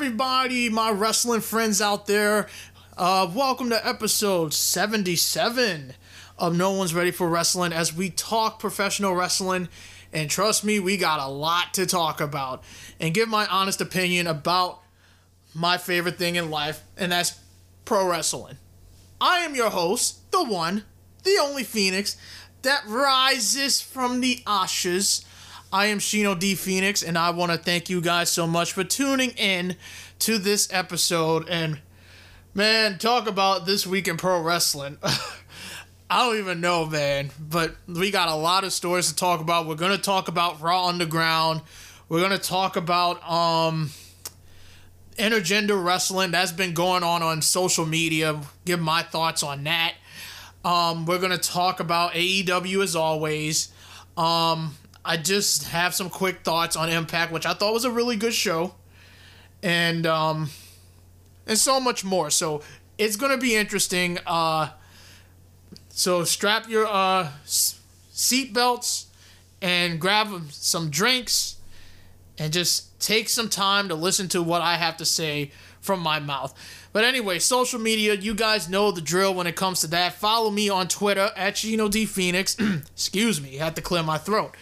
[0.00, 0.68] Everybody?
[0.68, 2.46] My wrestling friends out there.
[2.96, 5.94] Uh, welcome to episode 77
[6.38, 9.68] of No One's Ready for Wrestling as we talk professional wrestling.
[10.12, 12.62] And trust me, we got a lot to talk about
[13.00, 14.80] and give my honest opinion about
[15.52, 17.40] my favorite thing in life, and that's
[17.84, 18.58] pro wrestling.
[19.20, 20.84] I am your host, the one,
[21.24, 22.16] the only Phoenix
[22.62, 25.24] that rises from the ashes
[25.72, 28.84] I am Shino D Phoenix, and I want to thank you guys so much for
[28.84, 29.76] tuning in
[30.20, 31.46] to this episode.
[31.48, 31.80] And
[32.54, 34.96] man, talk about this week in pro wrestling.
[36.10, 39.66] I don't even know, man, but we got a lot of stories to talk about.
[39.66, 41.60] We're gonna talk about Raw Underground.
[42.08, 43.90] We're gonna talk about um
[45.18, 48.40] intergender wrestling that's been going on on social media.
[48.64, 49.96] Give my thoughts on that.
[50.64, 53.68] Um, we're gonna talk about AEW as always.
[54.16, 54.74] Um,
[55.08, 58.34] I just have some quick thoughts on Impact, which I thought was a really good
[58.34, 58.74] show,
[59.62, 60.50] and um,
[61.46, 62.28] and so much more.
[62.28, 62.60] So
[62.98, 64.18] it's gonna be interesting.
[64.26, 64.68] Uh,
[65.88, 69.06] so strap your uh seat belts
[69.62, 71.56] and grab some drinks,
[72.38, 76.20] and just take some time to listen to what I have to say from my
[76.20, 76.54] mouth.
[76.92, 80.12] But anyway, social media, you guys know the drill when it comes to that.
[80.12, 82.58] Follow me on Twitter at Chino D Phoenix.
[82.92, 84.54] Excuse me, had to clear my throat.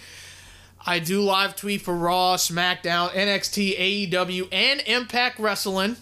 [0.89, 5.97] I do live tweet for Raw, SmackDown, NXT, AEW, and Impact Wrestling.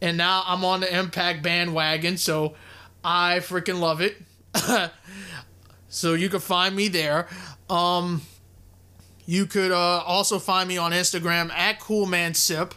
[0.00, 2.54] And now I'm on the Impact bandwagon, so
[3.04, 4.16] I freaking love it.
[5.88, 7.28] so you can find me there.
[7.68, 8.22] Um,
[9.26, 12.72] you could uh, also find me on Instagram at CoolManSip.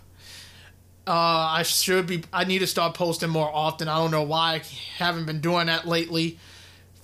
[1.08, 2.24] Uh, I should be.
[2.34, 3.88] I need to start posting more often.
[3.88, 4.62] I don't know why I
[4.98, 6.40] haven't been doing that lately.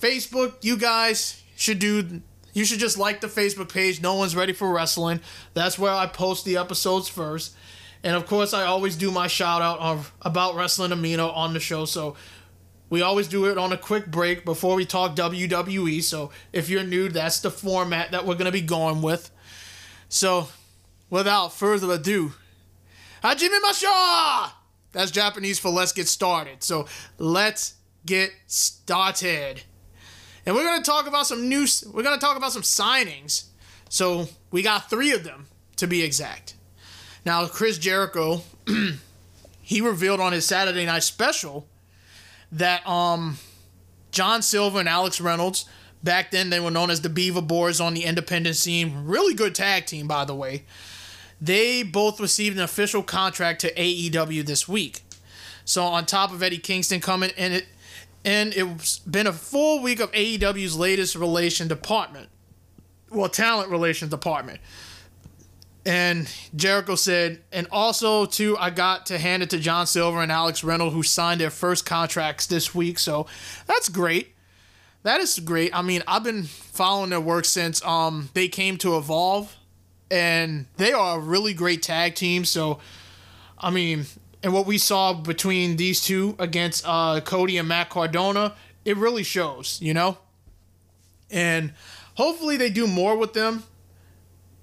[0.02, 2.22] Facebook, you guys should do
[2.54, 4.02] you should just like the Facebook page.
[4.02, 5.22] No one's ready for wrestling.
[5.54, 7.56] That's where I post the episodes first.
[8.04, 11.60] And of course, I always do my shout out of about wrestling amino on the
[11.60, 11.86] show.
[11.86, 12.16] So
[12.90, 16.04] we always do it on a quick break before we talk WWE.
[16.04, 19.32] So if you're new, that's the format that we're gonna be going with.
[20.10, 20.50] So
[21.10, 22.34] without further ado,
[23.24, 24.54] Hajime Masha!
[24.94, 26.64] That's Japanese for let's get started.
[26.64, 27.76] So let's
[28.06, 29.64] get started.
[30.46, 33.46] And we're going to talk about some new we're to talk about some signings.
[33.90, 36.56] So, we got 3 of them to be exact.
[37.26, 38.42] Now, Chris Jericho
[39.62, 41.66] he revealed on his Saturday night special
[42.52, 43.38] that um
[44.12, 45.66] John Silver and Alex Reynolds
[46.04, 49.56] back then they were known as the Beaver Boys on the independent scene, really good
[49.56, 50.66] tag team by the way.
[51.40, 55.02] They both received an official contract to AEW this week.
[55.64, 57.68] So on top of Eddie Kingston coming in it
[58.24, 62.30] and it's been a full week of AEW's latest relation department,
[63.10, 64.60] well, talent relations department.
[65.84, 70.32] And Jericho said, and also too, I got to hand it to John Silver and
[70.32, 73.00] Alex Reynolds, who signed their first contracts this week.
[73.00, 73.26] So
[73.66, 74.36] that's great.
[75.04, 75.76] That is great.
[75.76, 79.56] I mean, I've been following their work since um they came to Evolve,
[80.12, 82.46] and they are a really great tag team.
[82.46, 82.80] So,
[83.58, 84.06] I mean,
[84.44, 89.24] and what we saw between these two against uh, Cody and Matt Cardona, it really
[89.24, 90.18] shows, you know?
[91.30, 91.74] And
[92.16, 93.64] hopefully they do more with them.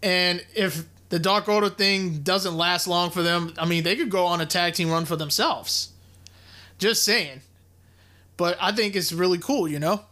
[0.03, 4.11] And if the Dark Order thing doesn't last long for them, I mean, they could
[4.11, 5.91] go on a tag team run for themselves.
[6.79, 7.41] Just saying.
[8.37, 10.03] But I think it's really cool, you know?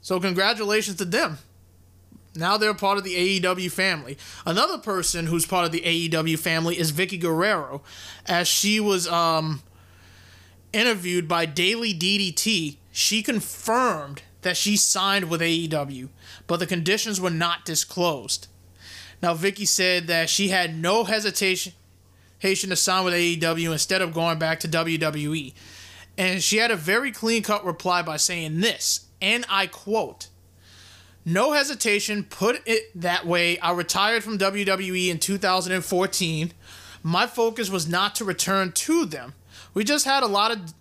[0.00, 1.38] So congratulations to them.
[2.34, 4.16] Now they're part of the AEW family.
[4.46, 7.82] Another person who's part of the AEW family is Vickie Guerrero,
[8.26, 9.62] as she was um,
[10.72, 12.76] interviewed by Daily DDT.
[12.90, 16.08] She confirmed that she signed with AEW,
[16.46, 18.48] but the conditions were not disclosed.
[19.22, 21.72] Now Vicky said that she had no hesitation
[22.40, 25.54] to sign with AEW instead of going back to WWE.
[26.18, 30.28] And she had a very clean cut reply by saying this, and I quote,
[31.24, 33.58] no hesitation, put it that way.
[33.60, 36.52] I retired from WWE in 2014.
[37.02, 39.34] My focus was not to return to them.
[39.74, 40.74] We just had a lot of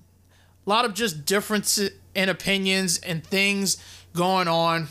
[0.66, 3.78] lot of just differences in opinions and things
[4.14, 4.88] going on.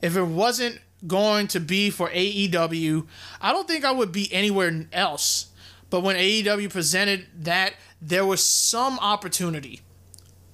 [0.00, 3.06] If it wasn't going to be for AEW,
[3.40, 5.48] I don't think I would be anywhere else.
[5.90, 9.80] But when AEW presented that, there was some opportunity.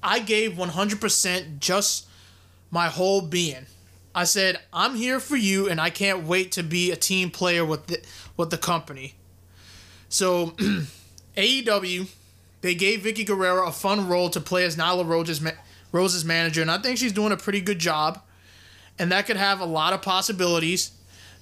[0.03, 2.09] I gave 100% just
[2.71, 3.67] my whole being.
[4.15, 7.65] I said, I'm here for you and I can't wait to be a team player
[7.65, 8.03] with the,
[8.37, 9.15] with the company.
[10.09, 10.55] So,
[11.37, 12.09] AEW,
[12.61, 15.43] they gave Vickie Guerrero a fun role to play as Nyla Rose's,
[15.91, 18.23] Rose's manager, and I think she's doing a pretty good job.
[18.99, 20.93] And that could have a lot of possibilities.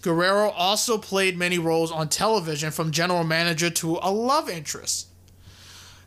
[0.02, 5.08] Guerrero also played many roles on television, from general manager to a love interest.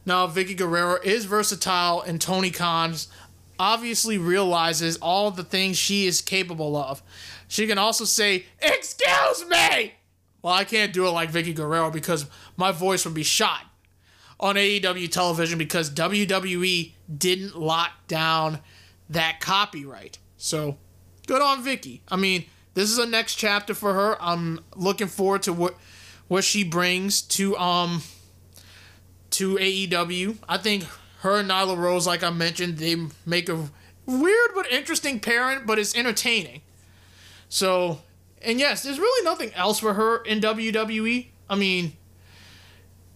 [0.06, 2.95] Now, Vickie Guerrero is versatile, and Tony Khan
[3.59, 7.01] obviously realizes all the things she is capable of.
[7.47, 9.94] She can also say, Excuse me!
[10.41, 12.25] Well, I can't do it like Vickie Guerrero because
[12.57, 13.61] my voice would be shot
[14.39, 18.59] on AEW television because WWE didn't lock down
[19.09, 20.17] that copyright.
[20.35, 20.77] So,
[21.27, 22.01] good on Vickie.
[22.09, 24.17] I mean, this is a next chapter for her.
[24.21, 25.75] I'm looking forward to what
[26.27, 28.01] what she brings to um
[29.31, 30.38] to AEW.
[30.47, 30.85] I think
[31.23, 33.69] her and Nyla Rose, like I mentioned, they make a
[34.05, 36.61] weird but interesting pairing, but it's entertaining.
[37.47, 38.01] So,
[38.41, 41.27] and yes, there's really nothing else for her in WWE.
[41.49, 41.93] I mean,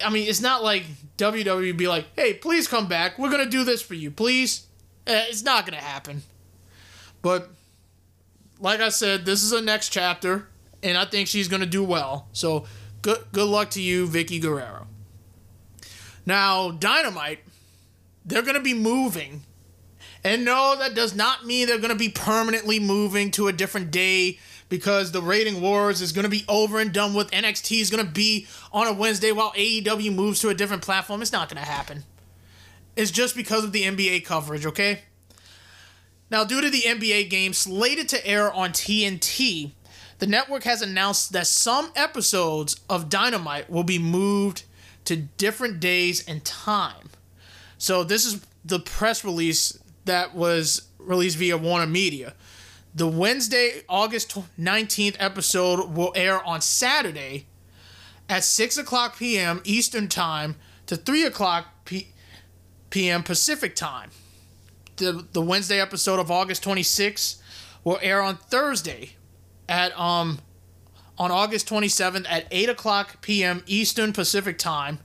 [0.01, 0.85] I mean, it's not like
[1.17, 3.19] WWE be like, "Hey, please come back.
[3.19, 4.67] We're gonna do this for you, please."
[5.05, 6.23] Eh, it's not gonna happen.
[7.21, 7.49] But
[8.57, 10.47] like I said, this is a next chapter,
[10.81, 12.29] and I think she's gonna do well.
[12.31, 12.65] So
[13.01, 14.87] good good luck to you, Vickie Guerrero.
[16.25, 17.39] Now, Dynamite,
[18.27, 19.43] they're gonna be moving.
[20.23, 24.37] And no, that does not mean they're gonna be permanently moving to a different day
[24.69, 27.31] because the rating wars is gonna be over and done with.
[27.31, 31.21] NXT is gonna be on a Wednesday while AEW moves to a different platform.
[31.21, 32.03] It's not gonna happen.
[32.95, 35.03] It's just because of the NBA coverage, okay?
[36.29, 39.71] Now, due to the NBA game slated to air on TNT,
[40.19, 44.63] the network has announced that some episodes of Dynamite will be moved
[45.05, 47.11] to different days and time.
[47.77, 52.33] So, this is the press release that was released via Warner Media.
[52.95, 57.45] The Wednesday, August 19th episode will air on Saturday
[58.27, 59.61] at 6 o'clock p.m.
[59.63, 60.55] Eastern Time
[60.87, 62.07] to 3 o'clock p-
[62.89, 63.23] p.m.
[63.23, 64.09] Pacific Time
[64.97, 67.37] the the Wednesday episode of August 26th
[67.83, 69.11] will air on Thursday
[69.69, 70.39] at um
[71.17, 73.63] on August 27th at 8 o'clock p.m.
[73.65, 74.99] Eastern Pacific Time.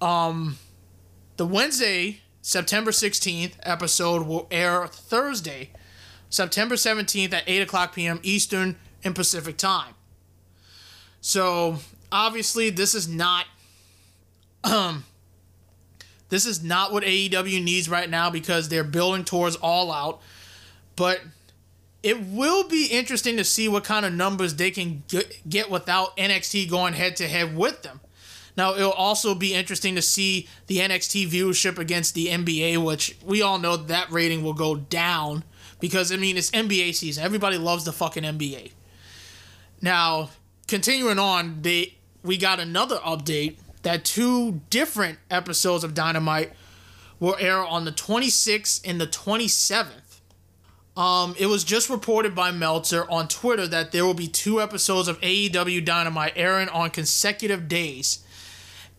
[0.00, 0.58] Um,
[1.42, 5.70] the Wednesday, September 16th episode will air Thursday,
[6.30, 8.20] September 17th at 8 o'clock p.m.
[8.22, 9.94] Eastern and Pacific Time.
[11.20, 11.78] So,
[12.12, 13.46] obviously, this is not
[14.62, 15.04] um,
[16.28, 20.22] this is not what AEW needs right now because they're building towards All Out.
[20.94, 21.22] But
[22.04, 25.02] it will be interesting to see what kind of numbers they can
[25.48, 27.98] get without NXT going head to head with them.
[28.56, 33.40] Now, it'll also be interesting to see the NXT viewership against the NBA, which we
[33.40, 35.44] all know that rating will go down
[35.80, 37.24] because, I mean, it's NBA season.
[37.24, 38.72] Everybody loves the fucking NBA.
[39.80, 40.30] Now,
[40.68, 46.52] continuing on, they we got another update that two different episodes of Dynamite
[47.18, 50.20] will air on the 26th and the 27th.
[50.96, 55.08] Um, it was just reported by Meltzer on Twitter that there will be two episodes
[55.08, 58.24] of AEW Dynamite airing on consecutive days.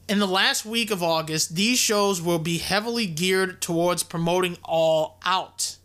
[0.07, 5.17] In the last week of August, these shows will be heavily geared towards promoting All
[5.25, 5.77] Out.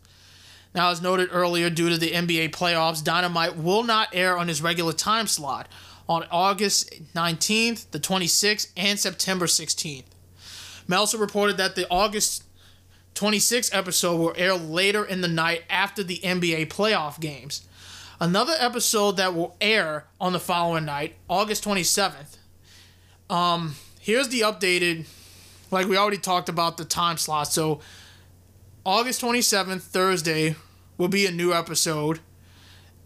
[0.75, 4.61] Now, as noted earlier, due to the NBA playoffs, Dynamite will not air on his
[4.61, 5.69] regular time slot
[6.09, 10.03] on August 19th, the 26th, and September 16th.
[10.85, 12.43] Meltzer reported that the August
[13.15, 17.65] 26th episode will air later in the night after the NBA playoff games.
[18.19, 22.35] Another episode that will air on the following night, August 27th.
[23.29, 25.05] Um, here's the updated,
[25.69, 27.47] like we already talked about the time slot.
[27.49, 27.81] So,
[28.83, 30.55] August 27th, Thursday,
[30.97, 32.19] will be a new episode.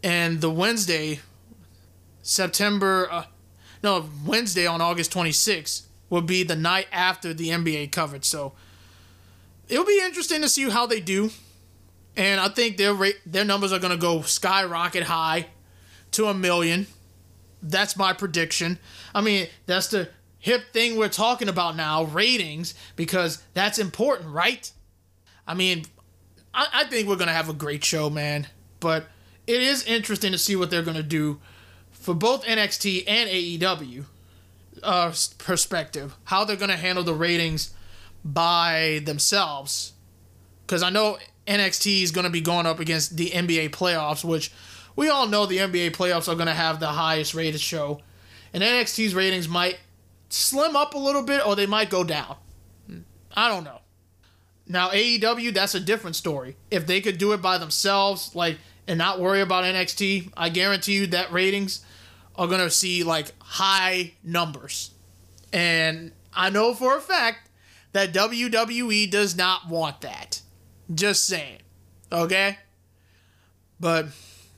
[0.01, 1.19] And the Wednesday
[2.21, 3.25] September, uh,
[3.83, 8.25] no, Wednesday on August 26th will be the night after the NBA coverage.
[8.25, 8.53] So
[9.67, 11.31] it'll be interesting to see how they do.
[12.15, 15.47] And I think their rate, their numbers are going to go skyrocket high
[16.11, 16.87] to a million.
[17.61, 18.77] That's my prediction.
[19.15, 20.09] I mean, that's the
[20.43, 24.69] hip thing we're talking about now ratings because that's important, right?
[25.47, 25.85] I mean,
[26.53, 28.47] I, I think we're going to have a great show, man.
[28.81, 29.05] But
[29.47, 31.39] it is interesting to see what they're going to do
[31.91, 34.03] for both NXT and AEW
[34.83, 37.73] uh, perspective, how they're going to handle the ratings
[38.25, 39.93] by themselves.
[40.67, 44.51] Because I know NXT is going to be going up against the NBA playoffs, which
[44.97, 48.01] we all know the NBA playoffs are going to have the highest rated show.
[48.53, 49.77] And NXT's ratings might
[50.33, 52.35] slim up a little bit or they might go down.
[53.35, 53.79] I don't know.
[54.67, 56.55] Now, AEW, that's a different story.
[56.71, 60.93] If they could do it by themselves, like, and not worry about NXT, I guarantee
[60.93, 61.85] you that ratings
[62.35, 64.91] are to see like high numbers.
[65.51, 67.49] And I know for a fact
[67.91, 70.41] that WWE does not want that.
[70.93, 71.59] Just saying.
[72.11, 72.57] Okay?
[73.79, 74.07] But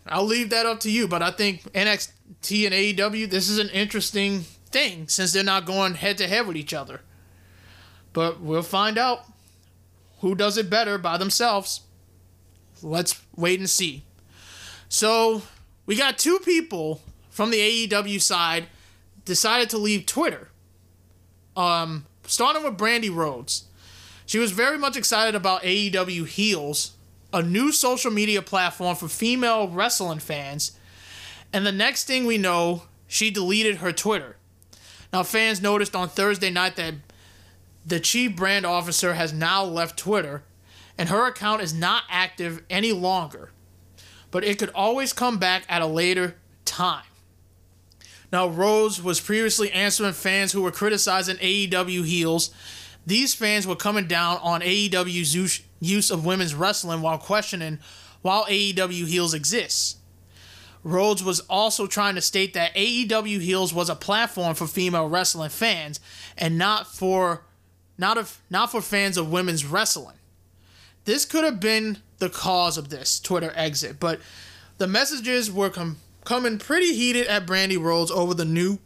[0.07, 1.07] I'll leave that up to you.
[1.07, 5.93] But I think NXT and AEW, this is an interesting thing since they're not going
[5.93, 6.99] head to head with each other.
[8.11, 9.21] But we'll find out
[10.19, 11.79] who does it better by themselves.
[12.83, 14.03] Let's wait and see.
[14.89, 15.43] So
[15.85, 18.67] we got two people from the AEW side
[19.23, 20.49] decided to leave Twitter.
[21.55, 23.63] Um, starting with Brandi Rhodes.
[24.25, 26.97] She was very much excited about AEW Heels,
[27.31, 30.77] a new social media platform for female wrestling fans.
[31.53, 34.35] And the next thing we know, she deleted her Twitter.
[35.15, 36.95] Now, fans noticed on Thursday night that
[37.85, 40.43] the chief brand officer has now left Twitter,
[40.97, 43.51] and her account is not active any longer.
[44.29, 47.05] But it could always come back at a later time.
[48.29, 52.53] Now, Rhodes was previously answering fans who were criticizing AEW heels.
[53.07, 57.79] These fans were coming down on AEW's use of women's wrestling while questioning
[58.21, 59.95] while AEW heels exists.
[60.85, 65.49] Rhodes was also trying to state that AEW heels was a platform for female wrestling
[65.49, 65.99] fans
[66.37, 67.43] and not for
[67.97, 70.17] not of not for fans of women's wrestling.
[71.05, 74.21] This could have been the cause of this Twitter exit, but
[74.77, 78.77] the messages were com- coming pretty heated at Brandi Rhodes over the new,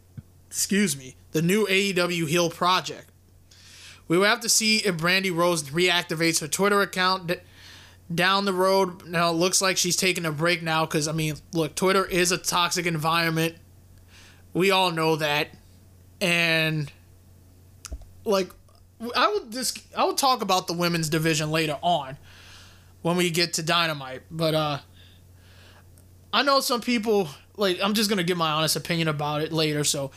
[0.46, 3.10] excuse me, the new AEW heel project.
[4.08, 7.26] We will have to see if Brandi Rhodes reactivates her Twitter account
[8.12, 9.06] down the road.
[9.06, 12.32] Now it looks like she's taking a break now because I mean, look, Twitter is
[12.32, 13.54] a toxic environment.
[14.52, 15.48] We all know that,
[16.20, 16.90] and
[18.24, 18.50] like
[19.16, 22.16] I will just I will talk about the women's division later on
[23.02, 24.78] when we get to Dynamite, but uh
[26.32, 29.84] I know some people like I'm just gonna give my honest opinion about it later,
[29.84, 30.10] so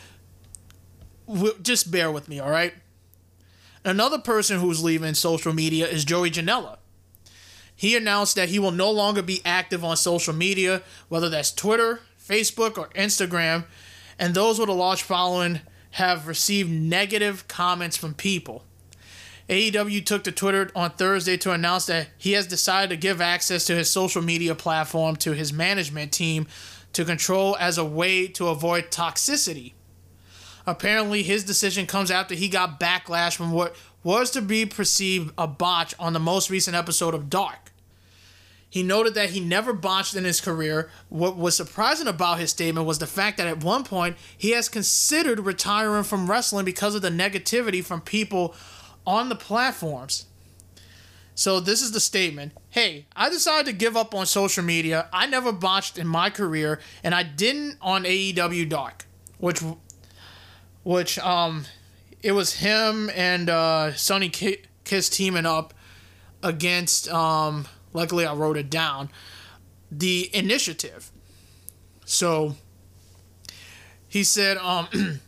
[1.28, 2.74] w- just bear with me, all right?
[3.86, 6.78] Another person who's leaving social media is Joey Janela.
[7.76, 12.02] He announced that he will no longer be active on social media, whether that's Twitter,
[12.22, 13.66] Facebook, or Instagram,
[14.20, 15.62] and those with a large following
[15.92, 18.64] have received negative comments from people.
[19.50, 23.66] AEW took to Twitter on Thursday to announce that he has decided to give access
[23.66, 26.48] to his social media platform to his management team
[26.94, 29.74] to control as a way to avoid toxicity.
[30.66, 35.48] Apparently, his decision comes after he got backlash from what was to be perceived a
[35.48, 37.72] botch on the most recent episode of Dark.
[38.70, 40.90] He noted that he never botched in his career.
[41.10, 44.68] What was surprising about his statement was the fact that at one point he has
[44.68, 48.56] considered retiring from wrestling because of the negativity from people
[49.06, 50.26] on the platforms.
[51.36, 52.54] So this is the statement.
[52.72, 55.08] Hey, I decided to give up on social media.
[55.14, 59.06] I never botched in my career, and I didn't on AEW Dark,
[59.38, 59.62] which,
[60.84, 61.66] which um,
[62.24, 65.74] it was him and uh, Sonny Kiss teaming up
[66.42, 67.10] against.
[67.10, 69.10] Um, luckily, I wrote it down.
[69.92, 71.12] The initiative.
[72.06, 72.56] So
[74.08, 74.88] he said, um.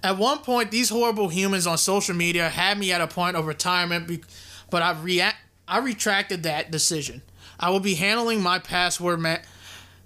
[0.00, 3.46] At one point, these horrible humans on social media had me at a point of
[3.46, 4.24] retirement,
[4.70, 5.38] but I react.
[5.66, 7.20] I retracted that decision.
[7.58, 9.38] I will be handling my password ma-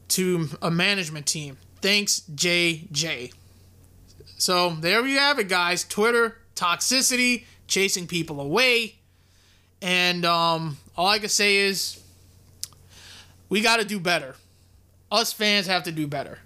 [0.09, 1.59] to a management team.
[1.83, 3.35] Thanks, JJ.
[4.43, 5.85] So there you have it, guys.
[5.85, 8.97] Twitter toxicity, chasing people away,
[9.81, 12.03] and um, all I can say is
[13.49, 14.35] we got to do better.
[15.11, 16.39] Us fans have to do better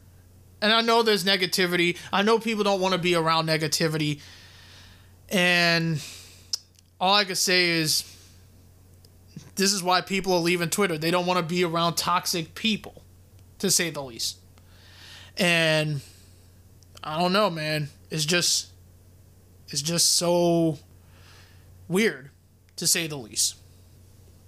[0.61, 1.97] and I know there's negativity.
[2.13, 4.21] I know people don't want to be around negativity.
[5.29, 6.03] And
[7.01, 8.05] all I can say is
[9.57, 10.97] this is why people are leaving Twitter.
[10.97, 13.03] They don't want to be around toxic people,
[13.59, 14.39] to say the least.
[15.37, 16.01] And
[17.07, 17.89] I don't know, man.
[18.11, 18.73] It's just
[19.69, 20.79] it's just so
[21.87, 22.31] weird
[22.75, 23.55] to say the least.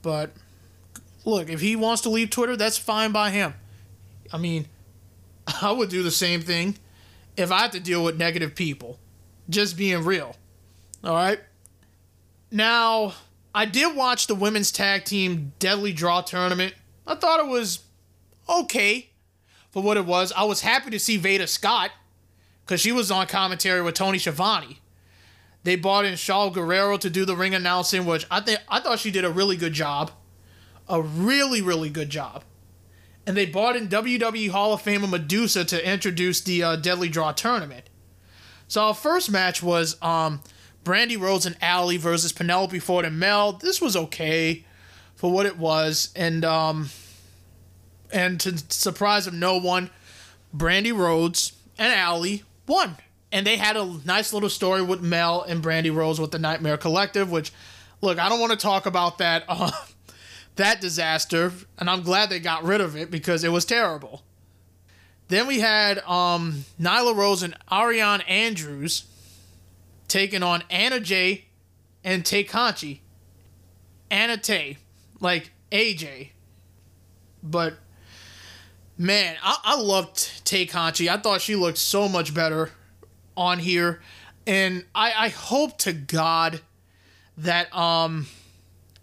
[0.02, 0.32] But
[1.24, 3.54] look, if he wants to leave Twitter, that's fine by him.
[4.32, 4.66] I mean,
[5.62, 6.76] I would do the same thing
[7.36, 8.98] if I had to deal with negative people.
[9.48, 10.34] Just being real.
[11.04, 11.38] All right.
[12.50, 13.14] Now,
[13.54, 16.74] I did watch the women's tag team Deadly Draw tournament.
[17.06, 17.84] I thought it was
[18.48, 19.10] okay
[19.70, 20.32] for what it was.
[20.32, 21.92] I was happy to see Veda Scott
[22.68, 24.78] because she was on commentary with Tony Schiavone.
[25.64, 29.00] They brought in Shaul Guerrero to do the ring announcing, which I think I thought
[29.00, 30.12] she did a really good job.
[30.88, 32.44] A really, really good job
[33.28, 37.32] and they brought in WWE Hall of Famer Medusa to introduce the uh, Deadly Draw
[37.32, 37.90] tournament.
[38.68, 40.40] So our first match was um,
[40.82, 43.52] Brandi Rhodes and Allie versus Penelope Ford and Mel.
[43.52, 44.64] This was okay
[45.14, 46.88] for what it was, and um,
[48.10, 49.90] and to surprise of no one,
[50.56, 52.96] Brandi Rhodes and Allie won,
[53.32, 56.76] and they had a nice little story with Mel and Brandi Rhodes with the Nightmare
[56.76, 57.30] Collective.
[57.30, 57.52] Which,
[58.00, 59.44] look, I don't want to talk about that.
[59.48, 59.70] Uh,
[60.56, 64.22] that disaster, and I'm glad they got rid of it because it was terrible.
[65.28, 69.04] Then we had um, Nyla Rose and Ariane Andrews
[70.08, 71.44] taking on Anna Jay
[72.02, 73.02] and Tay Conti.
[74.10, 74.78] Anna Tay,
[75.20, 76.30] like AJ.
[77.42, 77.74] But
[78.98, 80.68] man, I, I loved Tay.
[80.74, 82.70] I thought she looked so much better
[83.36, 84.00] on here.
[84.46, 86.60] And I, I hope to God
[87.38, 88.26] that um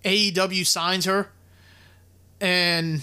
[0.03, 1.31] AEW signs her
[2.41, 3.01] and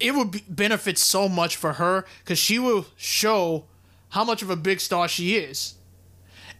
[0.00, 3.64] it would be, benefit so much for her because she will show
[4.10, 5.74] how much of a big star she is.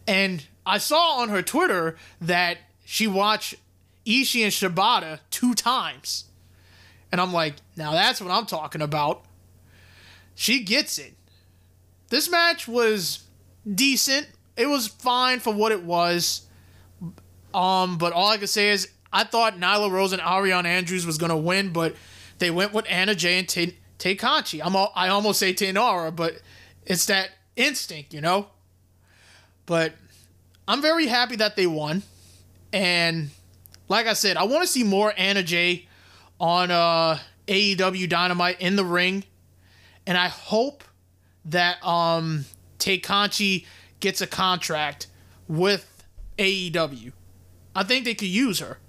[0.07, 3.55] And I saw on her Twitter that she watched
[4.05, 6.25] Ishii and Shibata two times.
[7.11, 9.23] And I'm like, now that's what I'm talking about.
[10.39, 11.15] She gets it.
[12.09, 13.23] This match was
[13.73, 14.29] decent.
[14.55, 16.45] It was fine for what it was.
[17.55, 21.17] Um, but all I can say is I thought Nyla Rose and Ariane Andrews was
[21.17, 21.95] gonna win, but
[22.37, 24.17] they went with Anna Jay and Tay, Tay
[24.61, 26.39] I'm all, I almost say Taynara, but
[26.85, 28.49] it's that instinct, you know.
[29.65, 29.93] But
[30.67, 32.03] I'm very happy that they won,
[32.71, 33.31] and
[33.89, 35.87] like I said, I want to see more Anna Jay
[36.39, 37.17] on uh,
[37.47, 39.23] AEW Dynamite in the ring,
[40.07, 40.85] and I hope
[41.45, 42.45] that um,
[43.03, 43.67] Conti
[43.99, 45.07] gets a contract
[45.47, 46.03] with
[46.39, 47.11] AEW.
[47.75, 48.79] I think they could use her,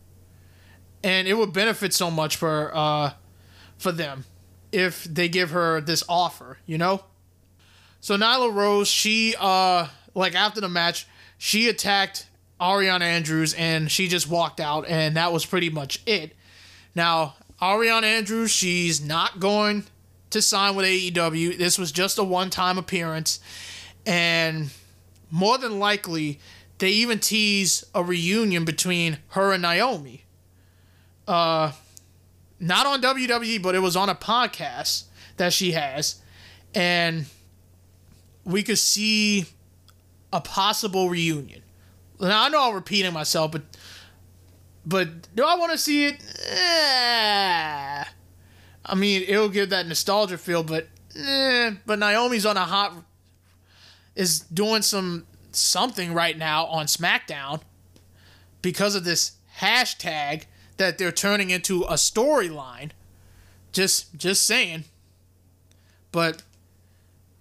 [1.03, 3.13] and it would benefit so much for uh,
[3.77, 4.25] for them
[4.73, 6.59] if they give her this offer.
[6.65, 7.05] You know.
[8.01, 11.07] So Nyla Rose, she uh like after the match,
[11.37, 12.29] she attacked
[12.61, 16.35] Ariana Andrews and she just walked out, and that was pretty much it.
[16.95, 19.85] Now, Ariana Andrews, she's not going
[20.31, 21.57] to sign with AEW.
[21.59, 23.41] This was just a one time appearance,
[24.07, 24.71] and
[25.31, 26.39] more than likely,
[26.79, 30.25] they even tease a reunion between her and Naomi.
[31.27, 31.73] Uh,
[32.61, 35.05] not on WWE, but it was on a podcast
[35.37, 36.21] that she has,
[36.75, 37.27] and
[38.45, 39.47] we could see
[40.33, 41.63] a possible reunion.
[42.21, 43.63] Now I know I'm repeating myself, but
[44.85, 46.23] but do I want to see it?
[46.51, 48.05] Eh.
[48.89, 51.73] I mean, it'll give that nostalgia feel, but eh.
[51.85, 52.95] but Naomi's on a hot
[54.17, 57.61] is doing some something right now on SmackDown
[58.63, 60.45] because of this hashtag
[60.79, 62.91] that they're turning into a storyline.
[63.73, 64.85] Just just saying.
[66.11, 66.43] But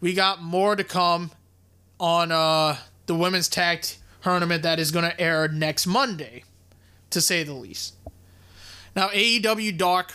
[0.02, 1.32] we got more to come
[2.00, 3.86] on uh, the women's tag
[4.22, 6.44] tournament that is going to air next Monday,
[7.10, 7.96] to say the least.
[8.96, 10.14] Now, AEW Dark,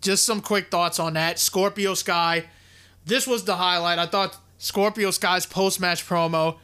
[0.00, 1.38] just some quick thoughts on that.
[1.38, 2.46] Scorpio Sky,
[3.04, 3.98] this was the highlight.
[3.98, 6.58] I thought Scorpio Sky's post match promo,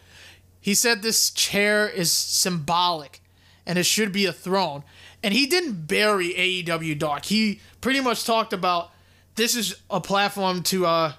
[0.60, 3.20] he said this chair is symbolic
[3.66, 4.82] and it should be a throne.
[5.22, 7.26] And he didn't bury AEW Dark.
[7.26, 8.90] He pretty much talked about
[9.36, 11.12] this is a platform to uh,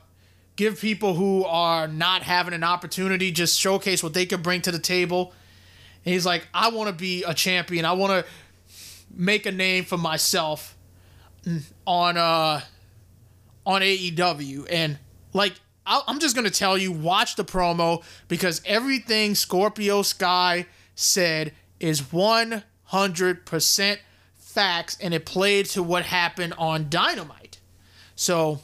[0.55, 4.71] give people who are not having an opportunity just showcase what they could bring to
[4.71, 5.33] the table.
[6.05, 7.85] And he's like, I want to be a champion.
[7.85, 8.31] I want to
[9.15, 10.72] make a name for myself
[11.85, 12.61] on uh
[13.65, 14.97] on AEW and
[15.33, 15.53] like
[15.85, 23.97] I'm just gonna tell you, watch the promo because everything Scorpio Sky said is 100%
[24.37, 27.59] facts and it played to what happened on Dynamite.
[28.15, 28.61] So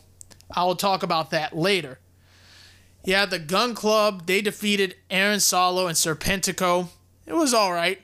[0.55, 1.99] I will talk about that later.
[3.03, 6.89] Yeah, the Gunn Club, they defeated Aaron Solo and Serpentico.
[7.25, 8.01] It was alright.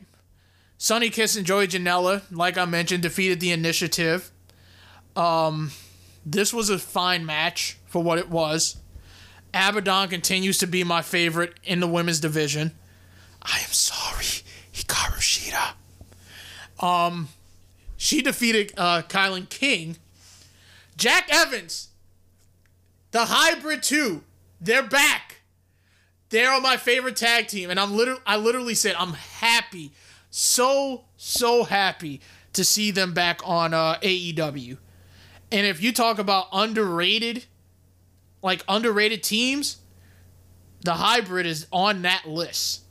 [0.77, 4.31] Sonny Kiss and Joey Janela, like I mentioned, defeated the initiative.
[5.15, 5.71] Um,
[6.25, 8.77] this was a fine match for what it was.
[9.53, 12.71] Abadon continues to be my favorite in the women's division.
[13.41, 15.73] I am sorry, Hikaru Shida.
[16.85, 17.29] Um,
[17.95, 19.97] she defeated uh, Kilynn King.
[20.97, 21.89] Jack Evans
[23.15, 24.21] the Hybrid 2,
[24.59, 25.37] they're back.
[26.31, 27.69] They're on my favorite tag team.
[27.69, 29.93] And I'm literally I literally said I'm happy.
[30.29, 32.19] So, so happy
[32.51, 34.77] to see them back on uh, AEW.
[35.55, 37.45] And if you talk about underrated,
[38.41, 39.77] like underrated teams,
[40.81, 42.81] the hybrid is on that list.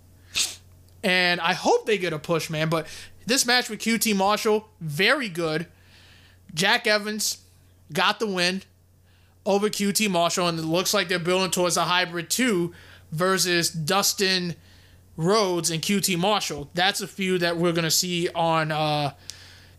[1.03, 2.71] And I hope they get a push, man.
[2.71, 2.87] But
[3.27, 5.67] this match with QT Marshall, very good.
[6.55, 7.45] Jack Evans
[7.93, 8.63] got the win
[9.45, 12.73] over QT Marshall, and it looks like they're building towards a hybrid two
[13.13, 14.55] versus Dustin
[15.19, 16.71] Rhodes and QT Marshall.
[16.73, 19.13] That's a feud that we're gonna see on uh,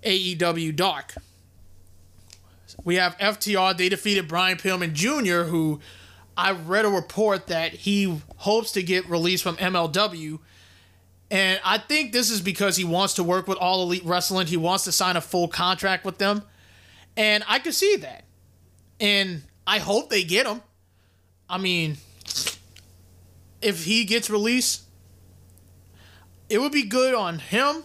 [0.04, 1.16] AEW Dark.
[2.84, 3.78] We have FTR.
[3.78, 5.80] They defeated Brian Pillman Jr., who
[6.38, 10.40] I read a report that he hopes to get released from MLW,
[11.32, 14.48] And I think this is because he wants to work with All Elite Wrestling.
[14.48, 16.44] He wants to sign a full contract with them.
[17.18, 18.26] And I could see that.
[19.00, 20.62] And I hope they get him.
[21.50, 21.98] I mean,
[23.62, 24.84] if he gets released,
[26.50, 27.84] it would be good on him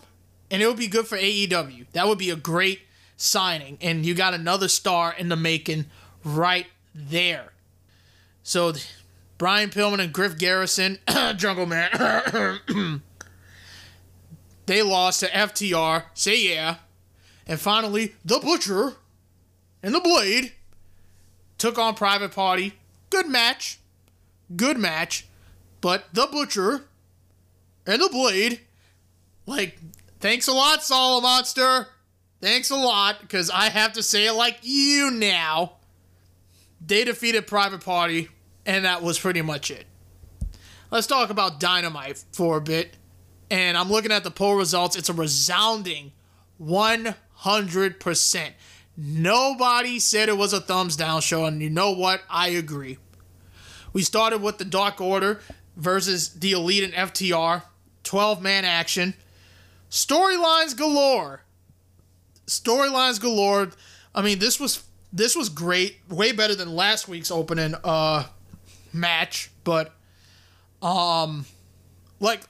[0.51, 1.87] and it would be good for AEW.
[1.93, 2.81] That would be a great
[3.21, 3.79] signing.
[3.81, 5.87] And you got another star in the making
[6.25, 7.53] right there.
[8.43, 8.73] So,
[9.39, 10.99] Brian Pillman and Griff Garrison,
[11.37, 11.91] Jungle Man,
[14.67, 16.05] they lost to FTR.
[16.15, 16.77] Say yeah.
[17.47, 18.95] And finally, The Butcher
[19.83, 20.53] and The Blade
[21.59, 22.75] took on Private Party.
[23.11, 23.79] Good match.
[24.55, 25.27] Good match.
[25.81, 26.85] But The Butcher
[27.87, 28.61] and The Blade,
[29.47, 29.79] like,
[30.21, 31.89] thanks a lot, Solo Monster.
[32.41, 35.75] Thanks a lot, because I have to say it like you now.
[36.85, 38.29] They defeated Private Party,
[38.65, 39.87] and that was pretty much it.
[40.91, 42.97] Let's talk about Dynamite for a bit.
[43.51, 44.97] And I'm looking at the poll results.
[44.97, 46.13] It's a resounding
[46.63, 48.51] 100%.
[48.97, 52.23] Nobody said it was a thumbs down show, and you know what?
[52.31, 52.99] I agree.
[53.93, 55.41] We started with the Dark Order
[55.77, 57.63] versus the Elite and FTR,
[58.05, 59.15] 12 man action.
[59.91, 61.43] Storylines galore.
[62.51, 63.71] Storylines galore.
[64.15, 68.25] I mean, this was this was great, way better than last week's opening uh
[68.93, 69.93] match, but
[70.83, 71.47] um
[72.19, 72.43] like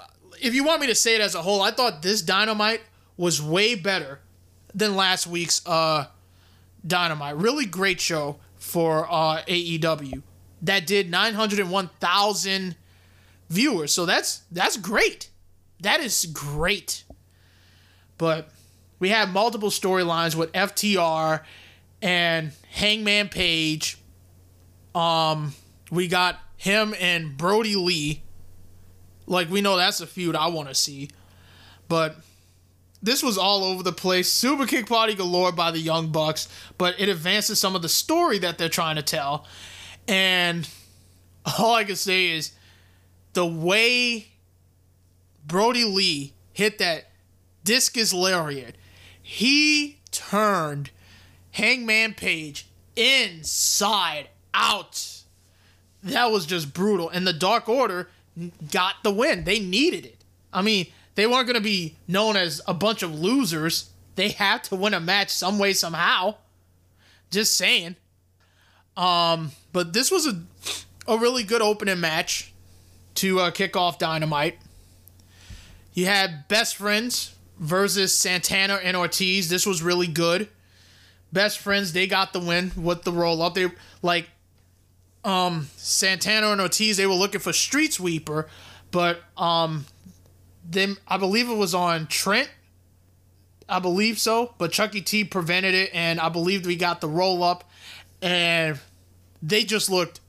[0.43, 2.81] if you want me to say it as a whole, I thought this Dynamite
[3.17, 4.21] was way better
[4.75, 6.07] than last week's uh
[6.87, 7.37] Dynamite.
[7.37, 10.23] Really great show for uh AEW
[10.63, 12.77] that did 901,000
[13.49, 13.93] viewers.
[13.93, 15.31] So that's that's great.
[15.81, 17.05] That is great.
[18.19, 18.51] But
[19.01, 21.43] we have multiple storylines with FTR
[22.01, 23.99] and Hangman Page.
[24.95, 25.55] Um,
[25.91, 28.23] we got him and Brodie Lee.
[29.27, 31.11] Like we know that's a feud I want to see,
[31.89, 32.17] but
[33.03, 34.31] this was all over the place.
[34.31, 38.39] Super kick party galore by the Young Bucks, but it advances some of the story
[38.39, 39.47] that they're trying to tell.
[40.07, 40.69] And
[41.59, 42.53] all I can say is
[43.33, 44.29] the way
[45.47, 47.11] Brodie Lee hit that
[47.65, 48.77] discus lariat,
[49.31, 50.91] he turned
[51.53, 52.67] Hangman Page
[52.97, 55.23] inside out.
[56.03, 57.09] That was just brutal.
[57.09, 58.09] And the Dark Order
[58.73, 59.45] got the win.
[59.45, 60.25] They needed it.
[60.53, 63.91] I mean, they weren't going to be known as a bunch of losers.
[64.17, 66.35] They had to win a match some way, somehow.
[67.31, 67.95] Just saying.
[68.97, 70.43] Um, but this was a,
[71.07, 72.53] a really good opening match
[73.15, 74.59] to uh, kick off Dynamite.
[75.95, 79.49] You had Best Friends versus Santana and Ortiz.
[79.49, 80.49] This was really good.
[81.33, 83.55] Best Friends, they got the win with the roll up.
[83.55, 83.71] They
[84.03, 84.29] like
[85.23, 88.49] um Santana and Ortiz, they were looking for Street Sweeper,
[88.91, 89.85] but um
[90.69, 92.51] them I believe it was on Trent.
[93.69, 97.45] I believe so, but Chucky T prevented it and I believe we got the roll
[97.45, 97.71] up
[98.21, 98.81] and
[99.41, 100.21] they just looked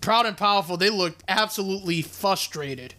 [0.00, 0.76] proud and powerful.
[0.76, 2.94] They looked absolutely frustrated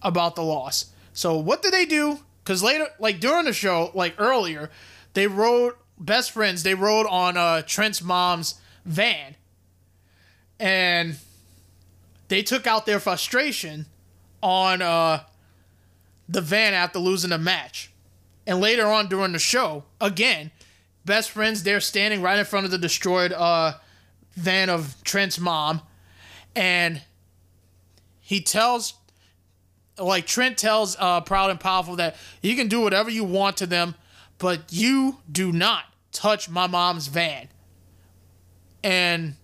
[0.00, 0.86] about the loss.
[1.12, 2.20] So what did they do?
[2.42, 4.70] Because later, like during the show, like earlier,
[5.14, 6.62] they rode best friends.
[6.62, 9.36] They rode on uh, Trent's mom's van,
[10.58, 11.16] and
[12.28, 13.86] they took out their frustration
[14.42, 15.24] on uh,
[16.28, 17.92] the van after losing the match.
[18.46, 20.50] And later on during the show, again,
[21.04, 23.74] best friends they're standing right in front of the destroyed uh,
[24.34, 25.82] van of Trent's mom,
[26.56, 27.02] and
[28.20, 28.94] he tells
[30.00, 33.66] like Trent tells uh, Proud and Powerful that you can do whatever you want to
[33.66, 33.94] them,
[34.38, 37.48] but you do not touch my mom's van.
[38.82, 39.34] And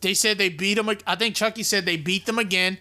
[0.00, 0.90] they said they beat him.
[1.06, 2.78] I think Chucky said they beat them again.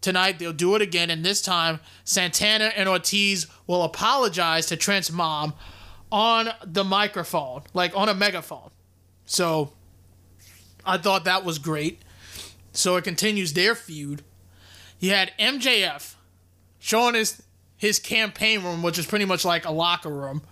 [0.00, 5.10] Tonight they'll do it again, and this time Santana and Ortiz will apologize to Trent's
[5.10, 5.54] mom
[6.12, 8.70] on the microphone, like on a megaphone.
[9.24, 9.72] So
[10.84, 12.02] I thought that was great.
[12.72, 14.22] So it continues their feud.
[14.98, 16.13] You had MJF
[16.84, 17.42] showing his
[17.78, 20.42] his campaign room, which is pretty much like a locker room.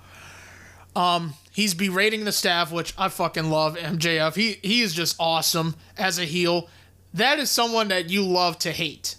[0.96, 3.76] Um, he's berating the staff, which I fucking love.
[3.76, 6.68] MJF, he he is just awesome as a heel.
[7.12, 9.16] That is someone that you love to hate,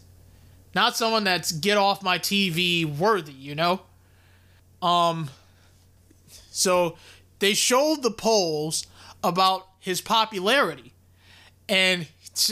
[0.73, 3.31] not someone that's get off my TV worthy.
[3.31, 3.81] You know.
[4.81, 5.29] Um.
[6.49, 6.97] So
[7.37, 8.87] they showed the polls
[9.23, 10.93] about his popularity,
[11.69, 12.07] and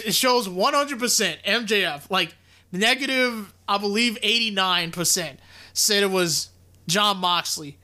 [0.05, 2.35] it shows 100% MJF like
[2.71, 5.37] negative I believe 89%
[5.71, 6.49] said it was
[6.87, 7.77] Jon Moxley.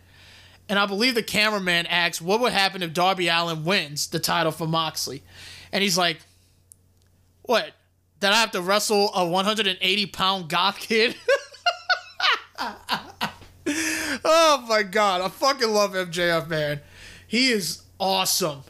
[0.67, 4.51] And I believe the cameraman asks, what would happen if Darby Allin wins the title
[4.51, 5.23] for Moxley?
[5.71, 6.19] And he's like,
[7.43, 7.71] what?
[8.19, 11.15] That I have to wrestle a 180 pound goth kid?
[14.25, 16.81] oh my god, I fucking love MJF, man.
[17.27, 18.63] He is awesome.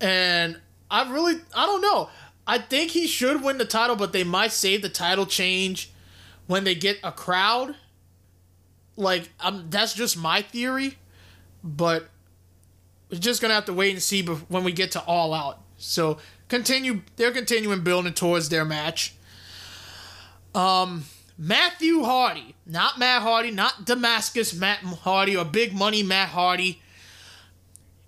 [0.00, 2.08] And I really, I don't know.
[2.48, 5.90] I think he should win the title, but they might save the title change
[6.46, 7.76] when they get a crowd.
[8.96, 10.96] Like, um, that's just my theory,
[11.62, 12.08] but
[13.10, 15.60] we're just gonna have to wait and see when we get to All Out.
[15.76, 19.14] So continue, they're continuing building towards their match.
[20.54, 21.04] Um,
[21.36, 26.80] Matthew Hardy, not Matt Hardy, not Damascus Matt Hardy or Big Money Matt Hardy.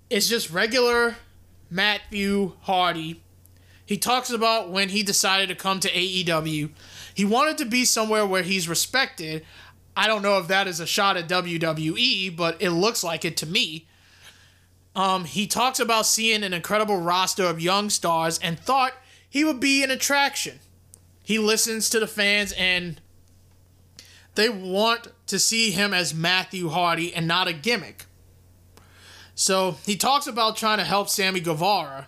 [0.09, 1.16] It's just regular
[1.70, 3.22] Matthew Hardy.
[3.90, 6.70] He talks about when he decided to come to AEW.
[7.12, 9.44] He wanted to be somewhere where he's respected.
[9.96, 13.37] I don't know if that is a shot at WWE, but it looks like it
[13.38, 13.88] to me.
[14.94, 18.92] Um, he talks about seeing an incredible roster of young stars and thought
[19.29, 20.61] he would be an attraction.
[21.24, 23.00] He listens to the fans and
[24.37, 28.07] they want to see him as Matthew Hardy and not a gimmick.
[29.35, 32.07] So he talks about trying to help Sammy Guevara,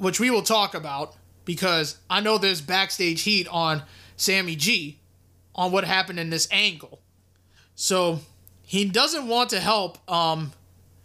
[0.00, 3.82] which we will talk about because I know there's backstage heat on
[4.16, 4.98] Sammy G
[5.54, 7.02] on what happened in this angle.
[7.74, 8.20] So
[8.62, 10.52] he doesn't want to help um,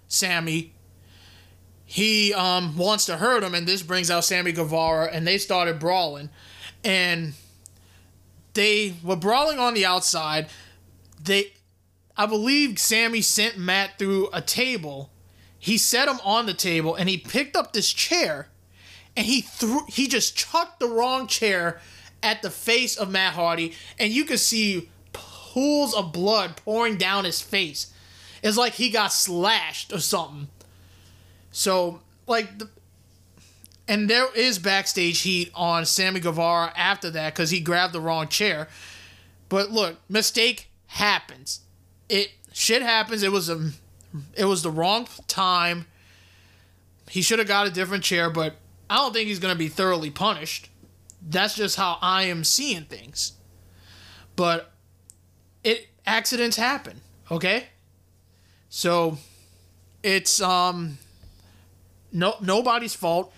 [0.07, 0.73] Sammy.
[1.83, 5.77] He um, wants to hurt him, and this brings out Sammy Guevara, and they started
[5.77, 6.29] brawling.
[6.81, 7.33] And
[8.53, 10.47] they were brawling on the outside.
[11.21, 11.51] They,
[12.15, 15.11] I believe, Sammy sent Matt through a table.
[15.59, 18.47] He set him on the table, and he picked up this chair,
[19.15, 19.85] and he threw.
[19.87, 21.79] He just chucked the wrong chair
[22.21, 27.23] at the face of Matt Hardy, and you could see pools of blood pouring down
[27.23, 27.93] his face.
[28.43, 30.49] It's like he got slashed or something.
[31.51, 32.69] So, like, the,
[33.87, 38.27] and there is backstage heat on Sammy Guevara after that because he grabbed the wrong
[38.27, 38.67] chair.
[39.47, 41.61] But look, mistake happens.
[42.09, 43.23] It shit happens.
[43.23, 43.71] It was a,
[44.35, 45.85] it was the wrong time.
[47.09, 48.55] He should have got a different chair, but
[48.89, 50.69] I don't think he's gonna be thoroughly punished.
[51.27, 53.33] That's just how I am seeing things.
[54.35, 54.71] But
[55.63, 57.67] it accidents happen, okay?
[58.69, 59.17] So
[60.03, 60.97] it's um
[62.11, 63.33] no nobody's fault.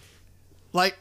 [0.74, 0.98] Like,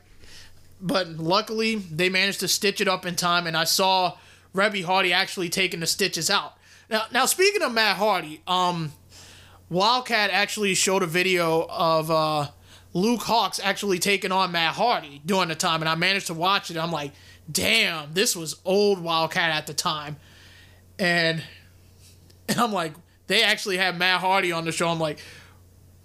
[0.80, 4.16] but luckily they managed to stitch it up in time, and I saw
[4.54, 6.54] Reby Hardy actually taking the stitches out.
[6.88, 8.92] Now, now speaking of Matt Hardy, um,
[9.68, 12.48] Wildcat actually showed a video of uh,
[12.96, 16.70] Luke Hawx actually taking on Matt Hardy during the time, and I managed to watch
[16.70, 16.78] it.
[16.78, 17.12] I'm like,
[17.52, 20.16] damn, this was old Wildcat at the time,
[20.98, 21.42] and
[22.48, 22.94] and I'm like,
[23.26, 24.88] they actually had Matt Hardy on the show.
[24.88, 25.18] I'm like,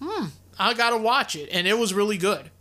[0.01, 0.25] hmm,
[0.59, 2.51] I gotta watch it, and it was really good.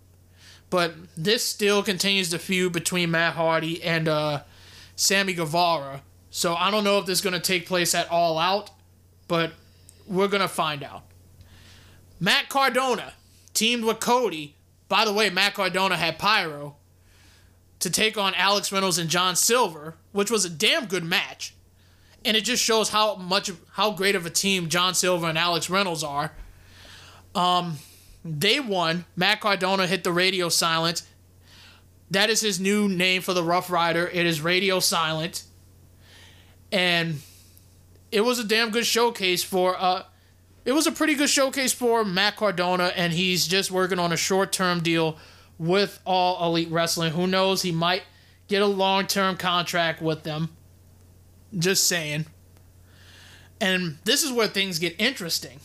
[0.71, 4.43] But this still continues the feud between Matt Hardy and uh,
[4.95, 6.03] Sammy Guevara.
[6.31, 8.71] So I don't know if this is to take place at All Out,
[9.27, 9.55] but
[10.07, 11.03] we're to find out.
[12.21, 13.14] Matt Cardona
[13.55, 14.57] teamed with Cody.
[14.89, 16.77] By the way, Matt Cardona had Pyro
[17.79, 21.55] to take on Alex Reynolds and John Silver, which was a damn good match.
[22.25, 25.71] And it just shows how much how great of a team John Silver and Alex
[25.71, 26.33] Reynolds are.
[27.35, 27.79] Um,
[28.25, 29.07] they won.
[29.17, 31.03] Matt Cardona hit the radio silent.
[32.11, 34.07] That is his new name for the Rough Rider.
[34.09, 35.45] It is Radio Silent.
[36.73, 37.21] And
[38.11, 40.03] it was a damn good showcase for uh
[40.64, 44.16] it was a pretty good showcase for Matt Cardona and he's just working on a
[44.16, 45.16] short-term deal
[45.59, 47.12] with All Elite Wrestling.
[47.12, 48.03] Who knows, he might
[48.49, 50.51] get a long-term contract with them.
[51.57, 52.27] Just saying.
[53.61, 55.61] And this is where things get interesting.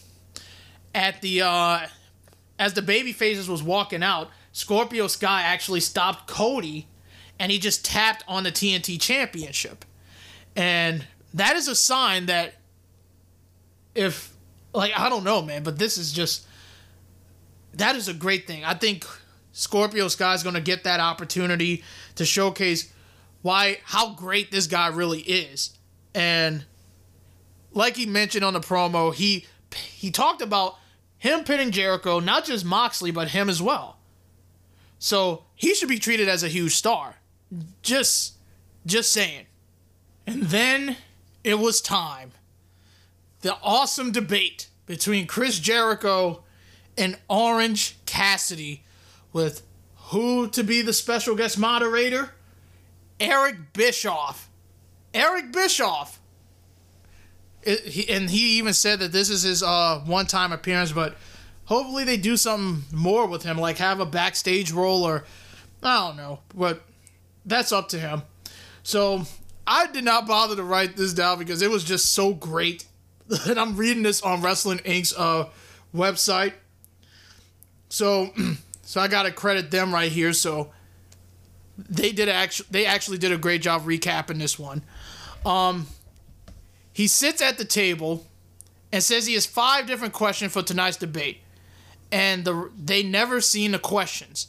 [0.94, 1.88] At the uh
[2.58, 6.88] as the baby faces was walking out, Scorpio Sky actually stopped Cody
[7.38, 9.84] and he just tapped on the TNT championship.
[10.56, 12.56] And that is a sign that
[13.94, 14.35] if
[14.76, 16.46] like I don't know, man, but this is just
[17.74, 18.64] that is a great thing.
[18.64, 19.06] I think
[19.52, 21.84] Scorpio Sky is going to get that opportunity
[22.16, 22.92] to showcase
[23.42, 25.78] why how great this guy really is.
[26.14, 26.66] And
[27.72, 30.76] like he mentioned on the promo, he he talked about
[31.18, 33.98] him pitting Jericho, not just Moxley, but him as well.
[35.00, 37.16] So he should be treated as a huge star.
[37.82, 38.36] Just,
[38.86, 39.46] just saying.
[40.28, 40.98] And then
[41.44, 42.32] it was time.
[43.46, 46.42] The awesome debate between Chris Jericho
[46.98, 48.84] and Orange Cassidy
[49.34, 49.62] with
[49.96, 52.32] who to be the special guest moderator?
[53.20, 54.50] Eric Bischoff.
[55.14, 56.20] Eric Bischoff
[57.62, 61.16] it, he, and he even said that this is his uh, one time appearance, but
[61.66, 65.24] hopefully they do something more with him, like have a backstage role or
[65.84, 66.82] I don't know, but
[67.46, 68.24] that's up to him.
[68.82, 69.22] So
[69.68, 72.86] I did not bother to write this down because it was just so great.
[73.48, 75.50] and I'm reading this on Wrestling Inc.'s uh,
[75.94, 76.54] website.
[77.90, 78.32] So,
[78.84, 80.34] so I gotta credit them right here.
[80.34, 80.72] So
[81.78, 84.84] they did actually they actually did a great job recapping this one.
[85.46, 85.88] Um,
[86.94, 88.26] he sits at the table
[88.92, 91.40] and says he has five different questions for tonight's debate,
[92.12, 94.48] and the they never seen the questions.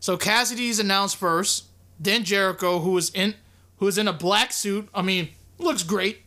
[0.00, 1.64] So Cassidy's announced first,
[1.98, 3.34] then Jericho, who is in
[3.78, 4.88] who is in a black suit.
[4.94, 6.22] I mean, looks great.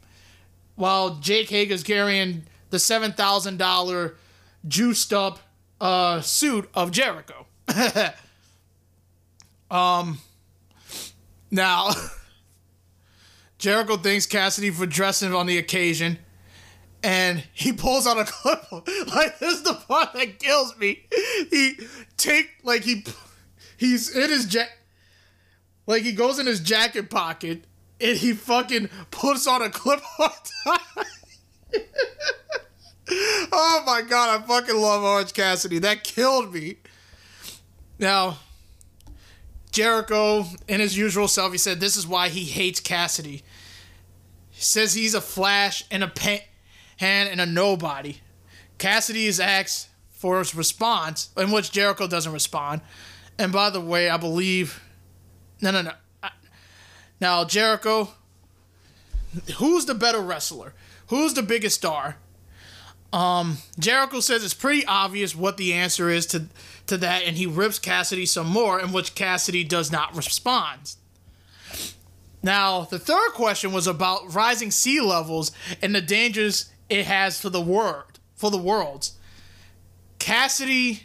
[0.76, 4.16] While Jake Hager's carrying the seven thousand dollar
[4.68, 5.40] juiced up
[5.80, 7.46] uh, suit of Jericho.
[9.72, 10.20] um,
[11.50, 11.90] now
[13.58, 16.18] Jericho thanks Cassidy for dressing on the occasion,
[17.04, 18.60] and he pulls out a clip.
[19.14, 21.06] Like this is the part that kills me.
[21.50, 21.74] He
[22.18, 23.04] take like he
[23.78, 24.74] he's in his jacket
[25.86, 27.66] like he goes in his jacket pocket
[28.02, 30.30] and he fucking puts on a clip on
[33.52, 35.80] oh my god, I fucking love Orange Cassidy.
[35.80, 36.78] That killed me.
[38.00, 38.38] Now,
[39.72, 43.44] Jericho, in his usual self, he said this is why he hates Cassidy.
[44.50, 46.42] He says he's a flash and a pan
[47.00, 48.18] and a nobody.
[48.78, 52.82] Cassidy is asked for his response, in which Jericho doesn't respond.
[53.38, 54.82] And by the way, I believe
[55.62, 55.92] no, no, no.
[57.22, 58.10] Now, Jericho,
[59.58, 60.74] who's the better wrestler?
[61.08, 62.18] Who's the biggest star?
[63.14, 66.48] Um, Jericho says it's pretty obvious what the answer is to
[66.88, 70.96] to that, and he rips Cassidy some more, in which Cassidy does not respond.
[72.42, 77.50] Now, the third question was about rising sea levels and the dangers it has for
[77.50, 79.14] the world, for the worlds.
[80.18, 81.04] Cassidy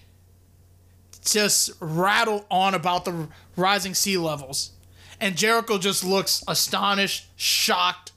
[1.24, 4.70] just rattle on about the rising sea levels.
[5.20, 8.12] And Jericho just looks astonished, shocked,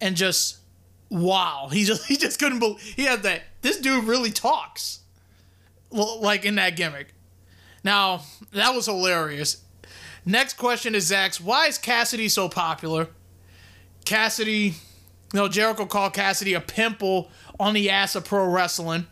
[0.00, 0.58] and just
[1.10, 1.68] wow.
[1.70, 3.42] He just he just couldn't believe he had that.
[3.62, 5.00] This dude really talks,
[5.90, 7.14] like in that gimmick.
[7.84, 8.22] Now
[8.52, 9.64] that was hilarious.
[10.24, 11.40] Next question is Zach's.
[11.40, 13.08] Why is Cassidy so popular?
[14.04, 14.74] Cassidy,
[15.32, 19.06] you know, Jericho called Cassidy a pimple on the ass of pro wrestling.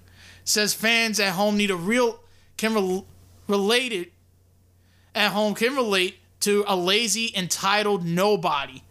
[0.45, 2.21] Says fans at home need a real
[2.57, 3.05] can re-
[3.47, 4.13] relate it
[5.15, 8.83] at home can relate to a lazy, entitled nobody.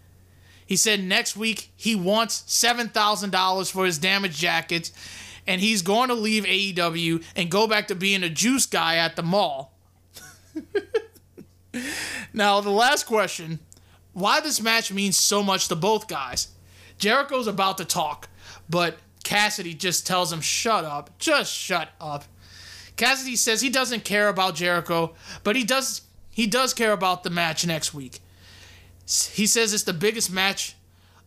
[0.65, 4.91] He said next week he wants $7,000 for his damaged jackets
[5.47, 9.15] and he's going to leave AEW and go back to being a juice guy at
[9.15, 9.73] the mall.
[12.33, 13.59] now, the last question
[14.11, 16.49] why this match means so much to both guys.
[16.97, 18.27] Jericho's about to talk,
[18.69, 22.25] but Cassidy just tells him, shut up, just shut up.
[22.95, 26.01] Cassidy says he doesn't care about Jericho, but he does
[26.37, 28.19] he does care about the match next week.
[29.31, 30.75] He says it's the biggest match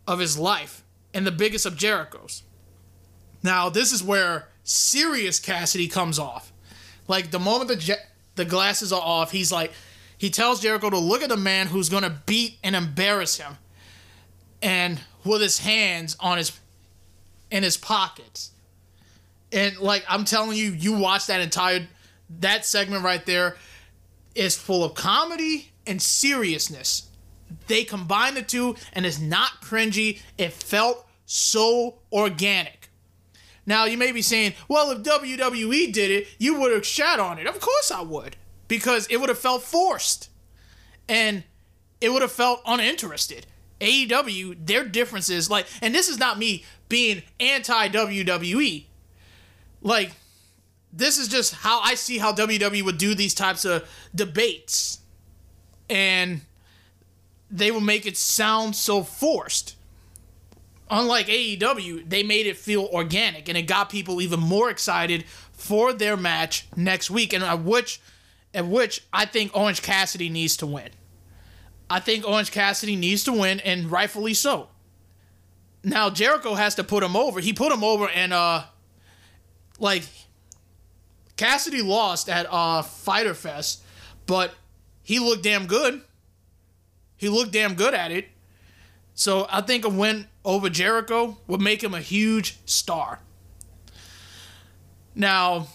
[0.06, 2.44] of his life and the biggest of Jericho's.
[3.42, 6.52] Now, this is where serious Cassidy comes off.
[7.08, 9.72] Like the moment the je- the glasses are off, he's like
[10.16, 13.58] he tells Jericho to look at the man who's going to beat and embarrass him
[14.62, 16.56] and with his hands on his
[17.50, 18.52] in his pockets
[19.50, 21.88] and like I'm telling you, you watch that entire
[22.38, 23.56] that segment right there
[24.40, 27.08] is full of comedy and seriousness.
[27.66, 30.20] They combine the two and it's not cringy.
[30.38, 32.88] It felt so organic.
[33.66, 37.38] Now you may be saying, well, if WWE did it, you would have shat on
[37.38, 37.46] it.
[37.46, 38.36] Of course I would.
[38.66, 40.30] Because it would have felt forced.
[41.06, 41.44] And
[42.00, 43.46] it would have felt uninterested.
[43.80, 48.86] AEW, their differences, like, and this is not me being anti WWE
[49.82, 50.12] like
[50.92, 54.98] this is just how I see how WWE would do these types of debates.
[55.88, 56.42] And
[57.50, 59.76] they will make it sound so forced.
[60.88, 65.92] Unlike AEW, they made it feel organic and it got people even more excited for
[65.92, 68.00] their match next week and at which
[68.52, 70.90] at which I think Orange Cassidy needs to win.
[71.88, 74.68] I think Orange Cassidy needs to win and rightfully so.
[75.84, 77.38] Now Jericho has to put him over.
[77.38, 78.64] He put him over and uh
[79.78, 80.02] like
[81.40, 83.82] Cassidy lost at uh Fyter Fest,
[84.26, 84.52] but
[85.02, 86.02] he looked damn good.
[87.16, 88.28] He looked damn good at it.
[89.14, 93.20] So I think a win over Jericho would make him a huge star.
[95.14, 95.68] Now,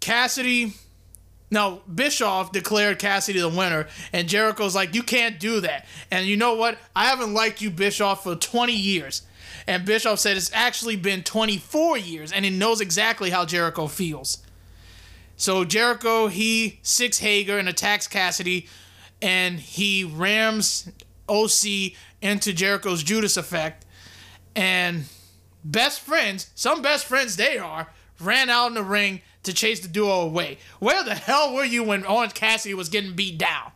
[0.00, 0.74] Cassidy,
[1.50, 5.86] now Bischoff declared Cassidy the winner, and Jericho's like, you can't do that.
[6.10, 6.76] And you know what?
[6.94, 9.22] I haven't liked you, Bischoff, for 20 years.
[9.66, 14.45] And Bischoff said it's actually been 24 years and he knows exactly how Jericho feels.
[15.36, 18.68] So Jericho, he sics Hager and attacks Cassidy
[19.20, 20.90] and he rams
[21.28, 23.84] OC into Jericho's Judas effect.
[24.54, 25.04] And
[25.64, 27.88] best friends, some best friends they are,
[28.20, 30.58] ran out in the ring to chase the duo away.
[30.78, 33.72] Where the hell were you when Orange Cassidy was getting beat down?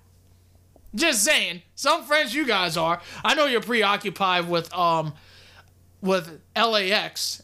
[0.95, 1.63] Just saying.
[1.75, 3.01] Some friends you guys are.
[3.25, 5.13] I know you're preoccupied with um
[6.01, 7.43] with LAX.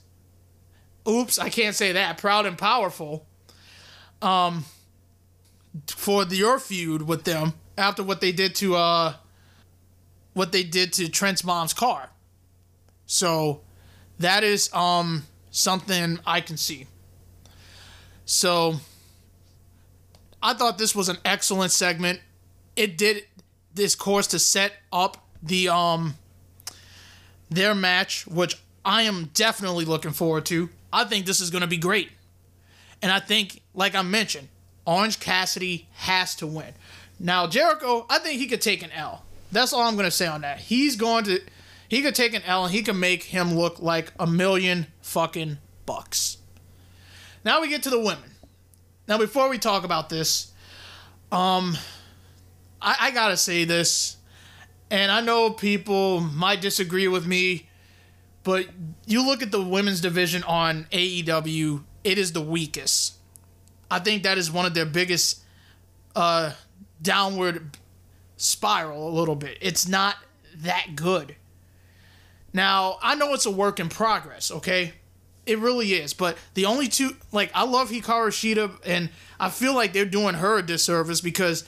[1.08, 2.18] Oops, I can't say that.
[2.18, 3.26] Proud and powerful.
[4.22, 4.64] Um
[5.88, 9.14] for the, your feud with them after what they did to uh
[10.32, 12.10] what they did to Trent's mom's car.
[13.06, 13.62] So
[14.18, 16.86] that is um something I can see.
[18.24, 18.76] So
[20.42, 22.20] I thought this was an excellent segment.
[22.74, 23.24] It did
[23.74, 26.14] this course to set up the um
[27.50, 30.68] their match, which I am definitely looking forward to.
[30.92, 32.10] I think this is going to be great.
[33.02, 34.48] And I think, like I mentioned,
[34.86, 36.72] Orange Cassidy has to win.
[37.18, 39.24] Now, Jericho, I think he could take an L.
[39.52, 40.58] That's all I'm going to say on that.
[40.58, 41.40] He's going to,
[41.88, 45.58] he could take an L and he could make him look like a million fucking
[45.86, 46.38] bucks.
[47.44, 48.30] Now we get to the women.
[49.08, 50.52] Now, before we talk about this,
[51.30, 51.76] um,
[52.82, 54.16] I, I gotta say this,
[54.90, 57.68] and I know people might disagree with me,
[58.42, 58.66] but
[59.06, 63.14] you look at the women's division on AEW, it is the weakest.
[63.90, 65.42] I think that is one of their biggest
[66.14, 66.52] uh,
[67.02, 67.76] downward
[68.36, 69.58] spiral a little bit.
[69.60, 70.16] It's not
[70.58, 71.34] that good.
[72.52, 74.92] Now, I know it's a work in progress, okay?
[75.46, 76.14] It really is.
[76.14, 80.36] But the only two, like, I love Hikaru Shida, and I feel like they're doing
[80.36, 81.64] her a disservice because,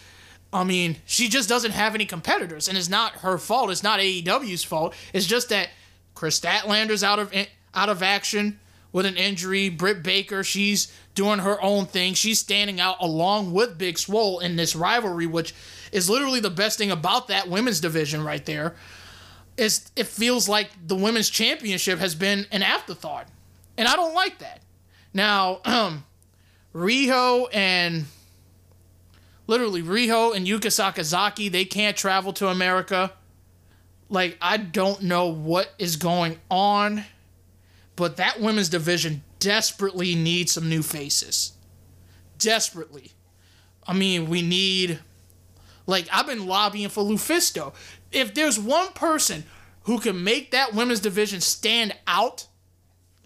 [0.53, 3.71] I mean, she just doesn't have any competitors, and it's not her fault.
[3.71, 4.95] It's not AEW's fault.
[5.13, 5.71] It's just that
[6.15, 7.33] Kris Statlander's out of
[7.75, 8.61] out of action
[8.93, 9.69] with an injury.
[9.69, 12.15] Britt Baker, she's doing her own thing.
[12.15, 15.55] She's standing out along with Big Swole in this rivalry, which
[15.93, 18.75] is literally the best thing about that women's division right there.
[19.57, 23.29] Is it feels like the women's championship has been an afterthought.
[23.77, 24.63] And I don't like that.
[25.13, 26.05] Now, um,
[26.75, 28.05] Riho and
[29.47, 33.13] literally Riho and Yuka Sakazaki, they can't travel to America.
[34.09, 37.05] Like, I don't know what is going on,
[37.99, 41.53] but that women's division desperately needs some new faces.
[42.39, 43.11] Desperately.
[43.87, 45.01] I mean, we need.
[45.87, 47.75] Like, I've been lobbying for Lufisto.
[48.13, 49.45] If there's one person
[49.83, 52.47] who can make that women's division stand out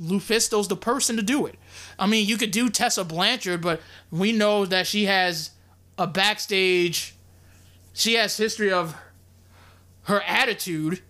[0.01, 1.57] Lufisto's the person to do it.
[1.99, 5.51] I mean, you could do Tessa Blanchard, but we know that she has
[5.99, 7.15] a backstage.
[7.93, 8.97] She has history of
[10.05, 11.03] her attitude,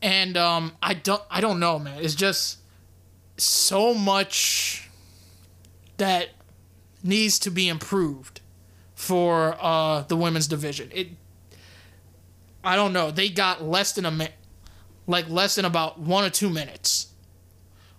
[0.00, 2.02] and um, I don't, I don't know, man.
[2.02, 2.57] It's just
[3.38, 4.88] so much
[5.96, 6.30] that
[7.02, 8.40] needs to be improved
[8.94, 10.90] for uh, the women's division.
[10.92, 11.08] It,
[12.64, 13.10] I don't know.
[13.10, 14.34] They got less than a minute,
[15.06, 17.08] like less than about one or two minutes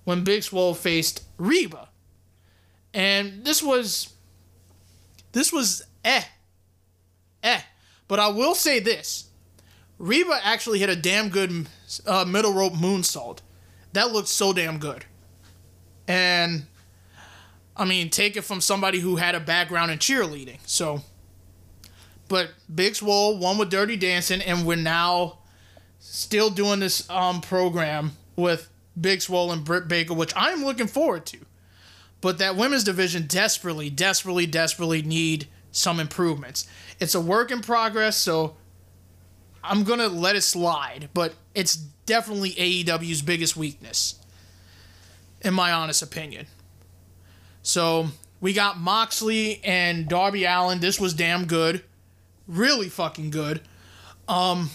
[0.04, 1.90] when Big Swole faced Reba.
[2.94, 4.14] And this was
[5.32, 6.24] this was eh.
[7.44, 7.62] Eh.
[8.08, 9.30] But I will say this.
[10.00, 11.68] Reba actually hit a damn good
[12.06, 13.40] uh, middle rope moonsault.
[13.94, 15.06] That looked so damn good.
[16.10, 16.66] And
[17.78, 20.58] I mean, take it from somebody who had a background in cheerleading.
[20.66, 21.04] So,
[22.28, 25.38] but Big Swole won with Dirty Dancing, and we're now
[26.00, 31.26] still doing this um program with Big Swole and Britt Baker, which I'm looking forward
[31.28, 31.38] to.
[32.22, 36.68] But that women's division desperately, desperately, desperately need some improvements.
[37.00, 38.58] It's a work in progress, so
[39.64, 41.10] I'm gonna let it slide.
[41.14, 44.16] But it's definitely AEW's biggest weakness,
[45.42, 46.48] in my honest opinion.
[47.62, 48.08] So
[48.42, 50.80] we got Moxley and Darby Allin.
[50.80, 51.84] This was damn good,
[52.48, 53.62] really fucking good.
[54.28, 54.70] Um,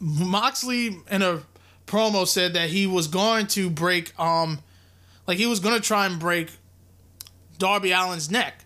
[0.00, 1.42] Moxley in a
[1.86, 4.60] promo said that he was going to break um
[5.26, 6.50] like he was going to try and break
[7.58, 8.64] Darby Allin's neck.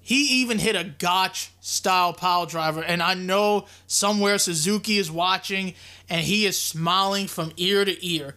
[0.00, 5.74] He even hit a gotch style pile driver and I know somewhere Suzuki is watching
[6.08, 8.34] and he is smiling from ear to ear.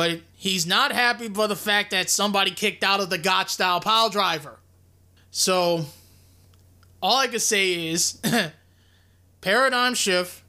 [0.00, 3.82] But he's not happy for the fact that somebody kicked out of the gotch style
[3.82, 4.58] pile driver.
[5.30, 5.84] So
[7.02, 8.18] all I can say is
[9.42, 10.42] paradigm shift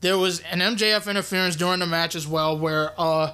[0.00, 3.32] there was an MJF interference during the match as well, where uh,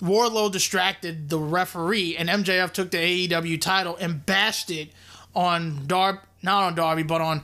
[0.00, 4.90] Wardlow distracted the referee, and MJF took the AEW title and bashed it
[5.34, 7.42] on Darby, not on Darby, but on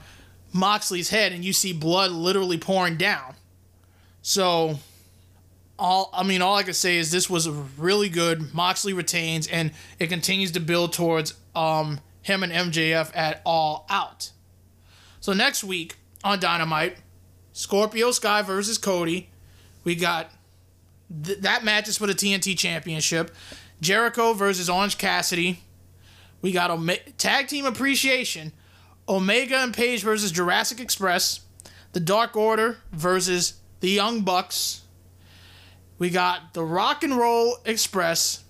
[0.53, 3.35] Moxley's head, and you see blood literally pouring down.
[4.21, 4.79] So,
[5.77, 8.53] all I mean, all I can say is this was really good.
[8.53, 14.31] Moxley retains, and it continues to build towards um, him and MJF at All Out.
[15.19, 16.97] So next week on Dynamite,
[17.53, 19.29] Scorpio Sky versus Cody.
[19.83, 20.31] We got
[21.23, 23.33] th- that match is for the TNT Championship.
[23.81, 25.59] Jericho versus Orange Cassidy.
[26.41, 28.51] We got Ome- tag team appreciation.
[29.07, 31.41] Omega and Page versus Jurassic Express.
[31.91, 34.81] The Dark Order versus the Young Bucks.
[35.97, 38.43] We got the Rock and Roll Express.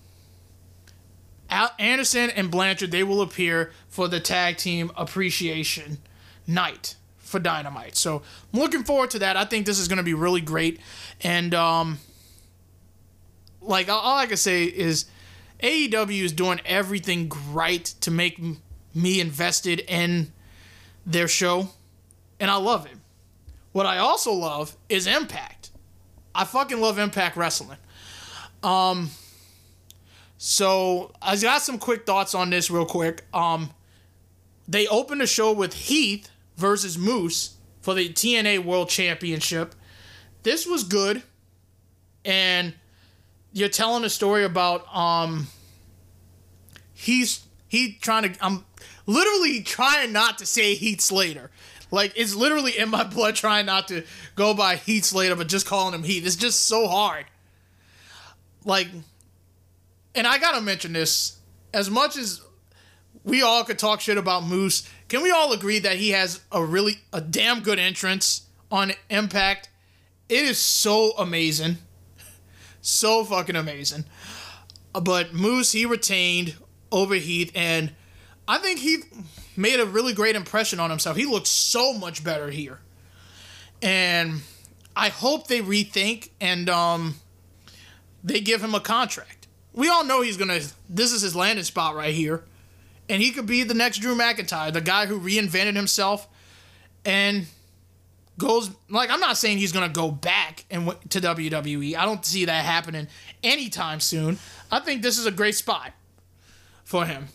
[1.48, 5.98] Al- Anderson and Blanchard, they will appear for the tag team appreciation
[6.46, 7.96] night for Dynamite.
[7.96, 8.22] So
[8.52, 9.36] I'm looking forward to that.
[9.36, 10.80] I think this is going to be really great.
[11.22, 11.98] And, um,
[13.60, 15.06] like, all I can say is
[15.62, 18.40] AEW is doing everything right to make
[18.94, 20.32] me invested in
[21.04, 21.68] their show.
[22.38, 22.92] And I love it.
[23.72, 25.55] What I also love is Impact.
[26.36, 27.78] I fucking love Impact Wrestling.
[28.62, 29.10] Um,
[30.38, 33.24] so I got some quick thoughts on this real quick.
[33.32, 33.70] Um,
[34.68, 39.74] they opened the show with Heath versus Moose for the TNA World Championship.
[40.42, 41.22] This was good,
[42.24, 42.74] and
[43.52, 45.48] you're telling a story about um.
[46.92, 48.44] He's he trying to.
[48.44, 48.64] I'm
[49.06, 51.50] literally trying not to say Heath Slater.
[51.90, 55.66] Like it's literally in my blood trying not to go by Heath Slater, but just
[55.66, 56.26] calling him Heath.
[56.26, 57.26] It's just so hard.
[58.64, 58.88] Like,
[60.14, 61.38] and I gotta mention this.
[61.72, 62.40] As much as
[63.22, 66.64] we all could talk shit about Moose, can we all agree that he has a
[66.64, 69.68] really a damn good entrance on Impact?
[70.28, 71.78] It is so amazing.
[72.80, 74.04] So fucking amazing.
[74.92, 76.54] But Moose, he retained
[76.90, 77.92] over Heath, and
[78.48, 78.98] I think he
[79.56, 81.16] made a really great impression on himself.
[81.16, 82.80] He looked so much better here.
[83.82, 84.40] And
[84.94, 87.16] I hope they rethink and um
[88.24, 89.46] they give him a contract.
[89.72, 92.44] We all know he's gonna this is his landing spot right here.
[93.08, 96.26] And he could be the next Drew McIntyre, the guy who reinvented himself
[97.04, 97.46] and
[98.38, 101.96] goes like I'm not saying he's gonna go back and to WWE.
[101.96, 103.08] I don't see that happening
[103.42, 104.38] anytime soon.
[104.70, 105.92] I think this is a great spot
[106.84, 107.28] for him.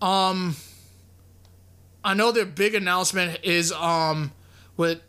[0.00, 0.56] Um,
[2.04, 4.32] I know their big announcement is um
[4.76, 5.00] with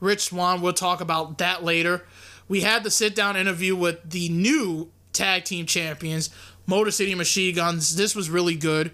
[0.00, 0.60] Rich Swann.
[0.60, 2.04] We'll talk about that later.
[2.48, 6.30] We had the sit down interview with the new tag team champions,
[6.66, 7.96] Motor City Machine Guns.
[7.96, 8.92] This was really good.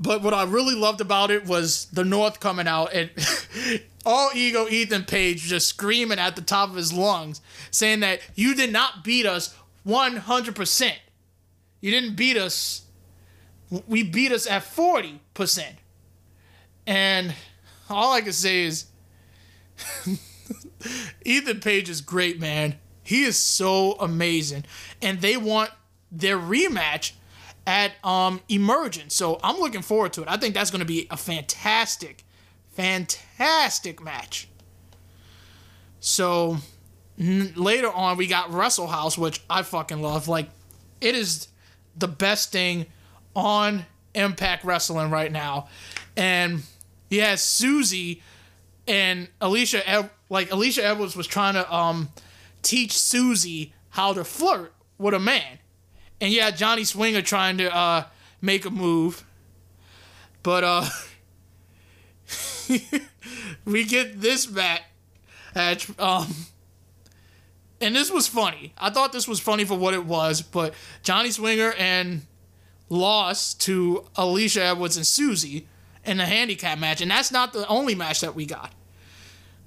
[0.00, 3.10] But what I really loved about it was the North coming out and
[4.06, 7.40] all ego Ethan Page just screaming at the top of his lungs,
[7.70, 9.56] saying that you did not beat us
[9.86, 10.92] 100%.
[11.80, 12.82] You didn't beat us.
[13.86, 15.18] We beat us at 40%.
[16.88, 17.34] And
[17.90, 18.86] all I can say is
[21.24, 22.76] Ethan Page is great, man.
[23.02, 24.64] He is so amazing.
[25.02, 25.70] And they want
[26.10, 27.12] their rematch
[27.66, 29.14] at um Emergence.
[29.14, 30.28] So I'm looking forward to it.
[30.28, 32.24] I think that's going to be a fantastic
[32.72, 34.48] fantastic match.
[36.00, 36.56] So
[37.20, 40.26] n- later on we got Wrestle House which I fucking love.
[40.26, 40.48] Like
[41.02, 41.48] it is
[41.96, 42.86] the best thing
[43.36, 43.84] on
[44.14, 45.68] Impact Wrestling right now.
[46.16, 46.62] And
[47.08, 48.22] he has Susie
[48.86, 52.08] and Alisha like Alisha Edwards was trying to um
[52.62, 55.58] teach Susie how to flirt with a man.
[56.20, 58.04] And yeah, Johnny Swinger trying to uh
[58.40, 59.24] make a move.
[60.42, 60.88] But uh
[63.64, 66.34] we get this match um
[67.80, 68.72] and this was funny.
[68.76, 72.22] I thought this was funny for what it was, but Johnny Swinger and
[72.88, 75.68] lost to Alisha Edwards and Susie
[76.08, 78.72] in the handicap match, and that's not the only match that we got.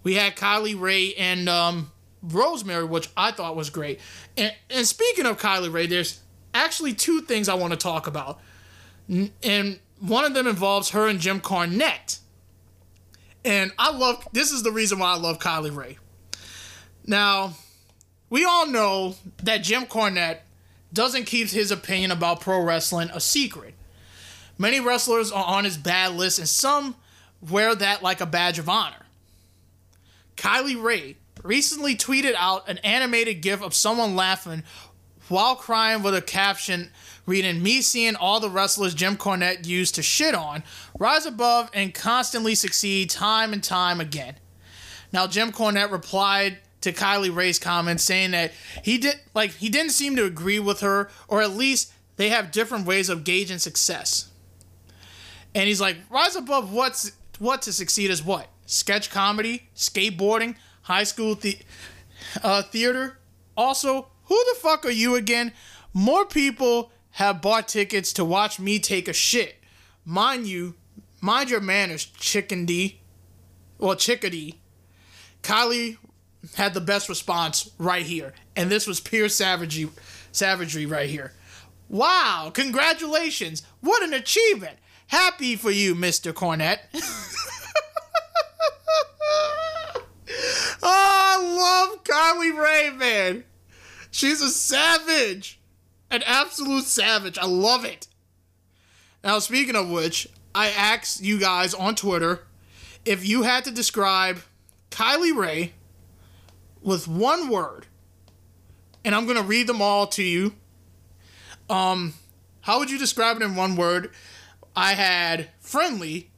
[0.03, 1.91] We had Kylie Rae and um,
[2.23, 3.99] Rosemary, which I thought was great.
[4.35, 6.19] And, and speaking of Kylie Rae, there's
[6.53, 8.39] actually two things I want to talk about,
[9.07, 12.19] and one of them involves her and Jim Cornette.
[13.45, 15.97] And I love this is the reason why I love Kylie Rae.
[17.05, 17.53] Now,
[18.29, 20.39] we all know that Jim Cornette
[20.93, 23.75] doesn't keep his opinion about pro wrestling a secret.
[24.61, 26.93] Many wrestlers are on his bad list, and some
[27.41, 29.07] wear that like a badge of honor.
[30.37, 34.61] Kylie Rae recently tweeted out an animated gif of someone laughing
[35.29, 36.91] while crying with a caption
[37.25, 40.61] reading, Me seeing all the wrestlers Jim Cornette used to shit on,
[40.99, 44.35] rise above and constantly succeed time and time again.
[45.11, 48.51] Now, Jim Cornette replied to Kylie Rae's comments saying that
[48.83, 52.51] he did like he didn't seem to agree with her, or at least they have
[52.51, 54.30] different ways of gauging success.
[55.53, 58.47] And he's like, rise above what's what to succeed is what?
[58.65, 61.57] Sketch comedy, skateboarding, high school the-
[62.43, 63.17] uh, theater.
[63.57, 65.51] Also, who the fuck are you again?
[65.93, 69.55] More people have bought tickets to watch me take a shit.
[70.05, 70.75] Mind you,
[71.19, 73.01] mind your manners, chicken D.
[73.77, 74.59] Well, chickadee.
[75.43, 75.97] Kylie
[76.55, 79.89] had the best response right here, and this was pure savagery,
[80.31, 81.33] savagery right here.
[81.89, 82.51] Wow!
[82.53, 83.63] Congratulations!
[83.81, 84.77] What an achievement!
[85.11, 86.31] Happy for you, Mr.
[86.31, 86.79] Cornette.
[90.81, 93.43] oh, I love Kylie Rae, man.
[94.09, 95.59] She's a savage.
[96.09, 97.37] An absolute savage.
[97.37, 98.07] I love it.
[99.21, 102.45] Now, speaking of which, I asked you guys on Twitter
[103.03, 104.39] if you had to describe
[104.91, 105.73] Kylie Rae
[106.81, 107.85] with one word,
[109.03, 110.53] and I'm gonna read them all to you.
[111.69, 112.13] Um,
[112.61, 114.11] how would you describe it in one word?
[114.75, 116.29] I had friendly.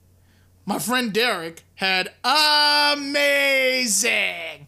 [0.65, 2.11] My friend Derek had
[2.93, 4.67] amazing.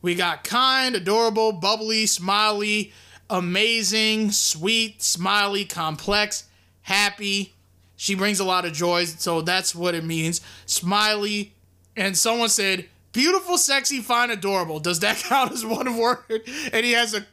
[0.00, 2.92] We got kind, adorable, bubbly, smiley,
[3.30, 6.48] amazing, sweet, smiley, complex,
[6.82, 7.54] happy.
[7.96, 10.40] She brings a lot of joy, so that's what it means.
[10.66, 11.54] Smiley.
[11.96, 14.80] And someone said, beautiful, sexy, fine, adorable.
[14.80, 16.42] Does that count as one word?
[16.72, 17.26] And he has a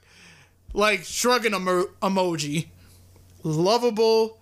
[0.73, 2.67] like shrugging emo- emoji.
[3.43, 4.38] Lovable,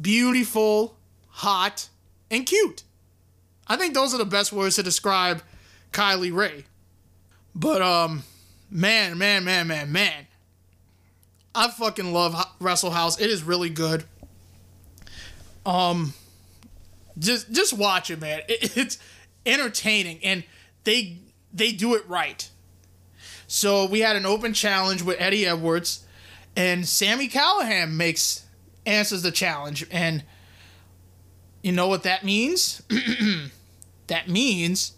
[0.00, 0.96] beautiful,
[1.28, 1.88] hot,
[2.30, 2.82] and cute.
[3.66, 5.42] I think those are the best words to describe
[5.92, 6.64] Kylie Rae.
[7.54, 8.22] But um
[8.70, 10.26] man, man, man, man, man.
[11.54, 13.20] I fucking love Wrestle House.
[13.20, 14.04] It is really good.
[15.66, 16.14] Um
[17.18, 18.42] just just watch it, man.
[18.48, 18.98] It, it's
[19.44, 20.44] entertaining and
[20.84, 21.18] they
[21.52, 22.48] they do it right.
[23.46, 26.04] So we had an open challenge with Eddie Edwards
[26.56, 28.44] and Sami Callihan makes
[28.88, 30.24] answers the challenge and
[31.62, 32.82] you know what that means?
[34.06, 34.92] that means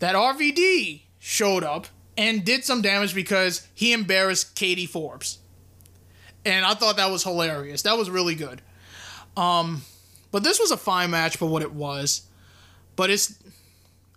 [0.00, 1.86] that RVD showed up
[2.16, 5.38] and did some damage because he embarrassed Katie Forbes.
[6.44, 7.82] And I thought that was hilarious.
[7.82, 8.62] That was really good.
[9.36, 9.82] Um,
[10.30, 12.22] but this was a fine match for what it was.
[12.96, 13.34] But it's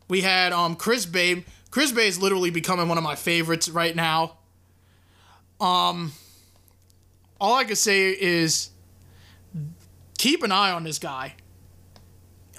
[0.08, 1.46] we had um Chris Bey.
[1.72, 4.38] Chris Bey is literally becoming one of my favorites right now.
[5.60, 6.12] Um,
[7.42, 8.70] all I can say is
[10.18, 11.36] keep an eye on this guy.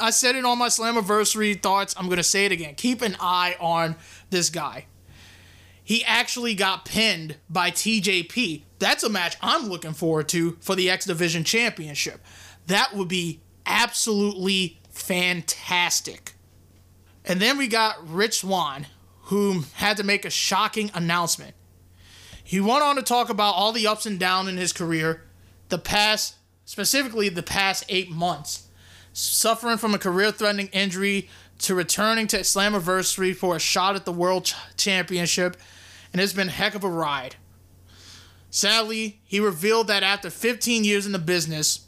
[0.00, 1.94] I said it on my Slammiversary thoughts.
[1.98, 2.74] I'm gonna say it again.
[2.76, 3.96] Keep an eye on
[4.30, 4.86] this guy.
[5.82, 8.64] He actually got pinned by TJP.
[8.78, 12.20] That's a match I'm looking forward to for the X Division Championship.
[12.66, 16.34] That would be absolutely fantastic.
[17.24, 18.86] And then we got Rich Swann,
[19.24, 21.54] who had to make a shocking announcement.
[22.42, 25.24] He went on to talk about all the ups and downs in his career,
[25.68, 26.36] the past,
[26.68, 28.68] specifically the past eight months,
[29.14, 31.26] suffering from a career threatening injury
[31.58, 35.56] to returning to Slammiversary for a shot at the World Championship,
[36.12, 37.36] and it's been a heck of a ride.
[38.50, 41.86] Sadly, he revealed that after 15 years in the business,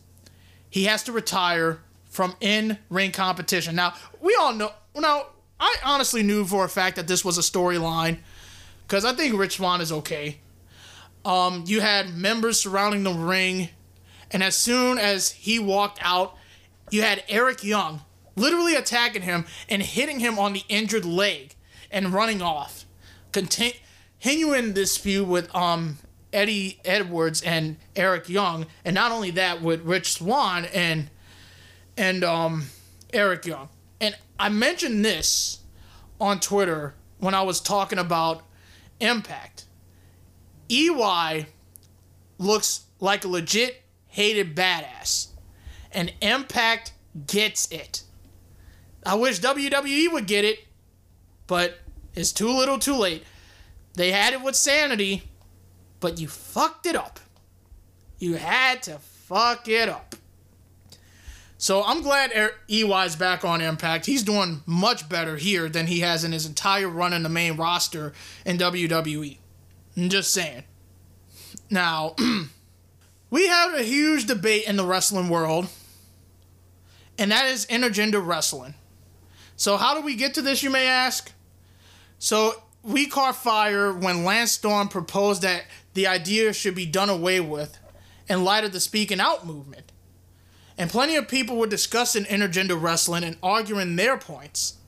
[0.71, 3.77] he has to retire from in ring competition.
[3.77, 5.27] Now, we all know, now,
[5.61, 8.21] I honestly knew for a fact that this was a storyline
[8.89, 10.39] because I think Rich Swann is okay.
[11.23, 13.69] Um, you had members surrounding the ring,
[14.31, 16.37] and as soon as he walked out,
[16.91, 18.03] you had Eric Young
[18.37, 21.55] literally attacking him and hitting him on the injured leg
[21.91, 22.85] and running off.
[23.33, 25.99] Continuing this feud with um
[26.33, 31.11] Eddie Edwards and Eric Young, and not only that with Rich Swann and
[31.97, 32.67] and um
[33.13, 33.69] Eric Young.
[34.01, 35.61] And I mentioned this
[36.21, 38.43] on Twitter when I was talking about
[39.01, 39.65] Impact.
[40.69, 41.47] EY
[42.39, 43.83] looks like a legit
[44.21, 45.29] hated badass,
[45.93, 46.93] and Impact
[47.27, 48.03] gets it.
[49.05, 50.59] I wish WWE would get it,
[51.47, 51.79] but
[52.15, 53.25] it's too little too late.
[53.95, 55.23] They had it with Sanity,
[56.01, 57.19] but you fucked it up.
[58.19, 60.15] You had to fuck it up.
[61.57, 62.31] So I'm glad
[62.71, 64.05] EY's back on Impact.
[64.05, 67.57] He's doing much better here than he has in his entire run in the main
[67.57, 68.13] roster
[68.45, 69.39] in WWE.
[69.97, 70.65] I'm just saying.
[71.71, 72.17] Now,
[73.31, 75.69] we have a huge debate in the wrestling world,
[77.19, 78.75] and that is intergender wrestling.
[79.57, 81.33] So, how do we get to this, you may ask?
[82.19, 85.65] So, we caught fire when Lance Storm proposed that
[85.95, 87.79] the idea should be done away with
[88.29, 89.91] in light of the speaking out movement
[90.81, 94.79] and plenty of people were discussing intergender wrestling and arguing their points.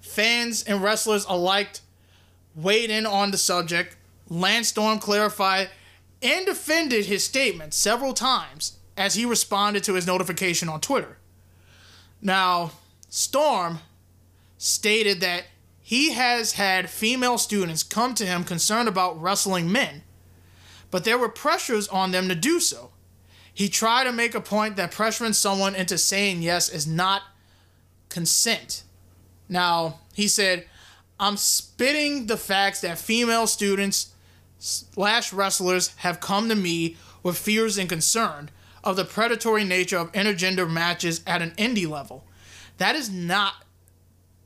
[0.00, 1.80] Fans and wrestlers alike
[2.54, 3.96] weighed in on the subject.
[4.28, 5.68] Lance Storm clarified
[6.26, 11.18] and defended his statement several times as he responded to his notification on Twitter.
[12.20, 12.72] Now,
[13.08, 13.78] Storm
[14.58, 15.44] stated that
[15.80, 20.02] he has had female students come to him concerned about wrestling men,
[20.90, 22.90] but there were pressures on them to do so.
[23.54, 27.22] He tried to make a point that pressuring someone into saying yes is not
[28.08, 28.82] consent.
[29.48, 30.66] Now, he said,
[31.20, 34.12] I'm spitting the facts that female students
[34.58, 38.50] slash wrestlers have come to me with fears and concern
[38.84, 42.24] of the predatory nature of intergender matches at an indie level.
[42.78, 43.64] That is not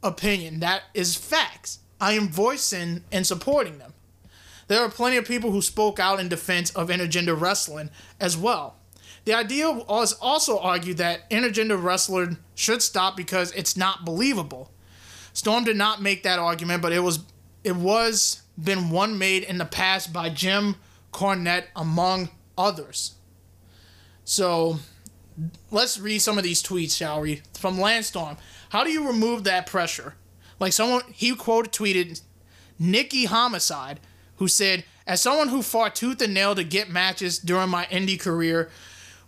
[0.03, 1.81] opinion, that is facts.
[2.01, 3.93] I am voicing and supporting them.
[4.69, 8.77] There are plenty of people who spoke out in defense of intergender wrestling as well.
[9.25, 14.71] The idea was also argued that intergender wrestling should stop because it's not believable.
[15.33, 17.25] Storm did not make that argument, but it was
[17.63, 20.77] it was been one made in the past by Jim
[21.13, 23.15] Cornette among others.
[24.25, 24.79] So
[25.71, 27.43] let's read some of these tweets, shall we?
[27.59, 28.37] From Lance Storm.
[28.71, 30.15] How do you remove that pressure?
[30.59, 32.21] Like someone he quoted tweeted
[32.79, 34.01] Nikki Homicide,
[34.37, 38.21] who said, As someone who fought tooth and nail to get matches during my indie
[38.21, 38.71] career,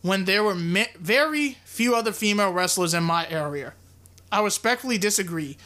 [0.02, 0.54] when there were
[0.98, 3.72] very few other female wrestlers in my area.
[4.30, 5.56] I respectfully disagree.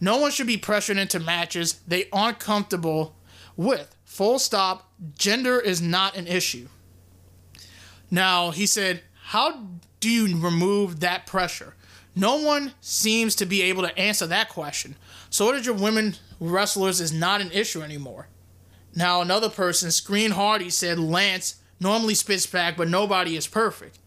[0.00, 3.16] No one should be pressured into matches they aren't comfortable
[3.56, 3.94] with.
[4.04, 4.92] Full stop.
[5.16, 6.68] Gender is not an issue.
[8.10, 9.68] Now, he said, How
[10.00, 11.74] do you remove that pressure?
[12.14, 14.96] No one seems to be able to answer that question.
[15.30, 18.28] So, what your women wrestlers is not an issue anymore.
[18.94, 23.98] Now, another person, Screen Hardy, said Lance normally spits back, but nobody is perfect.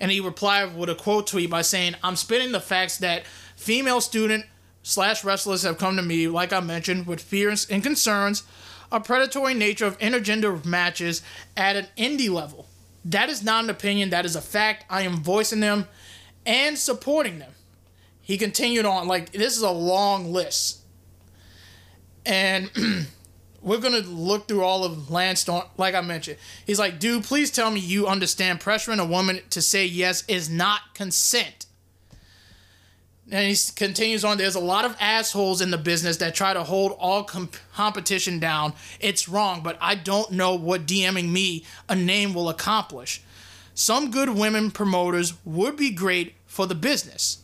[0.00, 3.24] And he replied with a quote tweet by saying, I'm spitting the facts that
[3.56, 4.44] female student
[4.84, 8.44] slash wrestlers have come to me, like I mentioned, with fears and concerns,
[8.92, 11.22] a predatory nature of intergender matches
[11.56, 12.66] at an indie level.
[13.04, 14.84] That is not an opinion, that is a fact.
[14.88, 15.88] I am voicing them
[16.46, 17.52] and supporting them.
[18.20, 20.80] He continued on, like, this is a long list.
[22.24, 22.70] And
[23.62, 26.36] we're gonna look through all of Lance Storm, like I mentioned.
[26.66, 30.48] He's like, dude, please tell me you understand pressuring a woman to say yes is
[30.50, 31.66] not consent.
[33.30, 36.62] And he continues on, there's a lot of assholes in the business that try to
[36.62, 38.74] hold all comp- competition down.
[39.00, 43.22] It's wrong, but I don't know what DMing me a name will accomplish.
[43.72, 47.38] Some good women promoters would be great for the business.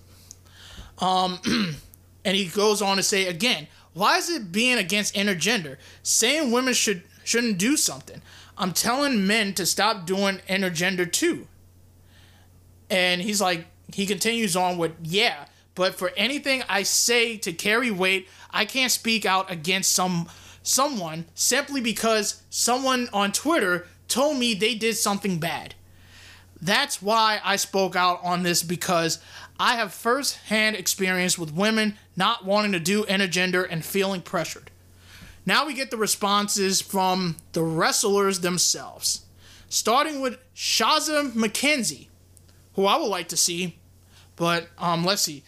[0.99, 1.39] Um,
[2.25, 5.79] and he goes on to say again, why is it being against intergender?
[6.03, 8.23] Saying women should shouldn't do something.
[8.57, 11.47] I'm telling men to stop doing intergender too.
[12.89, 17.91] And he's like, he continues on with, yeah, but for anything I say to carry
[17.91, 20.29] weight, I can't speak out against some
[20.63, 25.75] someone simply because someone on Twitter told me they did something bad.
[26.61, 29.19] That's why I spoke out on this because
[29.59, 34.71] I have firsthand experience with women not wanting to do intergender and feeling pressured.
[35.47, 39.25] Now we get the responses from the wrestlers themselves.
[39.69, 42.09] Starting with Shazza McKenzie,
[42.75, 43.79] who I would like to see,
[44.37, 45.43] but um, let's see.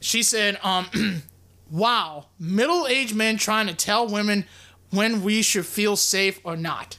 [0.00, 1.22] She said, um,
[1.70, 4.44] wow, middle aged men trying to tell women
[4.90, 6.98] when we should feel safe or not.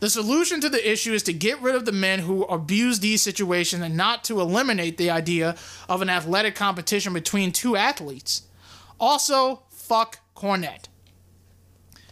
[0.00, 3.22] The solution to the issue is to get rid of the men who abuse these
[3.22, 5.56] situations and not to eliminate the idea
[5.88, 8.42] of an athletic competition between two athletes.
[9.00, 10.88] Also, fuck Cornette.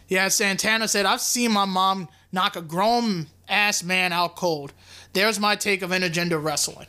[0.07, 4.73] Yeah, Santana said, I've seen my mom knock a grown ass man out cold.
[5.13, 6.87] There's my take of intergender wrestling.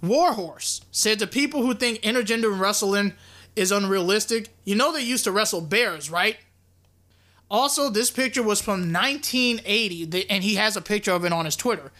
[0.00, 3.14] Warhorse said to people who think intergender wrestling
[3.56, 6.36] is unrealistic, you know they used to wrestle bears, right?
[7.50, 11.56] Also, this picture was from 1980, and he has a picture of it on his
[11.56, 11.90] Twitter.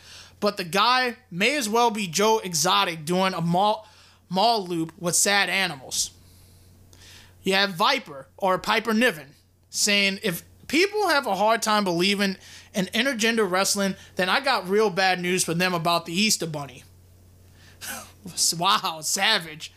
[0.41, 3.89] But the guy may as well be Joe Exotic doing a mall,
[4.29, 6.11] mall loop with sad animals.
[7.43, 9.35] You have Viper or Piper Niven
[9.71, 12.37] saying if people have a hard time believing
[12.75, 16.85] in intergender wrestling, then I got real bad news for them about the Easter Bunny.
[18.59, 19.73] wow, savage.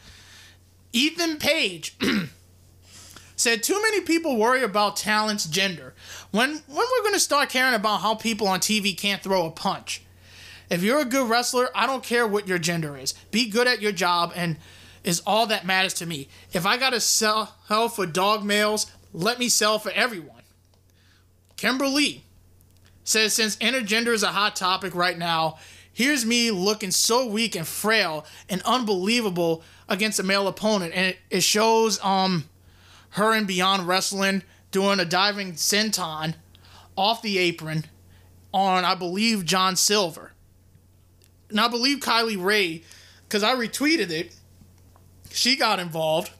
[0.93, 1.95] Ethan Page
[3.35, 5.93] said too many people worry about talent's gender.
[6.31, 9.51] When when we're going to start caring about how people on TV can't throw a
[9.51, 10.01] punch?
[10.69, 13.13] If you're a good wrestler, I don't care what your gender is.
[13.31, 14.57] Be good at your job and
[15.03, 16.29] is all that matters to me.
[16.53, 20.43] If I got to sell hell for dog males, let me sell for everyone.
[21.57, 22.23] Kimber Lee
[23.03, 25.57] says since intergender is a hot topic right now,
[25.93, 31.17] here's me looking so weak and frail and unbelievable against a male opponent and it,
[31.29, 32.45] it shows um
[33.11, 36.35] her and Beyond Wrestling doing a diving senton
[36.97, 37.85] off the apron
[38.53, 40.31] on, I believe, John Silver.
[41.49, 42.83] And I believe Kylie Rae,
[43.23, 44.35] because I retweeted it,
[45.29, 46.31] she got involved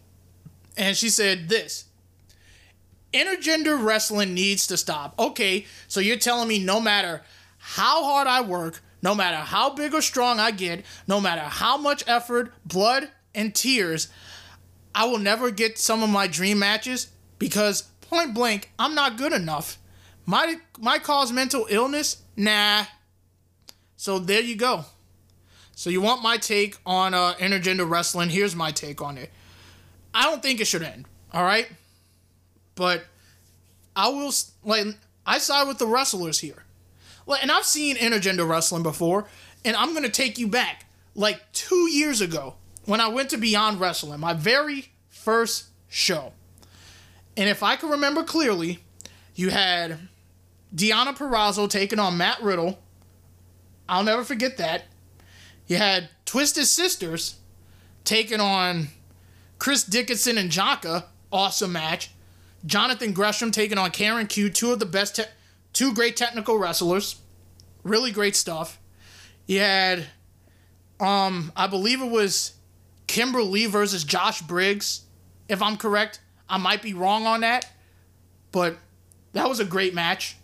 [0.78, 1.86] and she said this
[3.14, 5.14] intergender wrestling needs to stop.
[5.20, 7.22] Okay, so you're telling me no matter
[7.58, 11.78] how hard I work, no matter how big or strong I get, no matter how
[11.78, 14.10] much effort, blood, and tears
[14.93, 17.08] I will never get some of my dream matches
[17.39, 19.78] because point blank, I'm not good enough.
[20.26, 22.22] My my cause mental illness?
[22.36, 22.86] Nah.
[23.97, 24.86] So there you go.
[25.76, 28.30] So you want my take on uh, intergender wrestling?
[28.30, 29.32] Here's my take on it.
[30.14, 31.06] I don't think it should end.
[31.34, 31.68] All right,
[32.76, 33.06] but
[33.95, 34.32] I will
[34.64, 34.88] like
[35.26, 36.64] I side with the wrestlers here.
[37.26, 39.28] Like, and I've seen intergender wrestling before,
[39.63, 42.55] and I'm gonna take you back like two years ago
[42.86, 46.34] when I went to Beyond Wrestling, my very first show.
[47.38, 48.80] And if I can remember clearly,
[49.36, 49.97] you had
[50.76, 52.80] Deonna Purrazzo taking on Matt Riddle.
[53.88, 54.86] I'll never forget that.
[55.67, 57.36] You had Twisted Sisters
[58.03, 58.88] taking on
[59.59, 61.05] Chris Dickinson and Jaka.
[61.32, 62.11] Awesome match.
[62.65, 64.49] Jonathan Gresham taking on Karen Q.
[64.49, 65.24] Two of the best, te-
[65.74, 67.15] two great technical wrestlers.
[67.84, 68.80] Really great stuff.
[69.47, 70.05] You had,
[70.99, 72.53] um, I believe it was
[73.07, 75.01] Kimber Lee versus Josh Briggs,
[75.49, 76.22] if I'm correct.
[76.47, 77.69] I might be wrong on that,
[78.51, 78.78] but
[79.34, 80.38] that was a great match.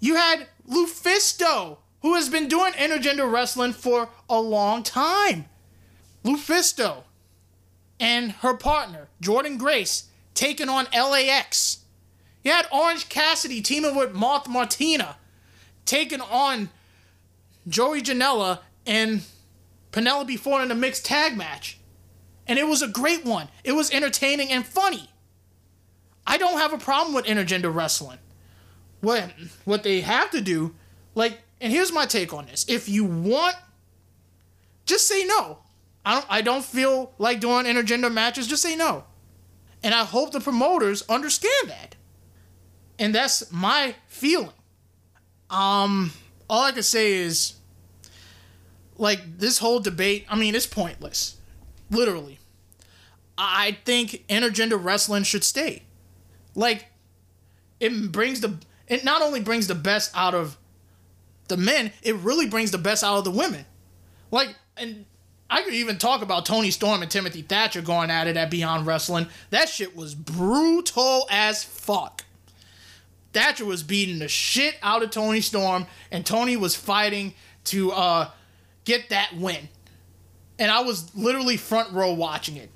[0.00, 5.46] You had Lufisto, who has been doing intergender wrestling for a long time.
[6.24, 7.04] Lufisto
[7.98, 11.78] and her partner, Jordan Grace, taking on LAX.
[12.46, 15.16] You had Orange Cassidy teaming with Moth Martina,
[15.84, 16.68] taking on
[17.66, 19.22] Joey Janela and
[19.90, 21.80] Penelope Ford in a mixed tag match.
[22.46, 23.48] And it was a great one.
[23.64, 25.10] It was entertaining and funny.
[26.24, 28.18] I don't have a problem with intergender wrestling.
[29.00, 29.32] What
[29.64, 30.72] what they have to do,
[31.16, 32.64] like, and here's my take on this.
[32.68, 33.56] If you want,
[34.84, 35.58] just say no.
[36.04, 39.02] I don't I don't feel like doing intergender matches, just say no.
[39.82, 41.95] And I hope the promoters understand that.
[42.98, 44.52] And that's my feeling.
[45.50, 46.12] Um
[46.48, 47.54] all I can say is
[48.98, 51.36] like this whole debate, I mean, it's pointless.
[51.90, 52.38] Literally.
[53.38, 55.82] I think intergender wrestling should stay.
[56.54, 56.86] Like
[57.80, 60.56] it brings the it not only brings the best out of
[61.48, 63.64] the men, it really brings the best out of the women.
[64.30, 65.04] Like and
[65.48, 68.86] I could even talk about Toni Storm and Timothy Thatcher going at it at Beyond
[68.86, 69.28] Wrestling.
[69.50, 72.24] That shit was brutal as fuck.
[73.36, 77.34] Thatcher was beating the shit out of Toni Storm, and Tony was fighting
[77.64, 78.30] to uh,
[78.86, 79.68] get that win.
[80.58, 82.70] And I was literally front row watching it.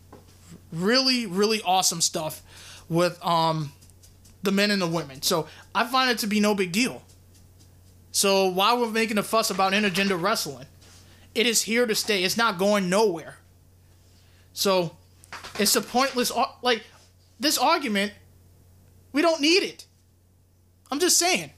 [0.71, 2.43] Really, really awesome stuff
[2.91, 3.73] with um,
[4.43, 5.23] the men and the women.
[5.23, 7.01] So I find it to be no big deal.
[8.13, 10.67] So why we're making a fuss about intergender wrestling?
[11.35, 12.23] It is here to stay.
[12.23, 13.39] It's not going nowhere.
[14.53, 14.95] So
[15.59, 16.31] it's a pointless
[16.61, 16.85] like
[17.39, 18.13] this argument.
[19.13, 19.87] We don't need it.
[20.91, 21.51] I'm just saying.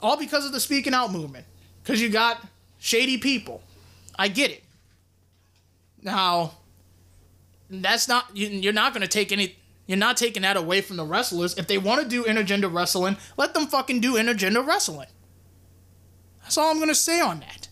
[0.00, 1.46] All because of the speaking out movement.
[1.82, 2.44] Because you got
[2.78, 3.62] shady people.
[4.18, 4.64] I get it.
[6.02, 6.52] Now,
[7.68, 9.56] that's not you're not going to take any
[9.86, 11.56] you're not taking that away from the wrestlers.
[11.56, 15.08] If they want to do intergender wrestling, let them fucking do intergender wrestling.
[16.42, 17.68] That's all I'm going to say on that.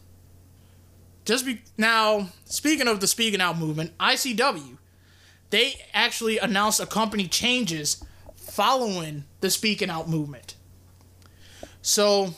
[1.24, 4.78] Just be now speaking of the speaking out movement, ICW,
[5.50, 8.02] they actually announced a company changes
[8.54, 10.54] following the speaking out movement.
[11.82, 12.34] So,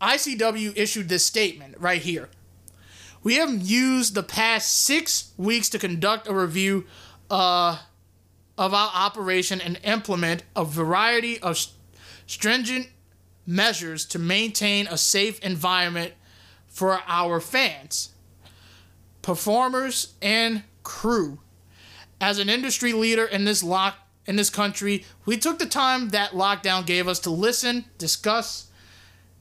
[0.00, 2.28] ICW issued this statement right here.
[3.22, 6.84] We have used the past six weeks to conduct a review
[7.30, 7.78] uh,
[8.58, 11.64] of our operation and implement a variety of
[12.26, 12.88] stringent
[13.46, 16.12] measures to maintain a safe environment
[16.66, 18.10] for our fans,
[19.22, 21.38] performers, and crew.
[22.20, 23.96] As an industry leader in this lock
[24.30, 28.68] in this country, we took the time that lockdown gave us to listen, discuss,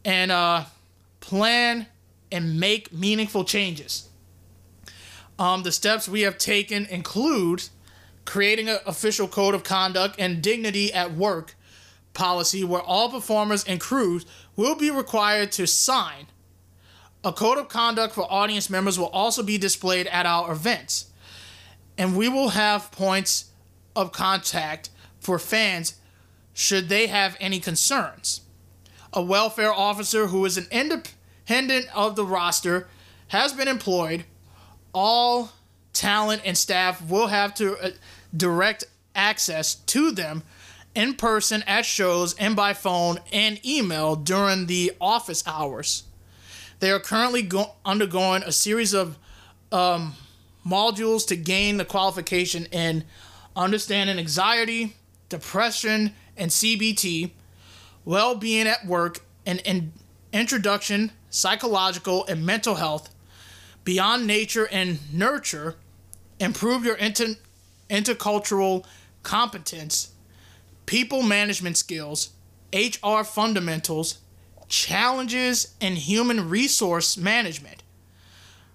[0.03, 0.65] and uh,
[1.19, 1.85] plan
[2.31, 4.09] and make meaningful changes.
[5.37, 7.69] Um, the steps we have taken include
[8.25, 11.53] creating an official code of conduct and dignity at work
[12.15, 14.25] policy where all performers and crews
[14.55, 16.25] will be required to sign
[17.23, 21.11] a code of conduct for audience members will also be displayed at our events.
[21.95, 23.48] And we will have points
[23.95, 25.95] of contact for fans
[26.53, 28.41] should they have any concerns.
[29.13, 32.87] A welfare officer who is an independent of the roster
[33.29, 34.25] has been employed.
[34.93, 35.51] All
[35.93, 37.89] talent and staff will have to uh,
[38.35, 38.85] direct
[39.15, 40.43] access to them
[40.95, 46.03] in person at shows and by phone and email during the office hours.
[46.79, 49.17] They are currently go- undergoing a series of
[49.71, 50.15] um,
[50.65, 53.03] modules to gain the qualification in
[53.55, 54.95] understanding anxiety,
[55.29, 57.31] depression, and CBT,
[58.05, 59.93] well being at work, and in
[60.31, 63.13] introduction, psychological, and mental health,
[63.83, 65.75] beyond nature and nurture,
[66.39, 67.35] improve your inter-
[67.89, 68.85] intercultural
[69.23, 70.13] competence,
[70.85, 72.29] people management skills,
[72.73, 74.19] HR fundamentals,
[74.67, 77.83] challenges, and human resource management.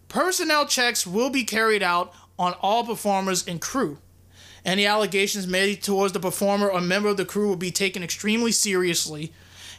[0.08, 3.98] Personnel checks will be carried out on all performers and crew.
[4.64, 8.50] Any allegations made towards the performer or member of the crew will be taken extremely
[8.50, 9.32] seriously.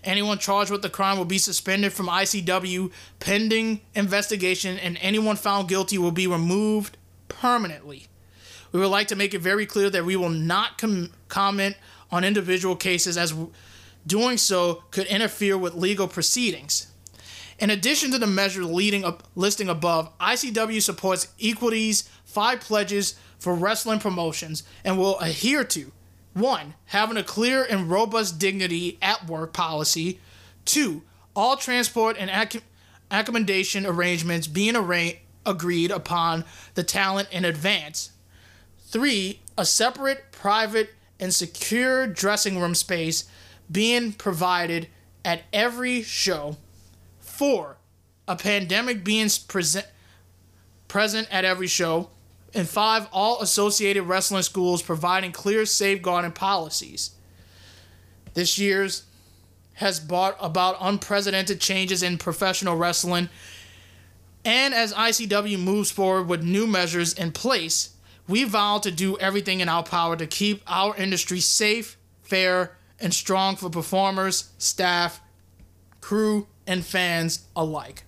[0.03, 5.67] Anyone charged with the crime will be suspended from ICW pending investigation, and anyone found
[5.67, 8.05] guilty will be removed permanently.
[8.71, 11.77] We would like to make it very clear that we will not com- comment
[12.11, 13.33] on individual cases, as
[14.05, 16.87] doing so could interfere with legal proceedings.
[17.57, 23.53] In addition to the measures leading up, listing above, ICW supports Equity's five pledges for
[23.53, 25.91] wrestling promotions and will adhere to
[26.33, 30.19] one, having a clear and robust dignity at work policy.
[30.65, 31.01] Two,
[31.35, 32.61] all transport and ac-
[33.09, 35.13] accommodation arrangements being arra-
[35.45, 38.11] agreed upon the talent in advance.
[38.79, 43.25] Three, a separate, private, and secure dressing room space
[43.71, 44.87] being provided
[45.23, 46.57] at every show.
[47.19, 47.77] Four,
[48.27, 49.87] a pandemic being present
[50.87, 52.09] present at every show.
[52.55, 57.11] And five, all associated wrestling schools providing clear safeguarding policies.
[58.33, 59.03] This year's
[59.75, 63.29] has brought about unprecedented changes in professional wrestling.
[64.45, 67.89] And as ICW moves forward with new measures in place,
[68.27, 73.13] we vow to do everything in our power to keep our industry safe, fair, and
[73.13, 75.19] strong for performers, staff,
[75.99, 78.03] crew, and fans alike.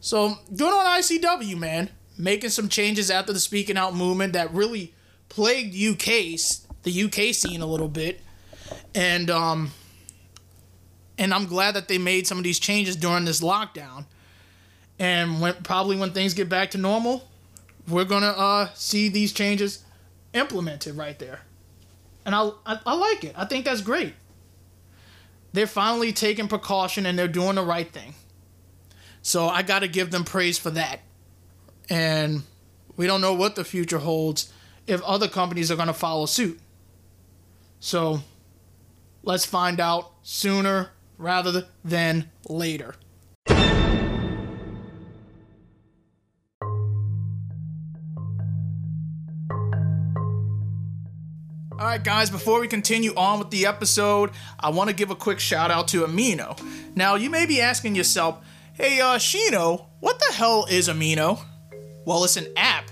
[0.00, 1.90] So, good on ICW, man.
[2.18, 4.94] Making some changes after the speaking out movement that really
[5.28, 8.20] plagued UK's the UK scene a little bit.
[8.94, 9.70] And um
[11.18, 14.06] and I'm glad that they made some of these changes during this lockdown.
[14.98, 17.28] And when probably when things get back to normal,
[17.88, 19.84] we're gonna uh see these changes
[20.34, 21.40] implemented right there
[22.24, 23.34] and I, I, I like it.
[23.36, 24.14] I think that's great.
[25.52, 28.14] They're finally taking precaution and they're doing the right thing.
[29.22, 31.00] So I got to give them praise for that.
[31.90, 32.42] And
[32.96, 34.52] we don't know what the future holds
[34.86, 36.58] if other companies are going to follow suit.
[37.80, 38.20] So
[39.22, 42.94] let's find out sooner rather than later.
[51.82, 54.30] All right, guys, before we continue on with the episode,
[54.60, 56.56] I want to give a quick shout out to Amino.
[56.94, 58.38] Now, you may be asking yourself,
[58.74, 61.40] hey, uh, Shino, what the hell is Amino?
[62.04, 62.90] Well, it's an app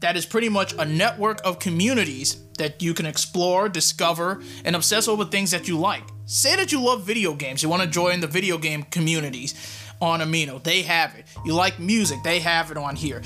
[0.00, 5.08] that is pretty much a network of communities that you can explore, discover, and obsess
[5.08, 6.02] over things that you like.
[6.26, 9.54] Say that you love video games, you want to join the video game communities
[10.00, 10.62] on Amino.
[10.62, 11.26] They have it.
[11.44, 13.22] You like music, they have it on here.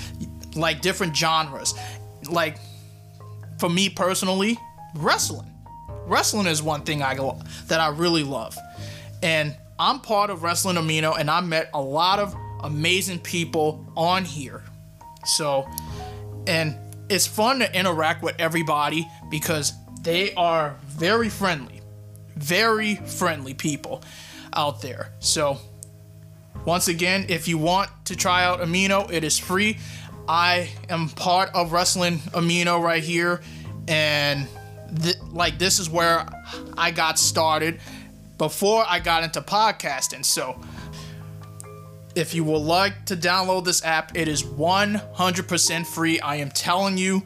[0.54, 1.74] Like different genres.
[2.28, 2.58] Like,
[3.58, 4.58] for me personally,
[4.96, 5.50] wrestling.
[6.06, 7.14] Wrestling is one thing I
[7.66, 8.56] that I really love,
[9.22, 14.24] and I'm part of Wrestling Amino, and I met a lot of amazing people on
[14.24, 14.62] here.
[15.26, 15.68] So,
[16.46, 16.76] and
[17.08, 19.72] it's fun to interact with everybody because
[20.02, 21.80] they are very friendly,
[22.36, 24.02] very friendly people
[24.52, 25.12] out there.
[25.18, 25.58] So,
[26.64, 29.78] once again, if you want to try out Amino, it is free.
[30.28, 33.40] I am part of Wrestling Amino right here,
[33.86, 34.48] and
[35.00, 36.26] th- like this is where
[36.76, 37.78] I got started
[38.38, 40.24] before I got into podcasting.
[40.24, 40.60] So
[42.16, 46.18] if you would like to download this app, it is 100% free.
[46.18, 47.22] I am telling you,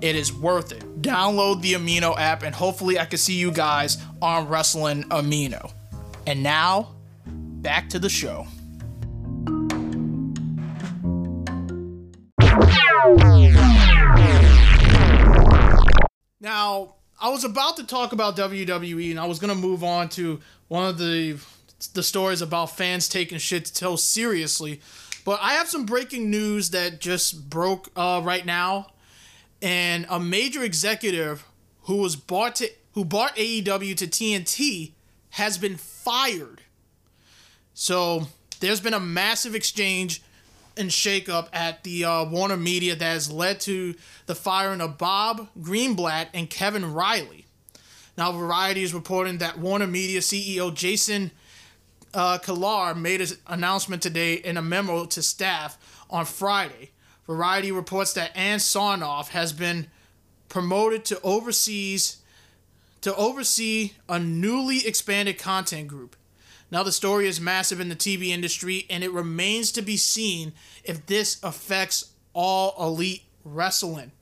[0.00, 1.00] it is worth it.
[1.00, 5.72] Download the Amino app, and hopefully, I can see you guys on Wrestling Amino.
[6.26, 8.46] And now, back to the show.
[16.40, 20.08] Now, I was about to talk about WWE and I was going to move on
[20.10, 21.38] to one of the
[21.88, 24.80] the stories about fans taking shit to so seriously.
[25.24, 28.88] But I have some breaking news that just broke uh, right now.
[29.60, 31.44] And a major executive
[31.82, 34.92] who was bought to who bought AEW to TNT
[35.30, 36.60] has been fired.
[37.74, 38.26] So
[38.60, 40.22] there's been a massive exchange
[40.76, 43.94] and shakeup at the uh, Warner Media that has led to
[44.26, 47.46] the firing of Bob Greenblatt and Kevin Reilly.
[48.16, 51.30] Now, Variety is reporting that Warner Media CEO Jason
[52.14, 55.78] uh, Kilar made an announcement today in a memo to staff
[56.10, 56.90] on Friday.
[57.26, 59.86] Variety reports that Ann Sarnoff has been
[60.48, 62.18] promoted to overseas
[63.00, 66.16] to oversee a newly expanded content group.
[66.70, 70.52] Now, the story is massive in the TV industry, and it remains to be seen
[70.84, 74.12] if this affects all elite wrestling.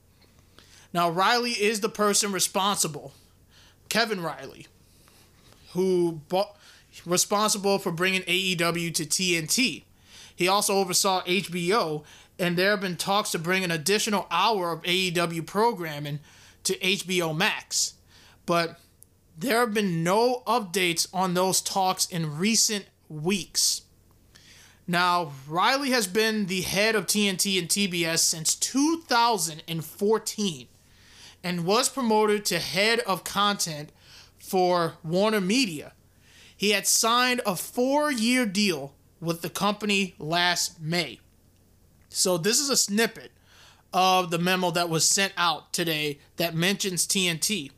[0.93, 3.13] Now, Reilly is the person responsible,
[3.87, 4.67] Kevin Reilly,
[5.73, 6.57] who bought,
[7.05, 9.83] responsible for bringing AEW to TNT.
[10.35, 12.03] He also oversaw HBO,
[12.39, 16.19] and there have been talks to bring an additional hour of AEW programming
[16.63, 17.95] to HBO Max.
[18.45, 18.79] But
[19.37, 23.81] there have been no updates on those talks in recent weeks.
[24.87, 30.67] Now, Reilly has been the head of TNT and TBS since 2014
[31.43, 33.91] and was promoted to head of content
[34.39, 35.93] for Warner Media.
[36.61, 41.19] He had signed a four year deal with the company last May.
[42.07, 43.31] So, this is a snippet
[43.91, 47.71] of the memo that was sent out today that mentions TNT.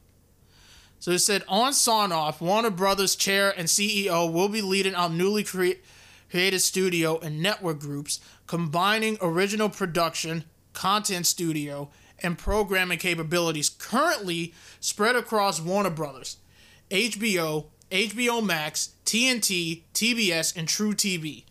[0.99, 5.45] So it said on Sarnoff, Warner Brothers chair and CEO will be leading our newly
[5.45, 5.79] cre-
[6.29, 15.15] created studio and network groups, combining original production, content studio, and programming capabilities currently spread
[15.15, 16.36] across Warner Brothers,
[16.91, 21.43] HBO, HBO Max, TNT, TBS, and True TV.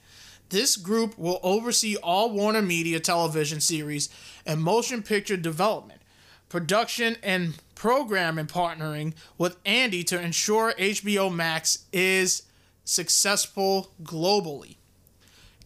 [0.49, 4.09] This group will oversee all Warner Media television series
[4.45, 6.03] and motion picture development,
[6.49, 12.43] production, and programming partnering with Andy to ensure HBO Max is
[12.84, 14.74] successful globally.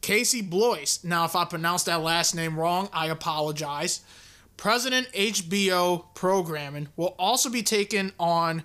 [0.03, 4.03] Casey Bloys, now if I pronounced that last name wrong, I apologize.
[4.59, 8.63] President HBO Programming will also be taking on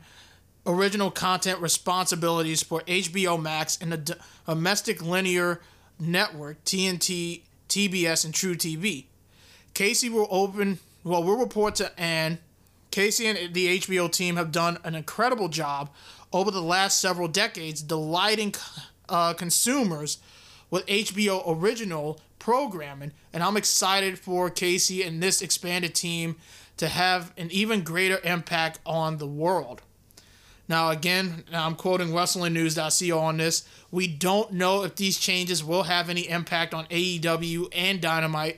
[0.66, 5.62] original content responsibilities for HBO Max and the domestic linear
[6.00, 9.06] network TNT, TBS, and True TV.
[9.74, 12.40] Casey will open, well, we'll report to Ann.
[12.92, 15.90] Casey and the HBO team have done an incredible job
[16.34, 18.54] over the last several decades delighting
[19.08, 20.18] uh, consumers
[20.70, 26.38] with HBO original programming, and I'm excited for Casey and this expanded team
[26.78, 29.82] to have an even greater impact on the world.
[30.72, 33.68] Now, again, I'm quoting WrestlingNews.co on this.
[33.92, 38.58] We don't know if these changes will have any impact on AEW and Dynamite,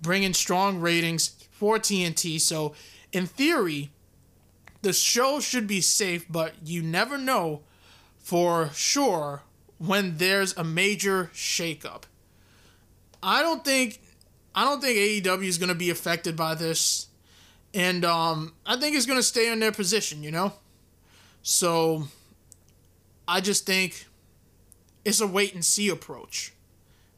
[0.00, 2.40] bringing strong ratings for TNT.
[2.40, 2.76] So,
[3.10, 3.90] in theory,
[4.82, 7.62] the show should be safe, but you never know
[8.20, 9.42] for sure
[9.78, 12.04] when there's a major shakeup.
[13.20, 14.00] I don't think
[14.54, 17.08] I don't think AEW is going to be affected by this,
[17.74, 20.22] and um, I think it's going to stay in their position.
[20.22, 20.52] You know,
[21.42, 22.08] so
[23.26, 24.06] I just think
[25.04, 26.52] it's a wait and see approach.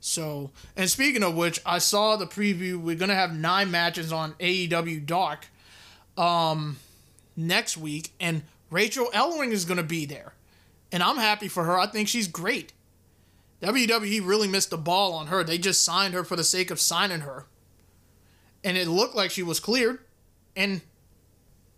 [0.00, 2.80] So, and speaking of which, I saw the preview.
[2.80, 5.46] We're gonna have nine matches on AEW Dark
[6.16, 6.78] um,
[7.36, 10.34] next week, and Rachel Ellering is gonna be there,
[10.90, 11.78] and I'm happy for her.
[11.78, 12.72] I think she's great.
[13.62, 15.44] WWE really missed the ball on her.
[15.44, 17.46] They just signed her for the sake of signing her.
[18.64, 20.00] And it looked like she was cleared.
[20.56, 20.82] And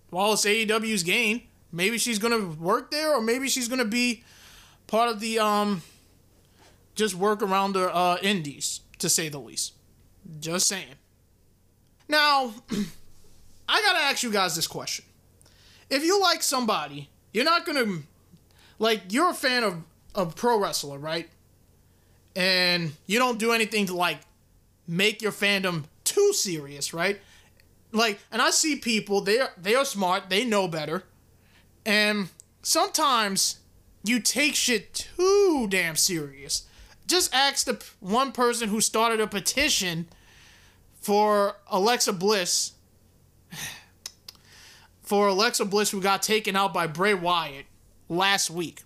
[0.09, 1.43] while it's AEW's gain,
[1.75, 4.25] maybe she's gonna work there, or maybe she's gonna be
[4.87, 5.83] part of the um
[6.95, 9.75] just work around the uh indies, to say the least.
[10.41, 10.95] Just saying.
[12.09, 12.55] Now,
[13.69, 15.05] I gotta ask you guys this question.
[15.91, 18.03] If you like somebody, you're not gonna
[18.79, 19.83] like you're a fan of,
[20.15, 21.29] of pro wrestler, right?
[22.37, 24.19] and you don't do anything to like
[24.87, 27.21] make your fandom too serious, right?
[27.93, 31.05] Like, and I see people they are they are smart, they know better,
[31.85, 32.29] and
[32.63, 33.59] sometimes
[34.03, 36.67] you take shit too damn serious.
[37.07, 40.09] Just ask the one person who started a petition
[41.01, 42.73] for Alexa Bliss.
[45.03, 47.67] For Alexa Bliss, who got taken out by Bray Wyatt
[48.09, 48.85] last week.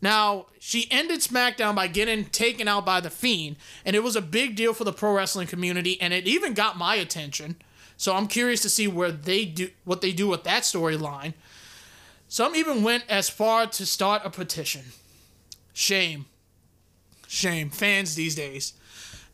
[0.00, 4.22] Now, she ended SmackDown by getting taken out by The Fiend, and it was a
[4.22, 7.56] big deal for the pro wrestling community, and it even got my attention.
[7.96, 11.34] So I'm curious to see where they do what they do with that storyline.
[12.34, 14.82] Some even went as far to start a petition.
[15.72, 16.26] Shame.
[17.28, 17.70] Shame.
[17.70, 18.72] Fans these days.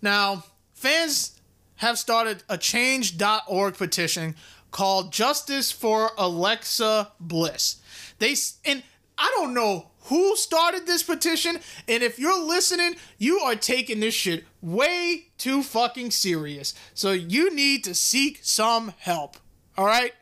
[0.03, 0.45] Now,
[0.75, 1.41] fans
[1.77, 4.37] have started a change.org petition
[4.71, 7.81] called Justice for Alexa Bliss.
[8.19, 8.37] They
[8.67, 8.83] and
[9.17, 11.59] I don't know who started this petition,
[11.89, 16.75] and if you're listening, you are taking this shit way too fucking serious.
[16.93, 19.39] So you need to seek some help.
[19.79, 20.13] All right?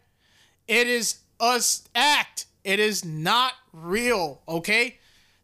[0.68, 1.60] It is a
[1.96, 2.44] act.
[2.68, 4.98] It is not real, okay?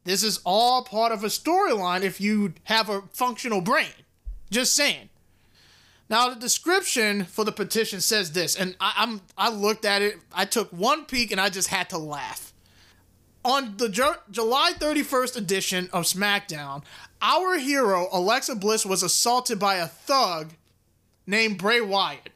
[0.04, 4.04] This is all part of a storyline if you have a functional brain.
[4.50, 5.08] Just saying.
[6.10, 10.18] Now the description for the petition says this, and I, am I looked at it.
[10.34, 12.52] I took one peek and I just had to laugh
[13.42, 16.82] on the Ju- July 31st edition of SmackDown,
[17.22, 20.52] our hero, Alexa Bliss, was assaulted by a thug
[21.26, 22.30] named Bray Wyatt.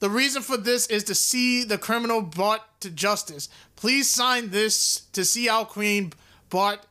[0.00, 3.48] The reason for this is to see the criminal brought to justice.
[3.76, 6.12] Please sign this to see our queen
[6.50, 6.86] but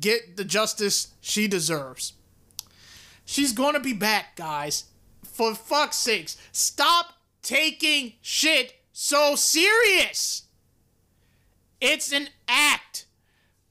[0.00, 2.12] get the justice she deserves.
[3.24, 4.84] She's gonna be back, guys.
[5.24, 10.44] For fuck's sakes, stop taking shit so serious.
[11.80, 13.06] It's an act.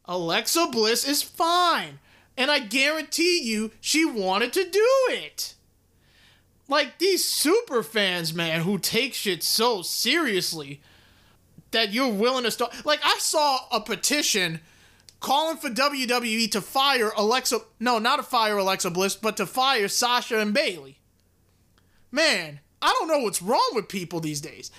[0.06, 2.00] Alexa Bliss is fine.
[2.36, 5.54] And I guarantee you, she wanted to do it.
[6.68, 10.82] Like these super fans, man, who take shit so seriously
[11.74, 12.74] that you're willing to start.
[12.86, 14.62] Like, I saw a petition
[15.20, 17.60] calling for WWE to fire Alexa.
[17.80, 21.00] No, not to fire Alexa Bliss, but to fire Sasha and Bayley.
[22.12, 24.72] Man, I don't know what's wrong with people these days.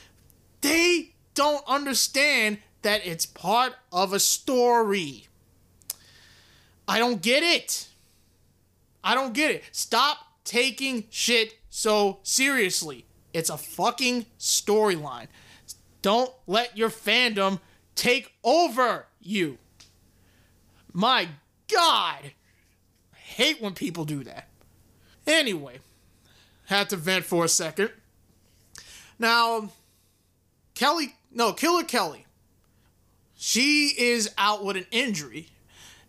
[0.61, 5.27] They don't understand that it's part of a story.
[6.87, 7.89] I don't get it.
[9.03, 9.65] I don't get it.
[9.73, 13.07] Stop taking shit so seriously.
[13.33, 15.27] It's a fucking storyline.
[16.05, 17.61] Don't let your fandom
[17.95, 19.57] take over you.
[20.93, 21.29] My
[21.73, 22.19] God.
[23.15, 24.49] I hate when people do that.
[25.27, 25.79] Anyway,
[26.67, 27.89] had to vent for a second.
[29.19, 29.71] Now,
[30.75, 32.27] Kelly, no, Killer Kelly
[33.35, 35.49] she is out with an injury.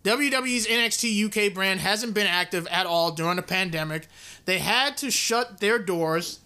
[0.03, 4.09] WWE's NXT UK brand hasn't been active at all during the pandemic.
[4.43, 6.41] They had to shut their doors,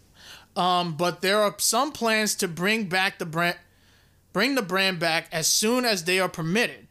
[0.60, 3.56] um, but there are some plans to bring back the brand,
[4.34, 6.88] bring the brand back as soon as they are permitted.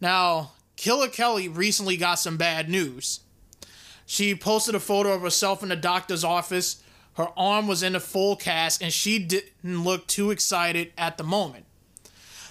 [0.00, 3.20] Now, Killer Kelly recently got some bad news.
[4.06, 6.82] She posted a photo of herself in the doctor's office.
[7.14, 11.24] Her arm was in a full cast, and she didn't look too excited at the
[11.24, 11.64] moment.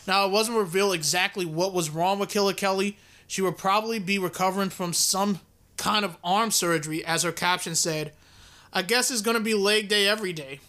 [0.08, 2.98] Now, it wasn't revealed exactly what was wrong with Killer Kelly.
[3.28, 5.42] She would probably be recovering from some
[5.76, 8.14] kind of arm surgery, as her caption said.
[8.76, 10.60] I guess it's going to be leg day every day.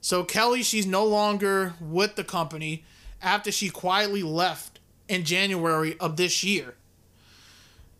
[0.00, 2.84] So, Kelly, she's no longer with the company
[3.20, 6.74] after she quietly left in January of this year.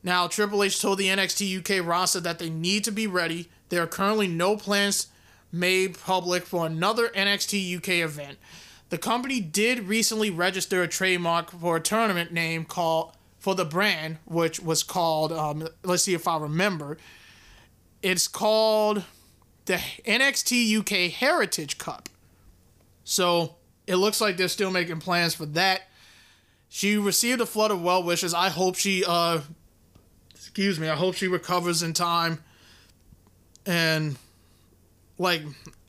[0.02, 3.51] Now, Triple H told the NXT UK roster that they need to be ready.
[3.68, 5.09] There are currently no plans
[5.52, 8.39] made public for another NXT UK event.
[8.89, 14.18] The company did recently register a trademark for a tournament name called for the brand,
[14.24, 15.32] which was called.
[15.32, 16.97] Um, let's see if I remember.
[18.02, 19.05] It's called
[19.66, 22.09] the NXT UK Heritage Cup.
[23.05, 23.56] So
[23.86, 25.82] it looks like they're still making plans for that.
[26.68, 28.35] She received a flood of well wishes.
[28.35, 29.40] I hope she, uh,
[30.35, 32.43] excuse me, I hope she recovers in time.
[33.64, 34.16] And
[35.18, 35.43] like,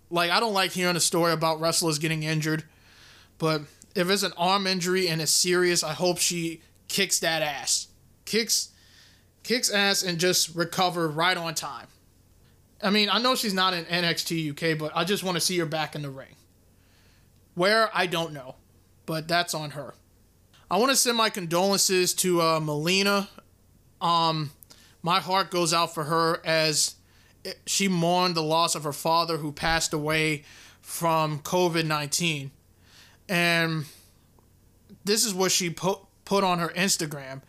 [0.10, 2.64] like I don't like hearing a story about wrestlers getting injured.
[3.38, 3.62] But
[3.96, 7.88] if it's an arm injury and it's serious, I hope she kicks that ass.
[8.26, 8.70] Kicks
[9.44, 11.88] kicks ass and just recover right on time.
[12.82, 15.58] I mean, I know she's not in NXT UK, but I just want to see
[15.58, 16.36] her back in the ring.
[17.56, 18.56] Where I don't know,
[19.06, 19.96] but that's on her.
[20.70, 23.30] I want to send my condolences to uh, Melina.
[24.00, 24.52] Um,
[25.02, 26.96] my heart goes out for her as
[27.66, 30.44] she mourned the loss of her father who passed away
[30.82, 32.52] from COVID 19
[33.30, 33.86] and
[35.04, 37.42] this is what she put put on her Instagram,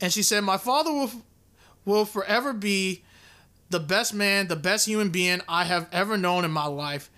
[0.00, 1.10] and she said, "My father will
[1.84, 3.04] will forever be
[3.70, 7.10] the best man, the best human being I have ever known in my life.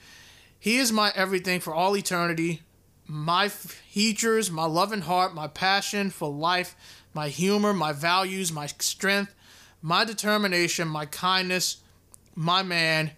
[0.59, 2.63] He is my everything for all eternity,
[3.07, 6.77] my features, my loving heart, my passion for life,
[7.15, 9.35] my humor, my values, my strength,
[9.81, 11.79] my determination, my kindness,
[12.37, 13.11] my man,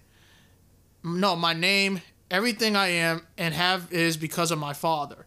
[1.02, 2.00] no, my name
[2.34, 5.26] Everything I am and have is because of my father.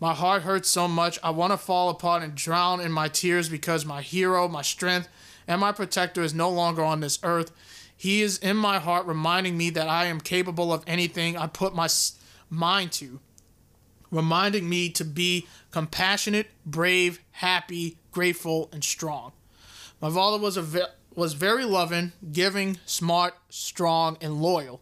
[0.00, 3.48] My heart hurts so much, I want to fall apart and drown in my tears
[3.48, 5.08] because my hero, my strength,
[5.50, 7.50] and my protector is no longer on this earth.
[7.96, 11.74] He is in my heart, reminding me that I am capable of anything I put
[11.74, 11.88] my
[12.48, 13.18] mind to,
[14.12, 19.32] reminding me to be compassionate, brave, happy, grateful, and strong.
[20.00, 20.84] My father was a ve-
[21.16, 24.80] was very loving, giving, smart, strong, and loyal.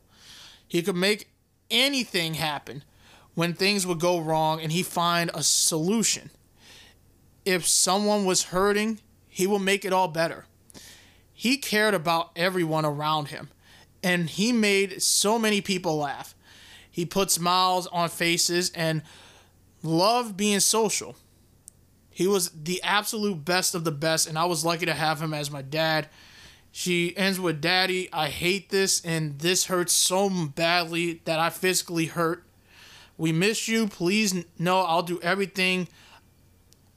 [0.69, 1.31] He could make
[1.71, 2.85] anything happen
[3.35, 6.29] when things would go wrong and he find a solution.
[7.47, 10.45] If someone was hurting, he will make it all better.
[11.39, 13.51] He cared about everyone around him
[14.03, 16.35] and he made so many people laugh.
[16.91, 19.03] He put smiles on faces and
[19.85, 21.15] loved being social.
[22.11, 25.33] He was the absolute best of the best, and I was lucky to have him
[25.33, 26.09] as my dad.
[26.73, 32.07] She ends with Daddy, I hate this, and this hurts so badly that I physically
[32.07, 32.43] hurt.
[33.17, 33.87] We miss you.
[33.87, 35.87] Please know I'll do everything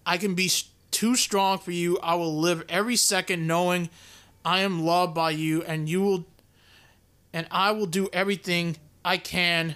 [0.04, 0.50] I can be
[0.90, 2.00] too strong for you.
[2.00, 3.92] I will live every second knowing
[4.44, 6.26] I am loved by you, and you will,
[7.34, 9.76] and I will do everything I can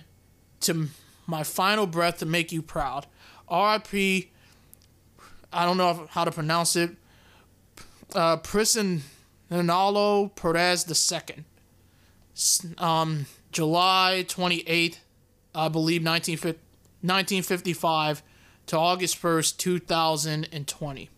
[0.62, 0.88] to
[1.28, 3.08] my final breath to make you proud.
[3.48, 4.30] R.I.P.
[5.54, 6.92] I don't know how to pronounce it.
[8.14, 11.46] Uh, Priscinalo Perez II.
[12.78, 14.98] Um, July 28th,
[15.54, 18.24] I believe 1955
[18.68, 21.10] to August 1st, 2020.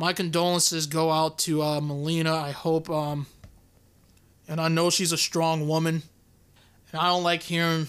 [0.00, 2.34] My condolences go out to uh, Melina.
[2.34, 3.26] I hope, um,
[4.48, 6.02] and I know she's a strong woman.
[6.90, 7.86] And I don't like hearing,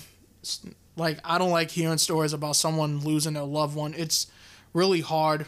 [0.97, 3.93] like, I don't like hearing stories about someone losing their loved one.
[3.93, 4.27] It's
[4.73, 5.45] really hard,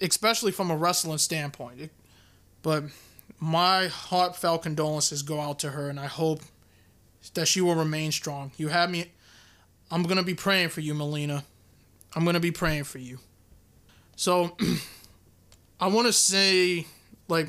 [0.00, 1.80] especially from a wrestling standpoint.
[1.80, 1.90] It,
[2.62, 2.84] but
[3.40, 6.42] my heartfelt condolences go out to her, and I hope
[7.34, 8.52] that she will remain strong.
[8.56, 9.10] You have me.
[9.90, 11.42] I'm to be praying for you, Melina.
[12.14, 13.18] I'm to be praying for you.
[14.14, 14.56] So,
[15.84, 16.86] I want to say,
[17.28, 17.48] like,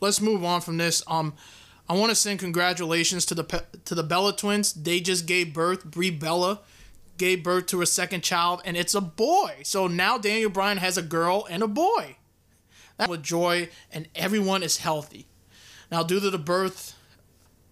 [0.00, 1.02] let's move on from this.
[1.06, 1.32] Um,
[1.88, 4.74] I want to send congratulations to the to the Bella twins.
[4.74, 5.86] They just gave birth.
[5.86, 6.60] Brie Bella
[7.16, 9.60] gave birth to a second child, and it's a boy.
[9.62, 12.16] So now Daniel Bryan has a girl and a boy.
[12.98, 15.26] That's with joy, and everyone is healthy.
[15.90, 16.94] Now, due to the birth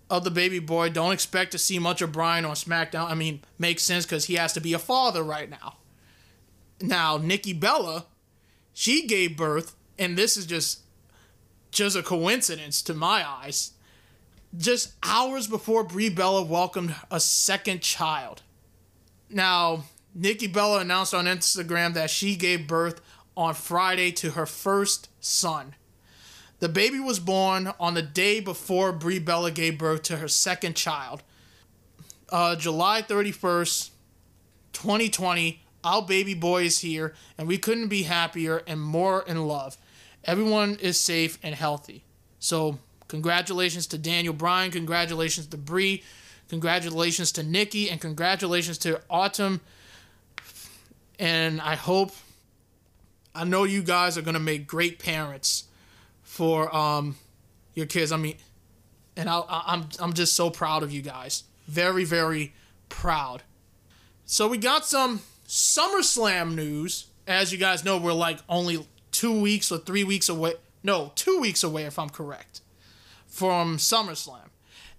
[0.08, 3.10] of the baby boy, don't expect to see much of Bryan on SmackDown.
[3.10, 5.76] I mean, makes sense because he has to be a father right now.
[6.80, 8.06] Now, Nikki Bella,
[8.72, 10.80] she gave birth, and this is just
[11.70, 13.72] just a coincidence to my eyes.
[14.56, 18.42] Just hours before Brie Bella welcomed a second child.
[19.28, 19.84] Now,
[20.14, 23.02] Nikki Bella announced on Instagram that she gave birth
[23.36, 25.74] on Friday to her first son.
[26.60, 30.74] The baby was born on the day before Brie Bella gave birth to her second
[30.74, 31.22] child.
[32.30, 33.90] Uh, July 31st,
[34.72, 39.78] 2020, our baby boy is here, and we couldn't be happier and more in love.
[40.24, 42.04] Everyone is safe and healthy.
[42.38, 42.78] So,
[43.08, 46.02] congratulations to Daniel Bryan, congratulations to Brie,
[46.48, 49.60] congratulations to Nikki, and congratulations to Autumn.
[51.18, 52.12] And I hope,
[53.34, 55.64] I know you guys are going to make great parents
[56.22, 57.16] for um,
[57.74, 58.12] your kids.
[58.12, 58.36] I mean,
[59.16, 61.42] and I, I'm I'm just so proud of you guys.
[61.66, 62.54] Very very
[62.88, 63.42] proud.
[64.24, 67.06] So we got some SummerSlam news.
[67.26, 68.86] As you guys know, we're like only
[69.18, 70.52] two weeks or three weeks away.
[70.84, 72.60] No, two weeks away if I'm correct
[73.26, 74.50] from SummerSlam.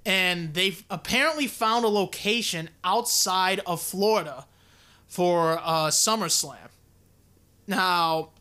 [0.05, 4.45] And they've apparently found a location outside of Florida
[5.07, 6.67] for uh, SummerSlam.
[7.65, 8.31] Now,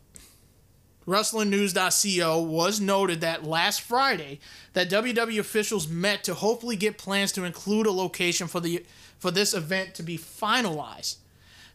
[1.07, 4.41] WrestlingNews.co was noted that last Friday
[4.73, 8.85] that WWE officials met to hopefully get plans to include a location for the
[9.17, 11.15] for this event to be finalized.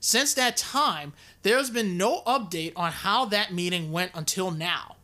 [0.05, 1.15] Since that time,
[1.45, 4.97] there has been no update on how that meeting went until now.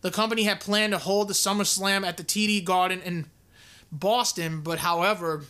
[0.00, 3.26] The company had planned to hold the SummerSlam at the TD Garden in
[3.90, 5.42] Boston, but however,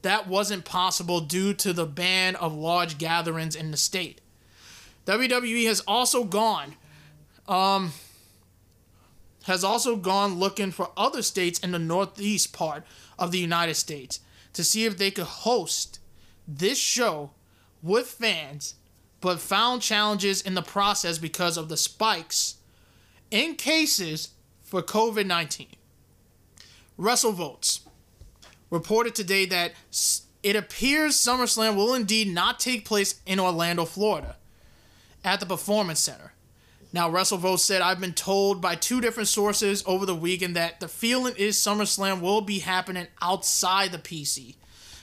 [0.00, 4.22] that wasn't possible due to the ban of large gatherings in the state.
[5.04, 6.76] WWE has also gone
[7.46, 7.92] um,
[9.44, 12.82] has also gone looking for other states in the northeast part
[13.18, 14.20] of the United States
[14.54, 16.00] to see if they could host
[16.48, 17.32] this show
[17.86, 18.74] with fans,
[19.20, 22.56] but found challenges in the process because of the spikes
[23.30, 24.30] in cases
[24.62, 25.68] for COVID 19.
[26.98, 27.80] Russell WrestleVotes
[28.70, 29.72] reported today that
[30.42, 34.36] it appears SummerSlam will indeed not take place in Orlando, Florida,
[35.24, 36.32] at the Performance Center.
[36.92, 40.88] Now, WrestleVote said, I've been told by two different sources over the weekend that the
[40.88, 44.54] feeling is SummerSlam will be happening outside the PC.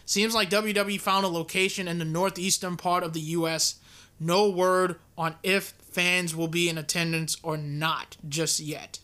[0.06, 3.76] Seems like WWE found a location in the northeastern part of the U.S.
[4.20, 9.00] No word on if fans will be in attendance or not just yet.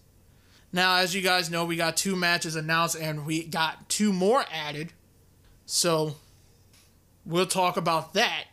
[0.72, 4.44] Now, as you guys know, we got two matches announced and we got two more
[4.52, 4.94] added.
[5.66, 6.16] So,
[7.26, 8.46] we'll talk about that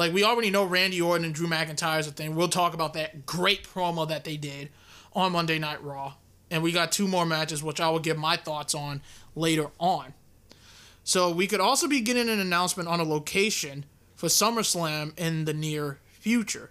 [0.00, 2.34] like we already know Randy Orton and Drew McIntyre is a thing.
[2.34, 4.70] We'll talk about that great promo that they did
[5.12, 6.14] on Monday Night Raw.
[6.50, 9.02] And we got two more matches, which I will give my thoughts on
[9.34, 10.14] later on.
[11.10, 13.84] So we could also be getting an announcement on a location
[14.14, 16.70] for SummerSlam in the near future.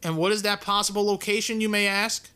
[0.00, 2.30] And what is that possible location, you may ask?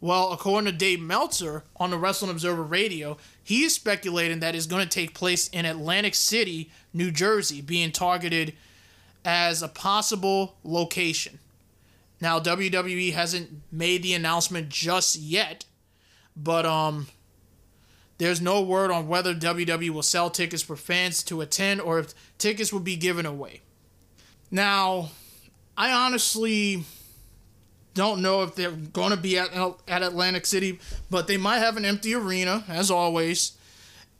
[0.00, 4.66] Well, according to Dave Meltzer on the Wrestling Observer Radio, he is speculating that it's
[4.66, 8.54] going to take place in Atlantic City, New Jersey, being targeted
[9.24, 11.40] as a possible location.
[12.20, 15.64] Now WWE hasn't made the announcement just yet,
[16.36, 17.08] but um
[18.18, 22.14] there's no word on whether WWE will sell tickets for fans to attend or if
[22.38, 23.60] tickets will be given away.
[24.50, 25.10] Now,
[25.76, 26.84] I honestly
[27.94, 29.50] don't know if they're going to be at,
[29.88, 30.78] at Atlantic City,
[31.10, 33.52] but they might have an empty arena, as always.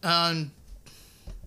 [0.02, 0.50] And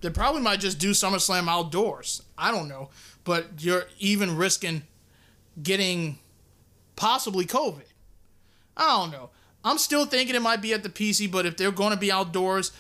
[0.02, 2.24] they probably might just do SummerSlam outdoors.
[2.38, 2.90] I don't know,
[3.24, 4.84] but you're even risking
[5.62, 6.20] getting
[6.96, 7.84] possibly COVID.
[8.78, 9.30] I don't know.
[9.64, 12.12] I'm still thinking it might be at the PC, but if they're going to be
[12.12, 12.72] outdoors,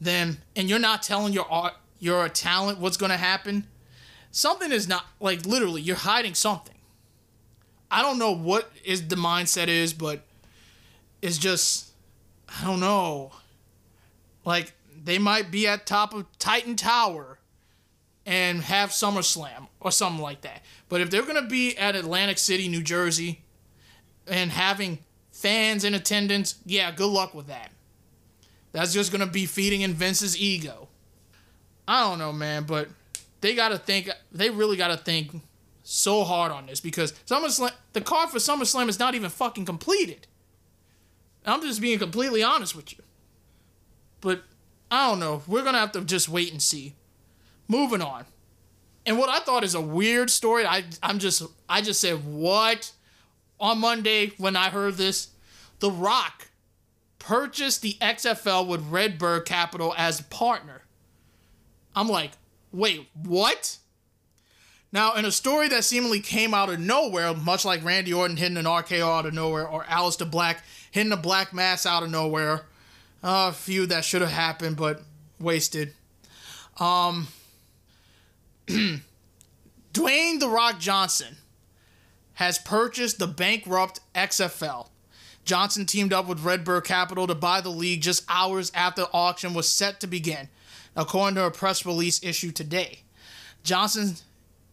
[0.00, 3.64] then and you're not telling your art, your talent what's going to happen,
[4.30, 6.74] something is not like literally you're hiding something.
[7.90, 10.22] I don't know what is the mindset is, but
[11.20, 11.90] it's just
[12.60, 13.32] I don't know.
[14.44, 14.72] Like
[15.04, 17.38] they might be at top of Titan Tower
[18.24, 20.62] and have SummerSlam or something like that.
[20.88, 23.42] But if they're gonna be at Atlantic City, New Jersey,
[24.26, 24.98] and having
[25.42, 27.72] fans in attendance, yeah, good luck with that.
[28.70, 30.88] That's just gonna be feeding in Vince's ego.
[31.86, 32.88] I don't know, man, but
[33.40, 34.08] they gotta think.
[34.30, 35.34] They really gotta think
[35.82, 40.26] so hard on this because SummerSlam, the card for SummerSlam is not even fucking completed.
[41.44, 43.02] I'm just being completely honest with you.
[44.20, 44.44] But
[44.90, 45.42] I don't know.
[45.46, 46.94] We're gonna have to just wait and see.
[47.66, 48.26] Moving on.
[49.04, 52.92] And what I thought is a weird story, I I'm just I just said what
[53.58, 55.31] on Monday when I heard this.
[55.82, 56.46] The Rock
[57.18, 60.82] purchased the XFL with Redbird Capital as partner.
[61.96, 62.30] I'm like,
[62.70, 63.78] wait, what?
[64.92, 68.58] Now, in a story that seemingly came out of nowhere, much like Randy Orton hitting
[68.58, 72.66] an RKO out of nowhere, or Aleister Black hitting a black mass out of nowhere,
[73.24, 75.02] uh, a few that should have happened, but
[75.40, 75.94] wasted.
[76.78, 77.26] Um,
[78.68, 79.02] Dwayne
[79.92, 81.38] The Rock Johnson
[82.34, 84.86] has purchased the bankrupt XFL.
[85.44, 89.54] Johnson teamed up with Redbird Capital to buy the league just hours after the auction
[89.54, 90.48] was set to begin,
[90.94, 93.00] according to a press release issued today.
[93.64, 94.16] Johnson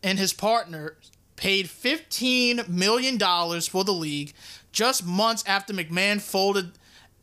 [0.03, 0.95] and his partner
[1.35, 3.17] paid $15 million
[3.61, 4.33] for the league
[4.71, 6.71] just months after McMahon folded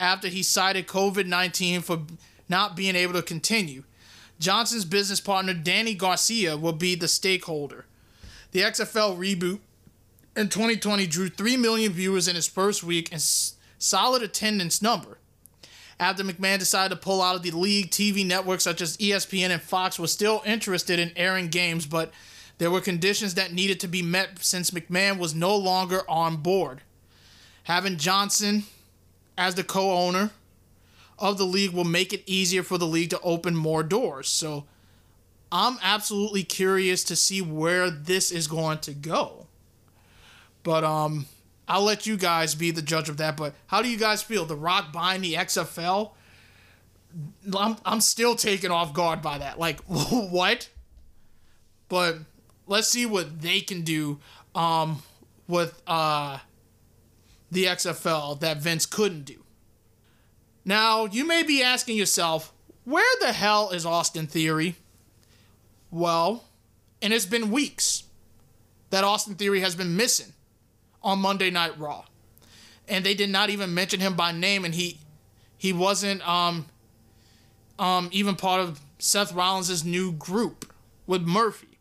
[0.01, 2.02] after he cited COVID 19 for
[2.48, 3.85] not being able to continue.
[4.39, 7.86] Johnson's business partner Dany Garcia will be the stakeholder.
[8.52, 9.60] The XFL reboot
[10.37, 13.23] in 2020 drew 3 million viewers in its first week and
[13.79, 15.19] solid attendance number.
[15.99, 19.63] After McMahon decided to pull out of the league, TV networks such as ESPN and
[19.63, 22.13] Fox were still interested in airing games, but
[22.59, 26.83] there were conditions that needed to be met since McMahon was no longer on board.
[27.65, 28.65] Having Johnson
[29.39, 30.31] as the co owner
[31.19, 34.29] of the league will make it easier for the league to open more doors.
[34.29, 34.65] So
[35.51, 39.45] I'm absolutely curious to see where this is going to go.
[40.67, 41.27] But um
[41.69, 43.37] I'll let you guys be the judge of that.
[43.37, 44.45] But how do you guys feel?
[44.45, 46.11] The Rock buying the XFL?
[47.57, 49.59] I'm, I'm still taken off guard by that.
[49.59, 50.69] Like, what?
[51.89, 52.19] But
[52.67, 54.19] let's see what they can do
[54.55, 55.03] um,
[55.49, 56.39] with uh,
[57.51, 59.45] the XFL that Vince couldn't do.
[60.65, 62.53] Now, you may be asking yourself,
[62.85, 64.77] where the hell is Austin Theory?
[65.91, 66.45] Well,
[67.01, 68.05] and it's been weeks
[68.91, 70.33] that Austin Theory has been missing
[71.02, 72.05] on Monday Night Raw.
[72.89, 74.98] And they did not even mention him by name and he
[75.59, 76.66] he wasn't um
[77.78, 80.73] um even part of Seth Rollins' new group
[81.06, 81.78] with Murphy.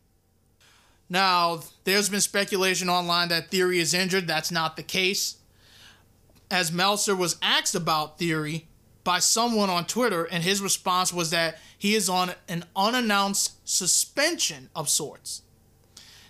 [1.07, 4.27] Now, there's been speculation online that Theory is injured.
[4.27, 5.37] That's not the case
[6.51, 8.67] as Meltzer was asked about Theory
[9.03, 14.69] by someone on Twitter, and his response was that he is on an unannounced suspension
[14.75, 15.41] of sorts.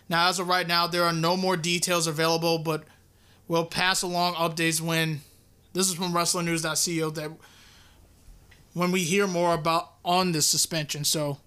[0.08, 2.84] Now, as of right now, there are no more details available, but
[3.48, 5.22] we'll pass along updates when
[5.74, 7.32] this is from WrestlingNews.co that
[8.74, 11.04] when we hear more about on this suspension.
[11.04, 11.40] So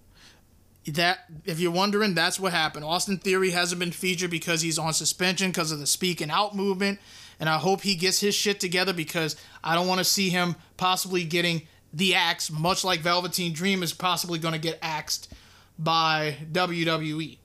[0.87, 2.85] that if you're wondering, that's what happened.
[2.85, 6.99] Austin Theory hasn't been featured because he's on suspension because of the speaking out movement
[7.39, 10.55] and I hope he gets his shit together because I don't want to see him
[10.77, 11.63] possibly getting
[11.93, 15.33] the axe, much like Velveteen Dream is possibly going to get axed
[15.77, 17.38] by WWE.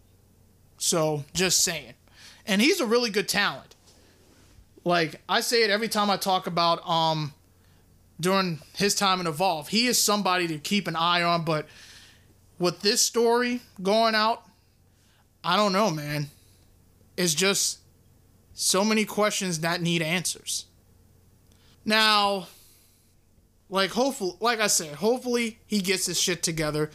[0.79, 1.95] So, just saying.
[2.47, 3.75] And he's a really good talent.
[4.85, 7.33] Like, I say it every time I talk about um
[8.21, 9.69] during his time in Evolve.
[9.69, 11.67] He is somebody to keep an eye on, but
[12.59, 14.45] with this story going out,
[15.43, 16.29] I don't know, man.
[17.17, 17.81] It's just
[18.55, 20.67] so many questions that need answers.
[21.85, 22.49] Now,
[23.69, 26.91] like hopefully, like I said, hopefully he gets his shit together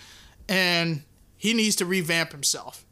[0.47, 1.03] and
[1.37, 2.85] he needs to revamp himself.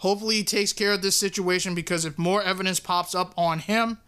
[0.00, 3.98] Hopefully he takes care of this situation because if more evidence pops up on him,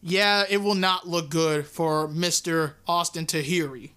[0.00, 2.72] yeah, it will not look good for Mr.
[2.88, 3.92] Austin Theory.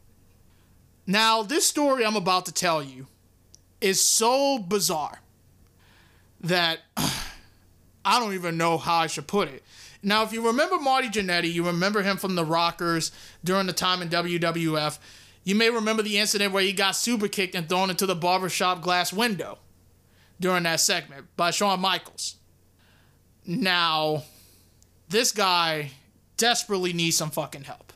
[1.06, 3.08] Now, this story I'm about to tell you
[3.80, 5.22] is so bizarre
[6.42, 9.64] that I don't even know how I should put it.
[10.04, 13.14] Now, if you remember Marty Jannetty, you remember him from the Rockers
[13.46, 15.00] during the time in WWF.
[15.46, 18.82] You may remember the incident where he got super kicked and thrown into the barbershop
[18.82, 19.60] glass window
[20.40, 22.36] during that segment by Shawn Michaels.
[23.46, 24.24] Now,
[25.10, 25.92] this guy
[26.36, 27.94] desperately needs some fucking help.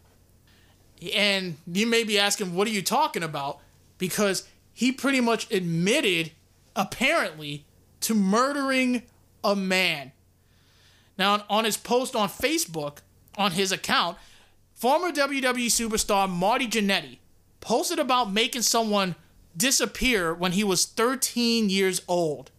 [1.16, 3.60] And you may be asking, what are you talking about?
[3.98, 6.32] Because he pretty much admitted,
[6.76, 7.66] apparently,
[8.02, 9.04] to murdering
[9.44, 10.12] a man.
[11.18, 13.00] Now, on his post on Facebook,
[13.38, 14.18] on his account,
[14.74, 17.18] former WWE superstar Marty Jannetty
[17.60, 19.16] posted about making someone
[19.56, 22.52] disappear when he was 13 years old.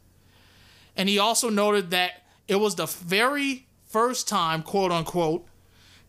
[0.97, 5.47] And he also noted that it was the very first time, quote unquote,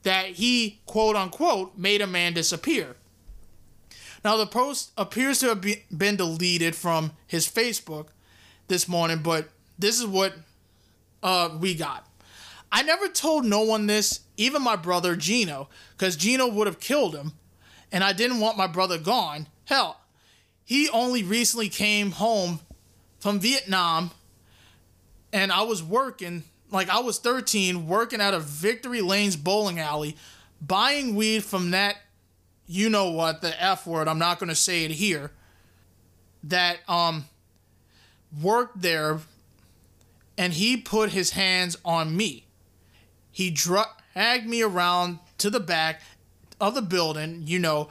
[0.04, 2.96] that he, quote unquote, made a man disappear.
[4.24, 8.08] Now, the post appears to have been deleted from his Facebook
[8.68, 10.34] this morning, but this is what
[11.22, 12.08] uh, we got.
[12.72, 17.16] I never told no one this, even my brother Gino, because Gino would have killed
[17.16, 17.34] him,
[17.92, 19.48] and I didn't want my brother gone.
[19.66, 20.00] Hell,
[20.66, 22.60] he only recently came home
[23.20, 24.12] from Vietnam,
[25.32, 30.16] and I was working, like I was 13, working at a Victory Lanes bowling alley,
[30.62, 31.98] buying weed from that,
[32.66, 35.32] you know what, the F word, I'm not going to say it here,
[36.44, 37.26] that um
[38.42, 39.20] worked there,
[40.38, 42.46] and he put his hands on me.
[43.32, 46.02] He dragged me around to the back
[46.60, 47.90] of the building, you know,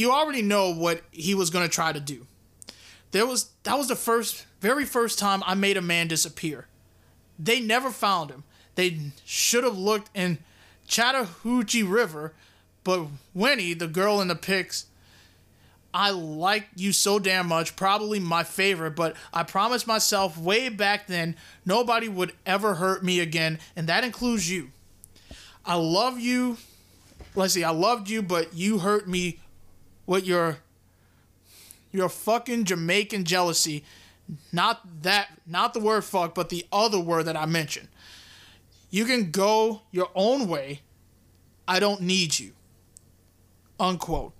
[0.00, 2.26] you already know what he was going to try to do.
[3.10, 6.66] There was that was the first very first time I made a man disappear.
[7.38, 8.44] They never found him.
[8.76, 10.38] They should have looked in
[10.86, 12.32] Chattahoochee River,
[12.82, 14.86] but Winnie, the girl in the pics,
[15.92, 21.08] I like you so damn much, probably my favorite, but I promised myself way back
[21.08, 21.36] then
[21.66, 24.70] nobody would ever hurt me again, and that includes you.
[25.64, 26.58] I love you.
[27.34, 29.40] Let's see, I loved you, but you hurt me
[30.10, 30.58] with your
[31.92, 33.84] your fucking Jamaican jealousy.
[34.52, 37.86] Not that not the word fuck, but the other word that I mentioned.
[38.90, 40.80] You can go your own way.
[41.68, 42.52] I don't need you.
[43.78, 44.32] Unquote.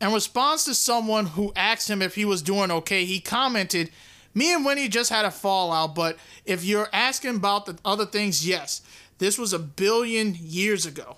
[0.00, 3.90] In response to someone who asked him if he was doing okay, he commented,
[4.34, 8.46] Me and Winnie just had a fallout, but if you're asking about the other things,
[8.46, 8.82] yes.
[9.18, 11.16] This was a billion years ago.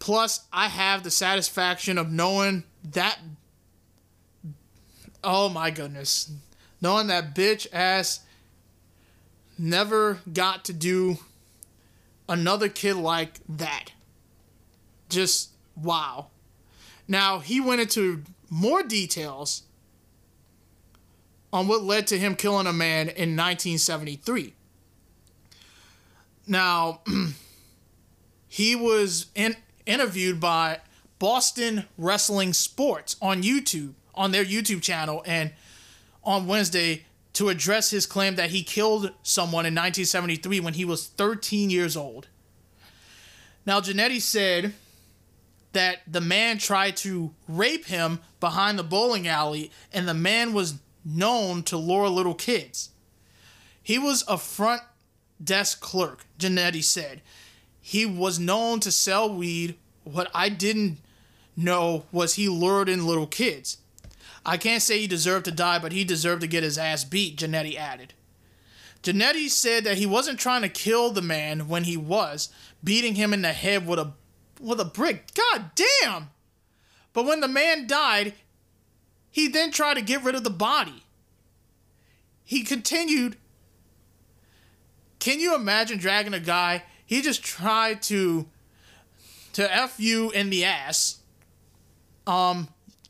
[0.00, 3.20] Plus, I have the satisfaction of knowing that.
[5.22, 6.32] Oh my goodness.
[6.80, 8.20] Knowing that bitch ass
[9.58, 11.18] never got to do
[12.28, 13.92] another kid like that.
[15.10, 16.28] Just wow.
[17.06, 19.64] Now, he went into more details
[21.52, 24.54] on what led to him killing a man in 1973.
[26.46, 27.00] Now,
[28.48, 30.80] he was in interviewed by
[31.18, 35.52] Boston Wrestling Sports on YouTube, on their YouTube channel, and
[36.24, 37.04] on Wednesday
[37.34, 41.96] to address his claim that he killed someone in 1973 when he was 13 years
[41.96, 42.28] old.
[43.64, 44.72] Now, Jannetty said
[45.72, 50.74] that the man tried to rape him behind the bowling alley, and the man was
[51.04, 52.90] known to lure little kids.
[53.82, 54.82] He was a front
[55.42, 57.22] desk clerk, Jannetty said.
[57.80, 59.76] He was known to sell weed.
[60.04, 60.98] What I didn't
[61.56, 63.78] know was he lured in little kids.
[64.44, 67.36] I can't say he deserved to die, but he deserved to get his ass beat,
[67.36, 68.14] Jannetty added.
[69.02, 72.50] Jannetty said that he wasn't trying to kill the man when he was
[72.84, 74.12] beating him in the head with a
[74.60, 75.32] with a brick.
[75.34, 76.30] God damn!
[77.12, 78.34] But when the man died,
[79.30, 81.04] he then tried to get rid of the body.
[82.44, 83.36] He continued.
[85.18, 88.46] Can you imagine dragging a guy he just tried to
[89.52, 91.18] to f you in the ass.
[92.24, 92.68] Um,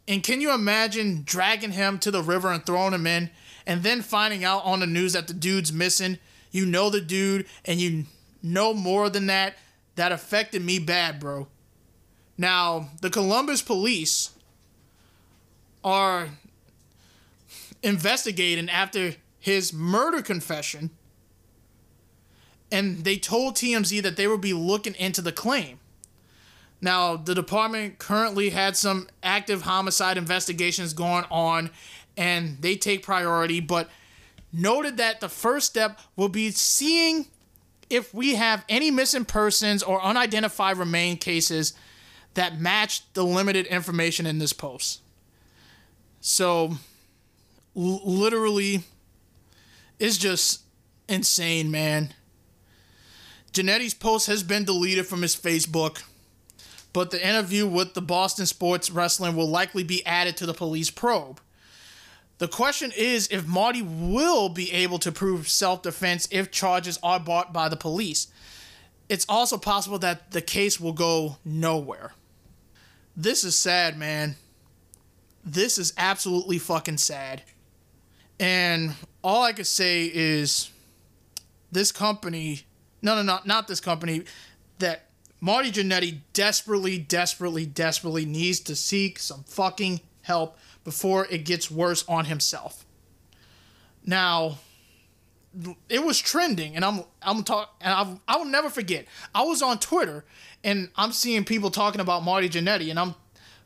[0.09, 3.28] and can you imagine dragging him to the river and throwing him in,
[3.66, 6.18] and then finding out on the news that the dude's missing?
[6.51, 8.06] You know the dude, and you
[8.43, 9.56] know more than that.
[9.97, 11.48] That affected me bad, bro.
[12.39, 14.31] Now, the Columbus police
[15.85, 16.31] are
[17.82, 20.89] investigating after his murder confession
[22.72, 25.78] and they told TMZ that they would be looking into the claim.
[26.80, 31.70] Now, the department currently had some active homicide investigations going on,
[32.16, 33.90] and they take priority, but
[34.52, 37.26] noted that the first step will be seeing
[37.90, 41.74] if we have any missing persons or unidentified remain cases
[42.34, 45.01] that match the limited information in this post.
[46.20, 46.76] So,
[47.76, 48.84] l- literally,
[49.98, 50.62] it's just
[51.09, 52.14] insane, man.
[53.52, 56.02] Jannetty's post has been deleted from his Facebook,
[56.93, 60.90] but the interview with the Boston Sports Wrestling will likely be added to the police
[60.90, 61.40] probe.
[62.39, 67.20] The question is if Marty will be able to prove self defense if charges are
[67.20, 68.28] brought by the police.
[69.10, 72.12] It's also possible that the case will go nowhere.
[73.16, 74.36] This is sad, man.
[75.44, 77.43] This is absolutely fucking sad.
[78.39, 80.70] And all I could say is
[81.72, 82.62] this company,
[83.02, 84.24] no, no, no, not this company,
[84.78, 85.06] that
[85.40, 92.05] Marty Jannetty desperately, desperately, desperately needs to seek some fucking help before it gets worse
[92.09, 92.85] on himself.
[94.05, 94.59] Now,
[95.89, 99.06] it was trending, and I'm I'm talk and I I will never forget.
[99.35, 100.24] I was on Twitter,
[100.62, 103.14] and I'm seeing people talking about Marty Jannetty, and I'm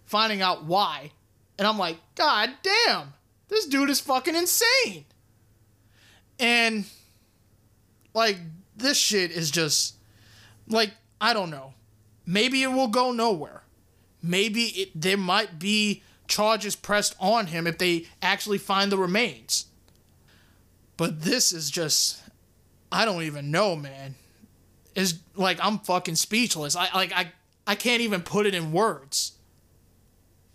[0.06, 1.10] finding out why,
[1.58, 3.12] and I'm like, God damn,
[3.48, 5.04] this dude is fucking insane.
[6.38, 6.86] And
[8.14, 8.38] like
[8.76, 9.96] this shit is just
[10.68, 11.74] like I don't know.
[12.26, 13.62] Maybe it will go nowhere.
[14.22, 19.66] Maybe it there might be charges pressed on him if they actually find the remains.
[20.96, 22.22] But this is just
[22.90, 24.14] I don't even know, man.
[24.94, 26.76] Is like I'm fucking speechless.
[26.76, 27.32] I like I
[27.66, 29.32] I can't even put it in words.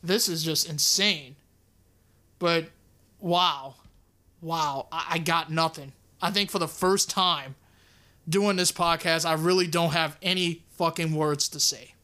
[0.02, 1.36] This is just insane.
[2.40, 2.70] But
[3.20, 3.76] wow.
[4.42, 4.88] Wow.
[4.92, 5.92] I, I got nothing.
[6.22, 7.56] I think for the first time
[8.30, 11.96] doing this podcast, I really don't have any fucking words to say.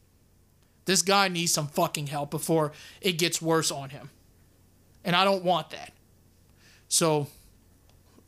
[0.84, 4.10] This guy needs some fucking help before it gets worse on him.
[5.04, 5.92] And I don't want that.
[6.88, 7.28] So,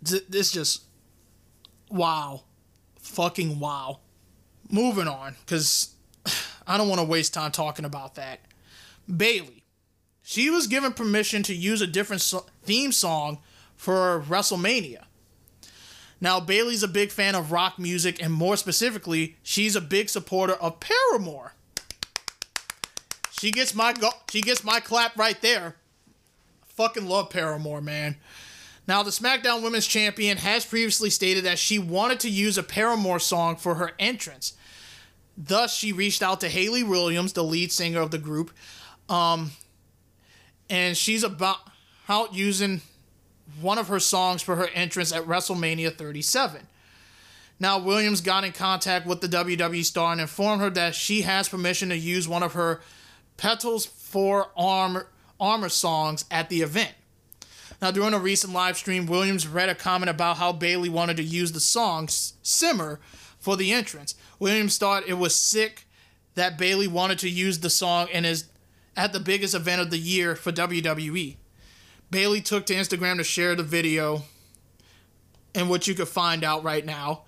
[0.04, 0.82] th- this just,
[1.90, 2.42] wow.
[3.00, 4.00] Fucking wow.
[4.70, 5.94] Moving on, because
[6.66, 8.40] I don't want to waste time talking about that.
[9.14, 9.64] Bayley.
[10.22, 13.38] She was given permission to use a different so- theme song
[13.76, 15.04] for WrestleMania.
[16.20, 20.54] Now, Bayley's a big fan of rock music, and more specifically, she's a big supporter
[20.54, 21.52] of Paramore.
[23.30, 25.76] She gets my go- she gets my clap right there.
[26.66, 28.16] fucking love Paramore, man.
[28.86, 33.18] Now, the SmackDown Women's Champion has previously stated that she wanted to use a Paramore
[33.18, 34.54] song for her entrance.
[35.36, 38.52] Thus, she reached out to Hayley Williams, the lead singer of the group,
[39.08, 39.50] um,
[40.70, 41.58] and she's about
[42.08, 42.80] out using
[43.60, 46.66] one of her songs for her entrance at WrestleMania 37.
[47.60, 51.48] Now, Williams got in contact with the WWE star and informed her that she has
[51.48, 52.80] permission to use one of her
[53.36, 55.08] Petals for Armor,
[55.40, 56.94] Armor songs at the event.
[57.80, 61.22] Now, during a recent live stream, Williams read a comment about how Bayley wanted to
[61.22, 63.00] use the song Simmer
[63.38, 64.14] for the entrance.
[64.38, 65.86] Williams thought it was sick
[66.34, 68.46] that Bayley wanted to use the song and is
[68.96, 71.36] at the biggest event of the year for WWE.
[72.10, 74.22] Bayley took to Instagram to share the video
[75.54, 77.24] and what you could find out right now.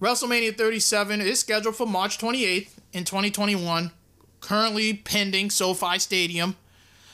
[0.00, 3.92] WrestleMania 37 is scheduled for March 28th in 2021
[4.40, 6.56] currently pending SoFi Stadium.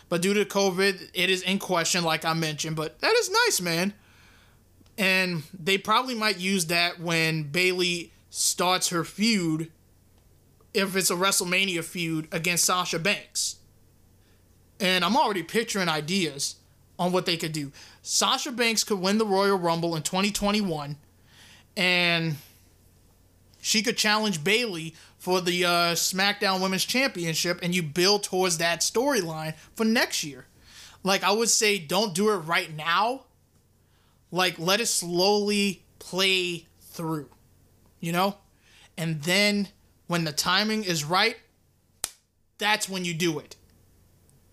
[0.08, 2.76] But due to COVID, it is in question, like I mentioned.
[2.76, 3.94] But that is nice, man.
[4.96, 9.70] And they probably might use that when Bayley starts her feud,
[10.72, 13.56] if it's a WrestleMania feud against Sasha Banks.
[14.78, 16.56] And I'm already picturing ideas
[16.98, 17.72] on what they could do.
[18.02, 20.96] Sasha Banks could win the Royal Rumble in 2021,
[21.76, 22.36] and
[23.60, 28.80] she could challenge Bayley for the uh, SmackDown Women's Championship, and you build towards that
[28.80, 30.46] storyline for next year.
[31.02, 33.24] Like I would say, don't do it right now.
[34.30, 37.28] Like let it slowly play through,
[38.00, 38.36] you know,
[38.96, 39.68] and then
[40.06, 41.36] when the timing is right,
[42.58, 43.56] that's when you do it.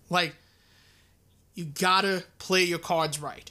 [0.08, 0.34] Like
[1.54, 3.50] you gotta play your cards right.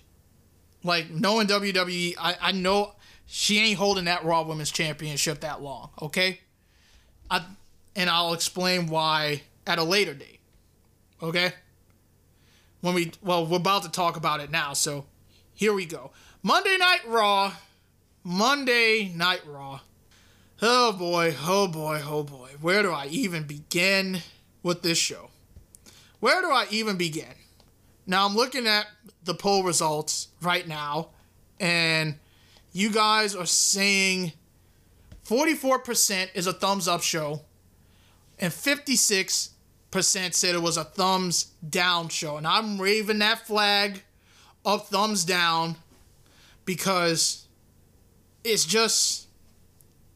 [0.84, 2.94] Like knowing WWE, I, I know
[3.28, 6.40] she ain't holding that Raw Women's Championship that long, okay?
[7.30, 7.44] I
[7.95, 10.40] and I'll explain why at a later date.
[11.22, 11.53] Okay?
[12.82, 15.06] When we well, we're about to talk about it now, so
[15.53, 16.11] here we go.
[16.41, 17.53] Monday Night Raw.
[18.23, 19.80] Monday Night Raw.
[20.61, 22.49] Oh boy, oh boy, oh boy.
[22.60, 24.19] Where do I even begin
[24.64, 25.30] with this show?
[26.19, 27.34] Where do I even begin?
[28.11, 28.88] Now I'm looking at
[29.23, 31.11] the poll results right now,
[31.61, 32.15] and
[32.73, 34.33] you guys are saying
[35.25, 37.43] 44% is a thumbs up show,
[38.38, 39.53] and 56%
[40.33, 42.35] said it was a thumbs down show.
[42.35, 44.03] And I'm waving that flag
[44.65, 45.77] of thumbs down
[46.65, 47.47] because
[48.43, 49.27] it's just.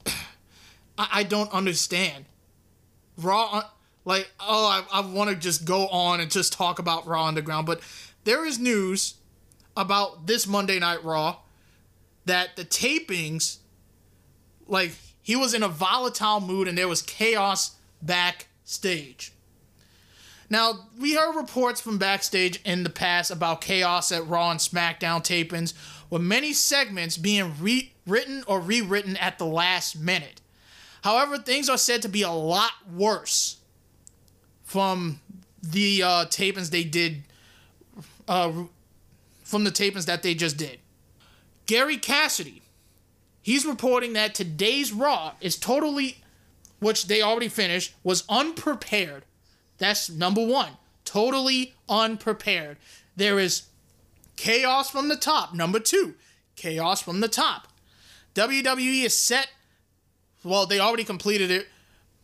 [0.97, 2.26] I, don't understand.
[3.15, 3.63] Raw,
[4.06, 7.65] like, oh, I, I want to just go on and just talk about Raw Underground,
[7.65, 7.82] but
[8.23, 9.15] there is news
[9.76, 11.38] about this Monday Night Raw
[12.26, 13.57] that the tapings,
[14.68, 19.32] like he was in a volatile mood and there was chaos backstage.
[20.48, 25.23] Now, we heard reports from backstage in the past about chaos at Raw and SmackDown
[25.23, 25.73] tapings,
[26.11, 30.41] with many segments being rewritten or rewritten at the last minute.
[31.02, 33.57] However, things are said to be a lot worse
[34.66, 35.22] from
[35.64, 37.24] the uh, tapings they did,
[38.28, 38.52] uh,
[39.46, 40.80] from the tapings that they just did.
[41.66, 42.62] Gary Cassidy,
[43.42, 46.18] he's reporting that today's Raw is totally,
[46.80, 49.24] which they already finished, was unprepared
[49.78, 50.72] that's number one.
[51.04, 52.78] Totally unprepared.
[53.16, 53.64] There is
[54.36, 55.54] chaos from the top.
[55.54, 56.16] Number two,
[56.56, 57.68] chaos from the top.
[58.34, 59.50] WWE is set.
[60.44, 61.68] Well, they already completed it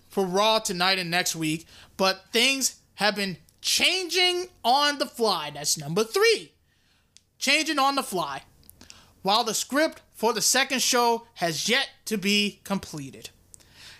[0.10, 1.66] for Raw tonight and next week,
[2.02, 5.52] but things have been changing on the fly.
[5.53, 6.52] That's number three.
[7.38, 8.41] Changing on the fly.
[9.22, 13.30] While the script for the second show has yet to be completed.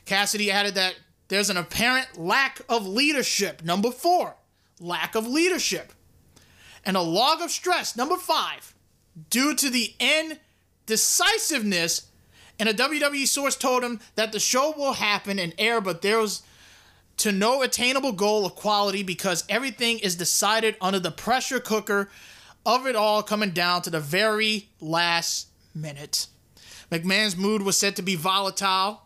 [0.06, 0.96] Cassidy added that
[1.28, 3.64] there's an apparent lack of leadership.
[3.64, 4.34] Number four,
[4.80, 5.94] lack of leadership.
[6.84, 7.96] And a log of stress.
[7.96, 8.74] Number five,
[9.30, 9.94] due to the
[10.88, 12.08] indecisiveness.
[12.58, 16.42] And a WWE source told him that the show will happen and air, but there's
[17.22, 22.10] to no attainable goal of quality because everything is decided under the pressure cooker
[22.66, 26.28] of it all coming down to the very last minute.
[26.92, 29.02] McMahon's mood was said to be volatile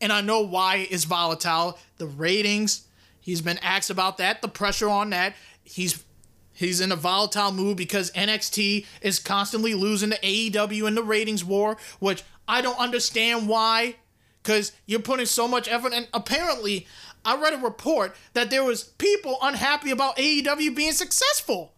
[0.00, 1.78] and I know why it's volatile.
[1.96, 2.86] The ratings,
[3.20, 5.34] he's been asked about that, the pressure on that.
[5.62, 6.04] He's
[6.52, 11.44] he's in a volatile mood because NXT is constantly losing to AEW in the ratings
[11.44, 13.96] war, which I don't understand why.
[14.42, 16.86] Because you're putting so much effort, and apparently,
[17.24, 21.74] I read a report that there was people unhappy about AEW being successful.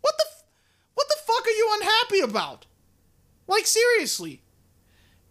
[0.00, 0.24] What the,
[0.94, 2.66] what the fuck are you unhappy about?
[3.46, 4.42] Like seriously,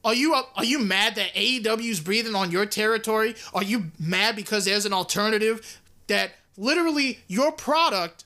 [0.04, 3.36] are you are you mad that AEW's breathing on your territory?
[3.54, 8.26] Are you mad because there's an alternative that literally your product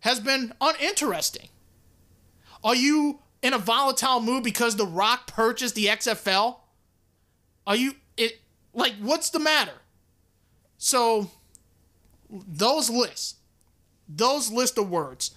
[0.00, 1.48] has been uninteresting?
[2.62, 6.56] Are you in a volatile mood because The Rock purchased the XFL?
[7.66, 8.40] Are you it
[8.72, 9.72] like what's the matter?
[10.84, 11.30] So
[12.30, 13.36] those lists,
[14.06, 15.30] those list of words,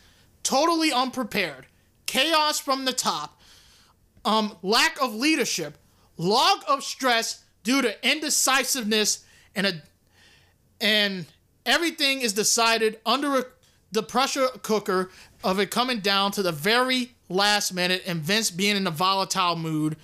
[0.43, 1.67] totally unprepared,
[2.05, 3.39] chaos from the top,
[4.25, 5.77] um, lack of leadership,
[6.17, 9.23] log of stress due to indecisiveness,
[9.55, 9.73] and a
[10.81, 11.25] and
[11.65, 13.45] everything is decided under a,
[13.93, 15.11] the pressure cooker
[15.45, 19.55] of it coming down to the very last minute, and Vince being in a volatile
[19.55, 19.95] mood.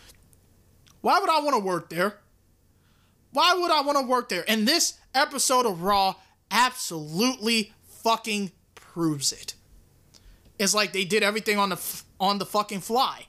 [1.02, 2.20] Why would I want to work there?
[3.34, 4.46] Why would I want to work there?
[4.48, 6.16] And this episode of Raw
[6.52, 7.74] absolutely
[8.04, 9.56] fucking proves it.
[10.60, 13.26] It's like they did everything on the on the fucking fly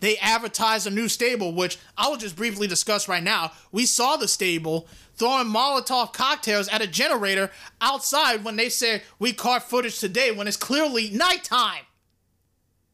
[0.00, 3.52] they advertised a new stable, which I will just briefly discuss right now.
[3.70, 9.32] We saw the stable throwing Molotov cocktails at a generator outside when they said we
[9.34, 11.84] caught footage today when it's clearly nighttime.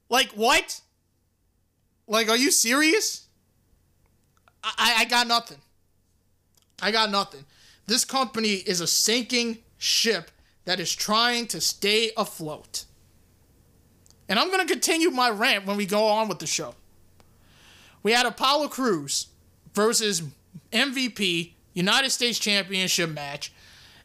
[0.09, 0.81] Like, what?
[2.09, 3.27] Like, are you serious?
[4.63, 5.59] I, I got nothing.
[6.83, 7.45] I got nothing.
[7.87, 10.31] This company is a sinking ship
[10.65, 12.85] that is trying to stay afloat.
[14.29, 16.75] And I'm going to continue my rant when we go on with the show
[18.07, 19.27] we had Apollo Crews
[19.75, 20.23] versus
[20.71, 23.53] MVP United States Championship match,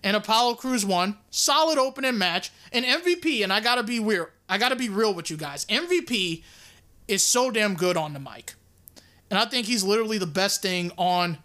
[0.03, 1.17] and Apollo Crews won.
[1.29, 2.51] Solid opening match.
[2.73, 5.65] And MVP, and I gotta be real, I gotta be real with you guys.
[5.65, 6.41] MVP
[7.07, 8.55] is so damn good on the mic.
[9.29, 11.37] And I think he's literally the best thing on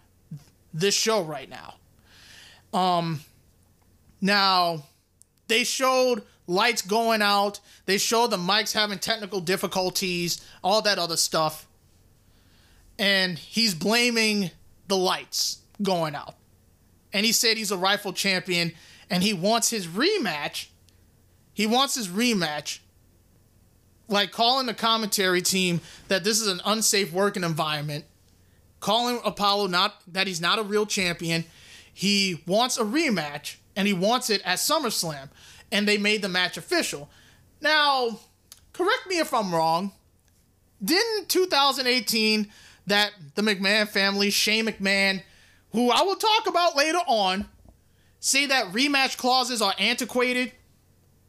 [0.73, 1.75] this show right now.
[2.73, 3.21] Um
[4.21, 4.83] now
[5.47, 11.17] they showed lights going out, they showed the mics having technical difficulties, all that other
[11.17, 11.67] stuff
[12.99, 14.51] and he's blaming
[14.87, 16.35] the lights going out.
[17.13, 18.73] And he said he's a rifle champion
[19.09, 20.67] and he wants his rematch.
[21.53, 22.79] He wants his rematch.
[24.09, 28.05] Like calling the commentary team that this is an unsafe working environment,
[28.79, 31.43] calling Apollo not that he's not a real champion.
[31.97, 35.29] He wants a rematch and he wants it at SummerSlam.
[35.71, 37.09] And they made the match official.
[37.59, 38.19] Now,
[38.71, 39.93] correct me if I'm wrong.
[40.83, 42.49] Didn't 2018
[42.85, 45.23] that the McMahon family, Shane McMahon,
[45.71, 47.47] who I will talk about later on,
[48.19, 50.51] say that rematch clauses are antiquated.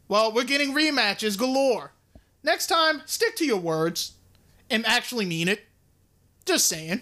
[0.07, 1.93] Well, we're getting rematches galore.
[2.43, 4.12] Next time, stick to your words
[4.69, 5.65] and actually mean it.
[6.45, 7.01] Just saying.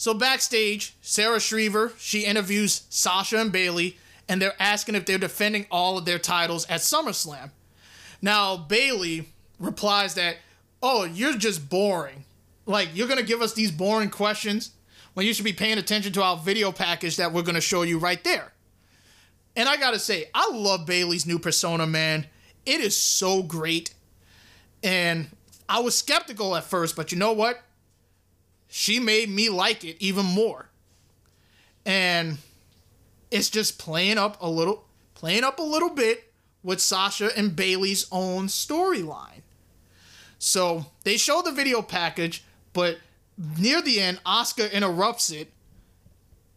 [0.00, 3.98] So backstage, Sarah Schreiber, she interviews Sasha and Bayley,
[4.30, 7.50] and they're asking if they're defending all of their titles at SummerSlam.
[8.22, 9.28] Now, Bayley
[9.58, 10.36] replies that,
[10.82, 12.24] oh, you're just boring.
[12.64, 14.70] Like, you're going to give us these boring questions?
[15.14, 17.82] when you should be paying attention to our video package that we're going to show
[17.82, 18.52] you right there.
[19.56, 22.26] And I got to say, I love Bayley's new persona, man.
[22.64, 23.92] It is so great.
[24.82, 25.28] And
[25.68, 27.60] I was skeptical at first, but you know what?
[28.70, 30.68] She made me like it even more.
[31.84, 32.38] And
[33.30, 34.84] it's just playing up a little
[35.14, 36.32] playing up a little bit
[36.62, 39.42] with Sasha and Bayley's own storyline.
[40.38, 42.98] So, they show the video package, but
[43.58, 45.52] near the end, Asuka interrupts it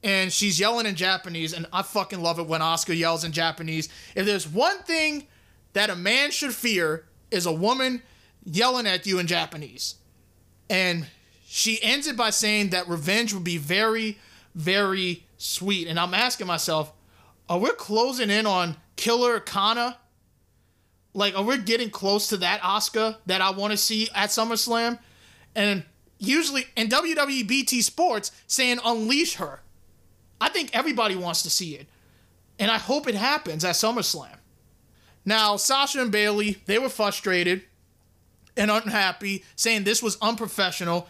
[0.03, 3.89] and she's yelling in Japanese, and I fucking love it when Asuka yells in Japanese.
[4.15, 5.27] If there's one thing
[5.73, 8.01] that a man should fear is a woman
[8.45, 9.95] yelling at you in Japanese.
[10.69, 11.07] And
[11.55, 14.17] she ends it by saying that revenge would be very,
[14.55, 15.87] very sweet.
[15.87, 16.91] And I'm asking myself,
[17.47, 19.99] are we closing in on Killer Kana?
[21.13, 24.97] Like, are we getting close to that Asuka that I want to see at SummerSlam?
[25.53, 25.83] And
[26.17, 29.61] usually in WWE BT Sports saying unleash her.
[30.41, 31.85] I think everybody wants to see it.
[32.57, 34.37] And I hope it happens at SummerSlam.
[35.23, 37.61] Now, Sasha and Bayley, they were frustrated
[38.57, 41.07] and unhappy, saying this was unprofessional,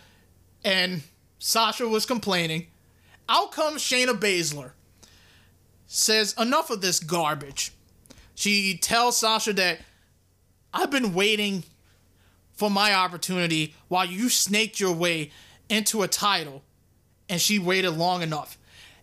[0.63, 1.03] and
[1.39, 2.67] Sasha was complaining.
[3.27, 4.71] Out comes Shayna Baszler.
[5.87, 7.71] Says, enough of this garbage.
[8.35, 9.79] She tells Sasha that
[10.73, 11.63] I've been waiting
[12.53, 15.31] for my opportunity while you snaked your way
[15.69, 16.63] into a title
[17.29, 18.57] and she waited long enough.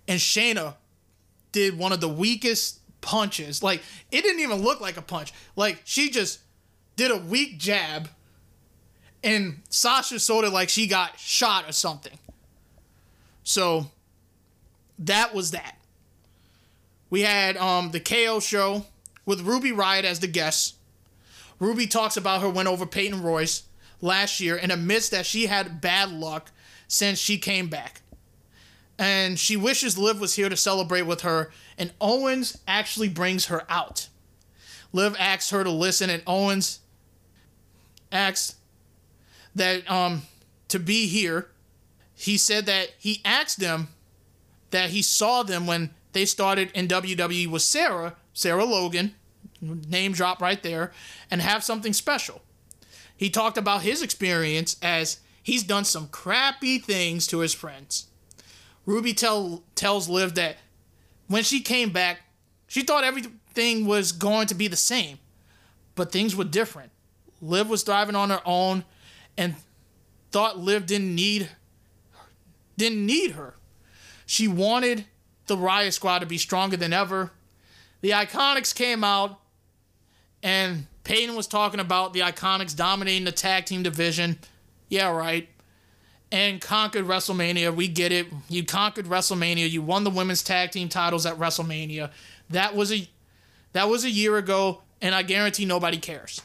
[0.09, 0.75] And Shayna
[1.53, 3.63] did one of the weakest punches.
[3.63, 5.33] Like, it didn't even look like a punch.
[5.57, 6.41] Like, she just
[6.97, 8.09] did a weak jab
[9.23, 12.19] and Sasha sort of like she got shot or something.
[13.43, 13.87] So
[14.99, 15.77] that was that.
[17.09, 18.87] We had um the KO show
[19.27, 20.77] with Ruby Riott as the guest.
[21.59, 23.65] Ruby talks about her win over Peyton Royce
[24.01, 26.51] last year and admits that she had bad luck
[26.89, 28.01] since she came back.
[28.99, 33.65] And she wishes Liv was here to celebrate with her, and Owens actually brings her
[33.69, 34.09] out.
[34.93, 36.81] Liv asks her to listen, and Owens
[38.13, 38.57] asks
[39.55, 40.23] that um
[40.69, 41.49] to be here.
[42.15, 43.89] He said that he asked them
[44.71, 49.15] that he saw them when they started in WWE with Sarah, Sarah Logan,
[49.61, 50.93] name drop right there,
[51.31, 52.43] and have something special.
[53.17, 58.07] He talked about his experience as he's done some crappy things to his friends.
[58.87, 60.57] Ruby tell, tells Liv that
[61.29, 62.21] when she came back,
[62.67, 65.19] she thought everything was going to be the same,
[65.95, 66.91] but things were different.
[67.43, 68.85] Liv was driving on her own
[69.37, 69.55] and
[70.31, 71.49] thought Liv didn't need
[72.77, 73.55] didn't need her.
[74.25, 75.05] She wanted
[75.47, 77.31] the Riott Squad to be stronger than ever.
[78.01, 79.39] The Iconics came out
[80.43, 84.39] and Peyton was talking about the Iconics dominating the tag team division.
[84.89, 85.49] Yeah, right.
[86.33, 87.75] And conquered WrestleMania.
[87.75, 88.29] We get it.
[88.49, 89.69] You conquered WrestleMania.
[89.69, 92.11] You won the women's tag team titles at WrestleMania.
[92.51, 93.09] That was a
[93.73, 96.43] that was a year ago, and I guarantee nobody cares.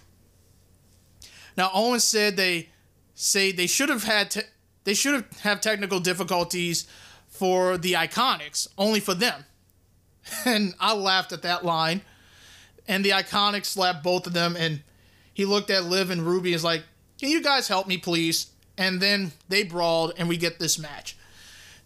[1.55, 2.69] Now Owens said they
[3.15, 4.41] say they should have had te-
[4.83, 6.85] they should have have technical difficulties
[7.27, 9.45] for the Iconics, only for them.
[10.45, 12.01] And I laughed at that line
[12.87, 14.55] and the Iconics slapped both of them.
[14.55, 14.81] And
[15.33, 16.83] he looked at Liv and Ruby and is like,
[17.19, 18.47] Can you guys help me, please?
[18.77, 21.15] And then they brawled, and we get this match.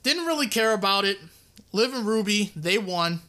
[0.02, 1.20] Didn't really care about it.
[1.72, 3.20] Liv and Ruby, they won.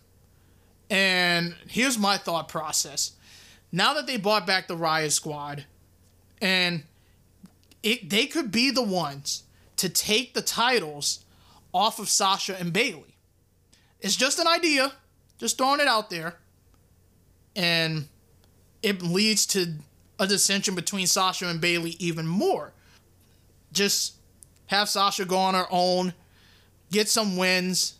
[0.89, 3.13] And here's my thought process.
[3.71, 5.67] Now that they bought back the Riott Squad,
[6.41, 6.85] and
[7.83, 9.45] it, they could be the ones
[9.77, 11.25] to take the titles
[11.73, 13.17] off of Sasha and Bayley.
[14.01, 14.93] It's just an idea,
[15.39, 16.37] just throwing it out there
[17.57, 18.09] and
[18.83, 19.75] it leads to
[20.19, 22.73] a dissension between Sasha and Bayley even more.
[23.73, 24.15] Just
[24.67, 26.15] have Sasha go on her own,
[26.91, 27.95] get some wins.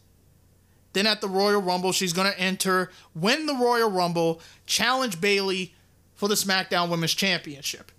[0.93, 5.75] Then at the Royal Rumble, she's going to enter, win the Royal Rumble, challenge Bayley
[6.15, 7.93] for the SmackDown Women's Championship.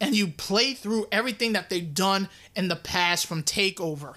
[0.00, 4.16] And you play through everything that they've done in the past from TakeOver,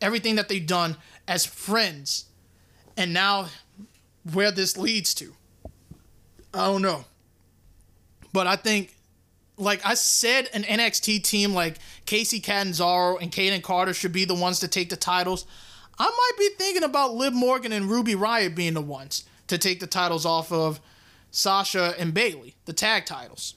[0.00, 0.96] everything that they've done
[1.26, 2.26] as friends,
[2.96, 3.48] and now
[4.32, 5.34] where this leads to.
[6.52, 7.04] I don't know.
[8.32, 8.94] But I think,
[9.56, 14.34] like I said, an NXT team like Kacy Catanzaro and Kayden Carter should be the
[14.34, 15.46] ones to take the titles.
[15.98, 19.80] I might be thinking about Liv Morgan and Ruby Riott being the ones to take
[19.80, 20.80] the titles off of
[21.30, 23.54] Sasha and Bayley, the tag titles.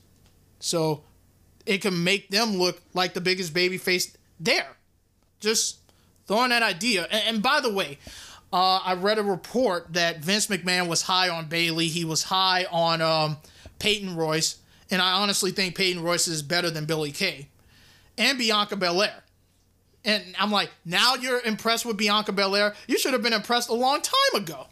[0.60, 1.04] So
[1.68, 4.68] it can make them look like the biggest babyface there.
[5.40, 5.78] Just
[6.28, 7.08] throwing that idea.
[7.12, 8.00] And, and by the way,
[8.52, 11.88] uh, I read a report that Vince McMahon was high on Bayley.
[11.88, 13.38] He was high on um,
[13.80, 14.58] Peyton Royce,
[14.90, 17.50] and I honestly think Peyton Royce is better than Billy Kay
[18.18, 19.24] and Bianca Belair.
[20.06, 22.74] And I'm like, now you're impressed with Bianca Belair.
[22.88, 24.68] You should have been impressed a long time ago.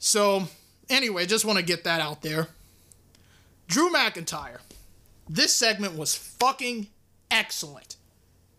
[0.00, 0.48] So,
[0.90, 2.48] anyway, just want to get that out there.
[3.68, 4.58] Drew McIntyre.
[5.28, 6.88] This segment was fucking
[7.30, 7.96] excellent.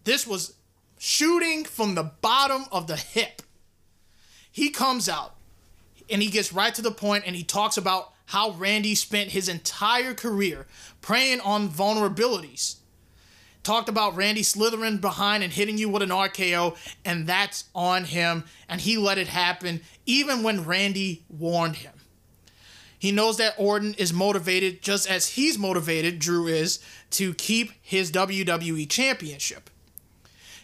[0.03, 0.55] This was
[0.97, 3.41] shooting from the bottom of the hip.
[4.51, 5.35] He comes out
[6.09, 9.47] and he gets right to the point and he talks about how Randy spent his
[9.47, 10.65] entire career
[11.01, 12.77] preying on vulnerabilities.
[13.63, 18.43] Talked about Randy slithering behind and hitting you with an RKO, and that's on him,
[18.69, 21.93] and he let it happen even when Randy warned him.
[22.97, 26.79] He knows that Orton is motivated just as he's motivated, Drew is,
[27.11, 29.69] to keep his WWE Championship.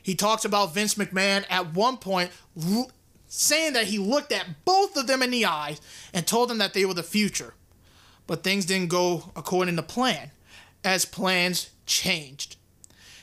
[0.02, 2.32] He talks about Vince McMahon at one point
[3.28, 5.80] saying that he looked at both of them in the eyes
[6.14, 7.54] and told them that they were the future.
[8.28, 10.32] But things didn't go according to plan,
[10.84, 12.56] as plans changed.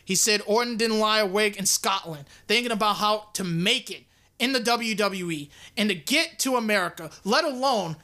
[0.05, 4.05] He said Orton didn't lie awake in Scotland thinking about how to make it
[4.39, 7.97] in the WWE and to get to America, let alone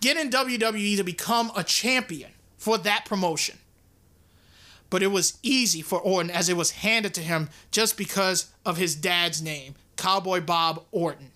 [0.00, 3.58] get in WWE to become a champion for that promotion.
[4.90, 8.78] But it was easy for Orton as it was handed to him just because of
[8.78, 11.32] his dad's name, Cowboy Bob Orton.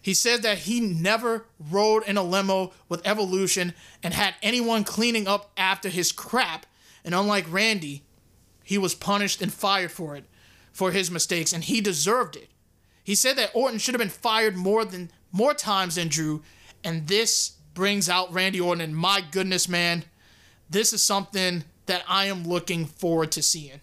[0.00, 5.26] He said that he never rode in a limo with Evolution and had anyone cleaning
[5.26, 6.64] up after his crap,
[7.04, 8.04] and unlike Randy,
[8.64, 10.24] he was punished and fired for it,
[10.72, 12.48] for his mistakes, and he deserved it.
[13.02, 16.42] He said that Orton should have been fired more than more times than Drew,
[16.84, 18.80] and this brings out Randy Orton.
[18.80, 20.04] And my goodness, man,
[20.68, 23.80] this is something that I am looking forward to seeing.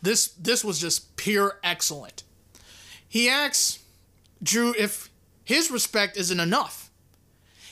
[0.00, 2.24] This this was just pure excellent.
[3.08, 3.78] He asks
[4.42, 5.10] Drew if
[5.44, 6.90] his respect isn't enough.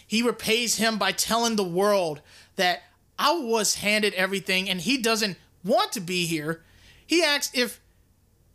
[0.07, 2.21] He repays him by telling the world
[2.57, 2.83] that
[3.19, 6.63] I was handed everything and he doesn't want to be here.
[7.07, 7.81] He asks if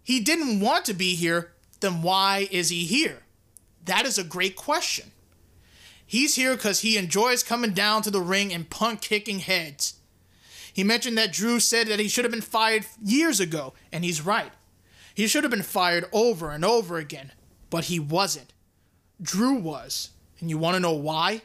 [0.03, 3.23] he didn't want to be here, then why is he here?
[3.86, 5.11] That is a great question.
[6.06, 9.95] He's here because he enjoys coming down to the ring and punt kicking heads.
[10.72, 14.22] He mentioned that Drew said that he should have been fired years ago, and he's
[14.22, 14.52] right.
[15.14, 17.32] He should have been fired over and over again,
[17.69, 18.53] but he wasn't.
[19.22, 20.10] Drew was.
[20.40, 21.44] And you want to know why?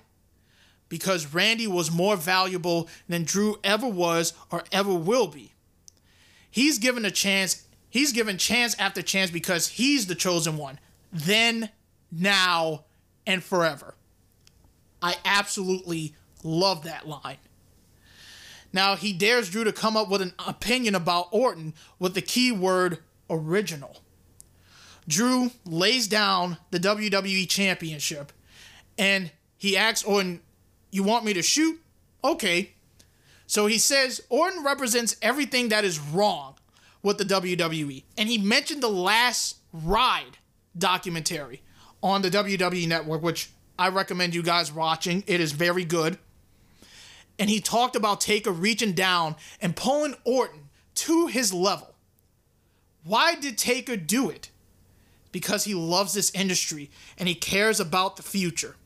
[0.88, 5.54] Because Randy was more valuable than Drew ever was or ever will be.
[6.50, 10.80] He's given a chance, he's given chance after chance because he's the chosen one.
[11.12, 11.70] Then,
[12.10, 12.84] now,
[13.24, 13.94] and forever.
[15.02, 17.38] I absolutely love that line.
[18.72, 22.52] Now, he dares Drew to come up with an opinion about Orton with the key
[22.52, 22.98] word
[23.28, 24.02] original.
[25.08, 28.32] Drew lays down the WWE Championship
[28.96, 30.40] and he asks Orton,
[30.92, 31.80] You want me to shoot?
[32.22, 32.74] Okay.
[33.46, 36.54] So he says Orton represents everything that is wrong
[37.02, 38.04] with the WWE.
[38.16, 40.38] And he mentioned the last ride
[40.76, 41.62] documentary
[42.02, 45.24] on the WWE network, which I recommend you guys watching.
[45.26, 46.18] It is very good.
[47.38, 51.94] And he talked about Taker reaching down and pulling Orton to his level.
[53.04, 54.50] Why did Taker do it?
[55.32, 58.76] Because he loves this industry and he cares about the future.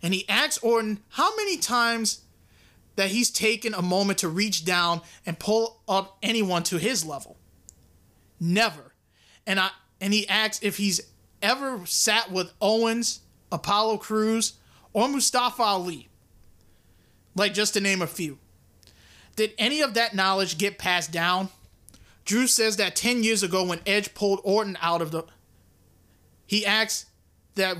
[0.00, 2.20] And he asks Orton how many times
[2.94, 7.36] that he's taken a moment to reach down and pull up anyone to his level.
[8.38, 8.94] Never.
[9.44, 9.70] And I
[10.00, 11.00] and he asks if he's
[11.42, 14.54] ever sat with Owens Apollo Crews,
[14.92, 16.08] or Mustafa Ali.
[17.34, 18.38] Like, just to name a few.
[19.36, 21.50] Did any of that knowledge get passed down?
[22.24, 25.24] Drew says that 10 years ago, when Edge pulled Orton out of the.
[26.46, 27.06] He asks
[27.54, 27.76] that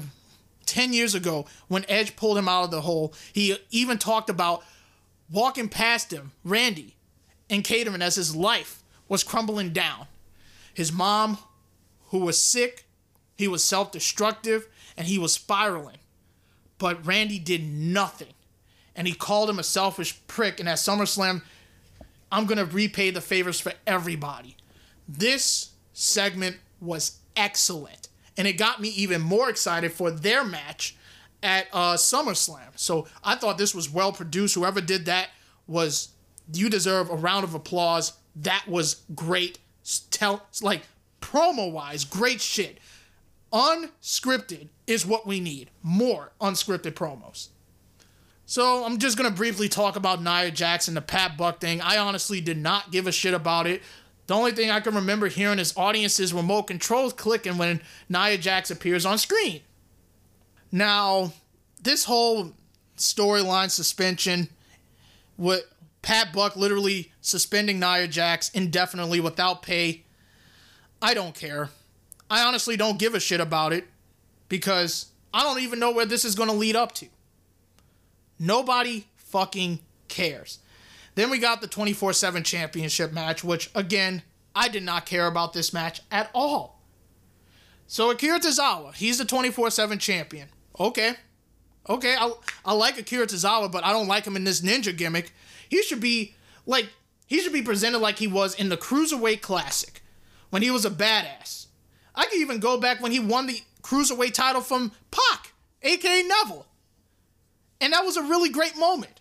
[0.66, 4.62] 10 years ago, when Edge pulled him out of the hole, he even talked about
[5.30, 6.96] walking past him, Randy,
[7.48, 10.06] and catering as his life was crumbling down.
[10.74, 11.38] His mom,
[12.08, 12.86] who was sick,
[13.36, 15.98] he was self destructive, and he was spiraling.
[16.78, 18.34] But Randy did nothing.
[18.94, 20.60] And he called him a selfish prick.
[20.60, 21.42] And at SummerSlam,
[22.32, 24.56] I'm going to repay the favors for everybody.
[25.08, 28.08] This segment was excellent.
[28.36, 30.96] And it got me even more excited for their match
[31.42, 32.76] at uh, SummerSlam.
[32.76, 34.54] So I thought this was well produced.
[34.54, 35.28] Whoever did that
[35.66, 36.08] was,
[36.52, 38.14] you deserve a round of applause.
[38.34, 39.58] That was great.
[40.10, 40.82] Tell, like,
[41.20, 42.78] promo wise, great shit.
[43.56, 45.70] Unscripted is what we need.
[45.82, 47.48] More unscripted promos.
[48.44, 51.80] So I'm just gonna briefly talk about Nia Jackson, the Pat Buck thing.
[51.80, 53.82] I honestly did not give a shit about it.
[54.26, 57.80] The only thing I can remember hearing is audiences remote controls clicking when
[58.10, 59.62] Nia Jax appears on screen.
[60.70, 61.32] Now,
[61.82, 62.52] this whole
[62.98, 64.50] storyline suspension
[65.38, 65.64] with
[66.02, 70.02] Pat Buck literally suspending Nia Jax indefinitely without pay
[71.00, 71.70] I don't care.
[72.30, 73.86] I honestly don't give a shit about it
[74.48, 77.06] because I don't even know where this is going to lead up to.
[78.38, 80.58] Nobody fucking cares.
[81.14, 84.22] Then we got the 24 7 championship match, which again,
[84.54, 86.80] I did not care about this match at all.
[87.86, 90.48] So Akira Tozawa, he's the 24 7 champion.
[90.78, 91.14] Okay.
[91.88, 92.32] Okay, I,
[92.64, 95.32] I like Akira Tozawa, but I don't like him in this ninja gimmick.
[95.68, 96.34] He should be
[96.66, 96.88] like
[97.26, 100.02] he should be presented like he was in the Cruiserweight Classic
[100.50, 101.65] when he was a badass.
[102.16, 105.52] I could even go back when he won the Cruiserweight title from Pac,
[105.82, 106.66] aka Neville.
[107.80, 109.20] And that was a really great moment.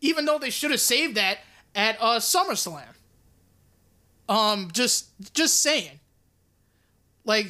[0.00, 1.38] Even though they should have saved that
[1.74, 2.84] at uh, SummerSlam.
[4.28, 6.00] Um, just just saying.
[7.24, 7.46] Like,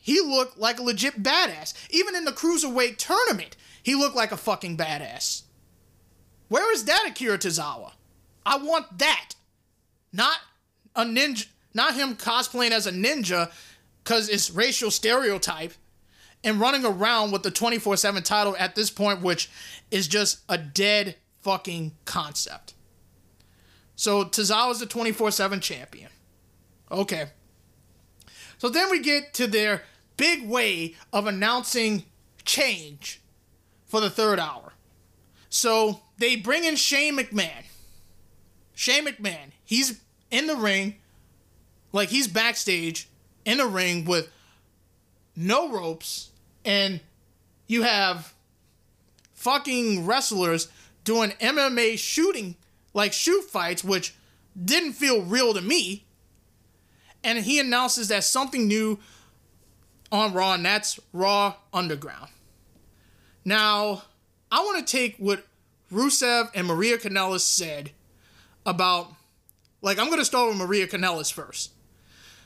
[0.00, 1.74] he looked like a legit badass.
[1.90, 5.42] Even in the Cruiserweight tournament, he looked like a fucking badass.
[6.48, 7.92] Where is that Akira Tozawa?
[8.44, 9.34] I want that.
[10.12, 10.36] Not
[10.94, 13.50] a ninja, not him cosplaying as a ninja
[14.04, 15.72] because it's racial stereotype
[16.44, 19.50] and running around with the 24 7 title at this point, which
[19.90, 22.74] is just a dead fucking concept.
[23.96, 26.10] So Tozawa's the 24 7 champion.
[26.90, 27.26] Okay.
[28.58, 29.82] So then we get to their
[30.16, 32.04] big way of announcing
[32.44, 33.22] change
[33.86, 34.74] for the third hour.
[35.48, 37.64] So they bring in Shane McMahon.
[38.74, 40.00] Shane McMahon, he's
[40.30, 40.96] in the ring,
[41.92, 43.08] like he's backstage
[43.44, 44.30] in a ring with
[45.36, 46.30] no ropes,
[46.64, 47.00] and
[47.66, 48.34] you have
[49.32, 50.68] fucking wrestlers
[51.04, 52.56] doing MMA shooting,
[52.92, 54.14] like shoot fights, which
[54.62, 56.04] didn't feel real to me.
[57.22, 58.98] And he announces that something new
[60.12, 62.28] on Raw, and that's Raw Underground.
[63.44, 64.02] Now,
[64.50, 65.44] I want to take what
[65.92, 67.90] Rusev and Maria Kanellis said
[68.64, 69.12] about,
[69.82, 71.72] like, I'm going to start with Maria Kanellis first.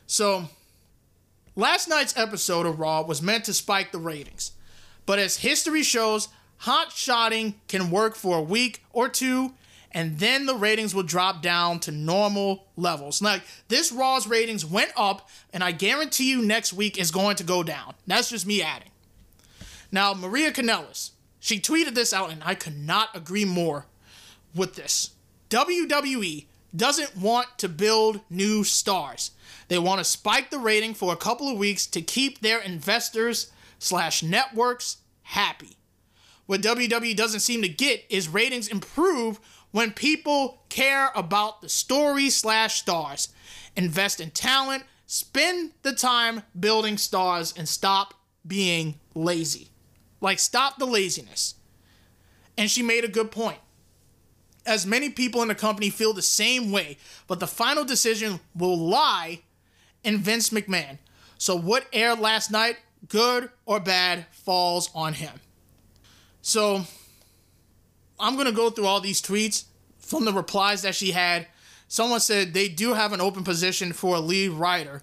[0.07, 0.49] So,
[1.59, 4.53] last night's episode of Raw was meant to spike the ratings.
[5.05, 6.29] But as history shows,
[6.59, 9.55] hot shotting can work for a week or two,
[9.91, 13.21] and then the ratings will drop down to normal levels.
[13.21, 17.45] Like, this Raw's ratings went up, and I guarantee you next week is going to
[17.45, 17.95] go down.
[18.07, 18.91] That's just me adding.
[19.91, 21.11] Now, Maria Kanellis,
[21.41, 23.87] she tweeted this out, and I could not agree more
[24.55, 25.11] with this.
[25.51, 26.45] WWE
[26.77, 29.33] doesn't want to build new stars.
[29.69, 33.53] They want to spike the rating for a couple of weeks to keep their investors
[33.79, 35.77] slash networks happy.
[36.47, 39.39] What WWE doesn't seem to get is ratings improve
[39.71, 43.29] when people care about the story slash stars,
[43.77, 48.15] invest in talent, spend the time building stars, and stop
[48.47, 49.69] being lazy.
[50.23, 51.55] Like, stop the laziness.
[52.57, 53.59] And she made a good point.
[54.65, 56.97] As many people in the company feel the same way,
[57.27, 59.43] but the final decision will lie
[60.05, 60.99] in Vince McMahon.
[61.39, 62.77] So, what aired last night,
[63.09, 65.41] good or bad, falls on him.
[66.43, 66.83] So,
[68.19, 69.65] I'm going to go through all these tweets
[69.99, 71.47] from the replies that she had.
[71.87, 75.03] Someone said they do have an open position for a lead writer.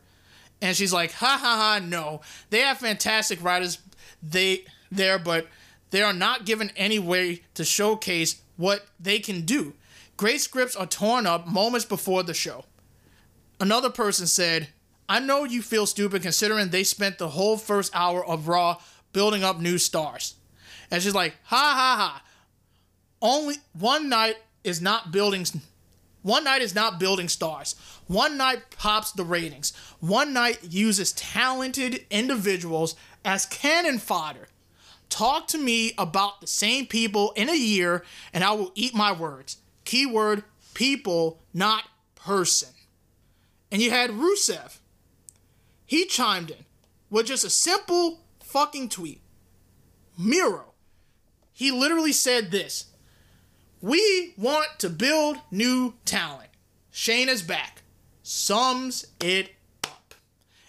[0.61, 2.21] And she's like, ha ha ha, no.
[2.49, 3.79] They have fantastic writers
[4.21, 5.47] they there, but
[5.91, 9.73] they are not given any way to showcase what they can do.
[10.17, 12.65] Great scripts are torn up moments before the show.
[13.59, 14.69] Another person said,
[15.07, 18.79] I know you feel stupid considering they spent the whole first hour of Raw
[19.13, 20.35] building up new stars.
[20.89, 22.23] And she's like, ha ha ha.
[23.21, 25.45] Only one night is not building
[26.21, 27.75] one night is not building stars.
[28.07, 29.73] One night pops the ratings.
[29.99, 34.47] One night uses talented individuals as cannon fodder.
[35.07, 38.03] Talk to me about the same people in a year
[38.33, 39.57] and I will eat my words.
[39.83, 41.83] Keyword people, not
[42.15, 42.69] person.
[43.71, 44.79] And you had Rusev.
[45.85, 46.65] He chimed in
[47.09, 49.21] with just a simple fucking tweet.
[50.17, 50.73] Miro.
[51.53, 52.85] He literally said this
[53.81, 56.49] We want to build new talent.
[56.91, 57.83] Shane is back.
[58.23, 59.51] Sums it
[59.83, 60.15] up.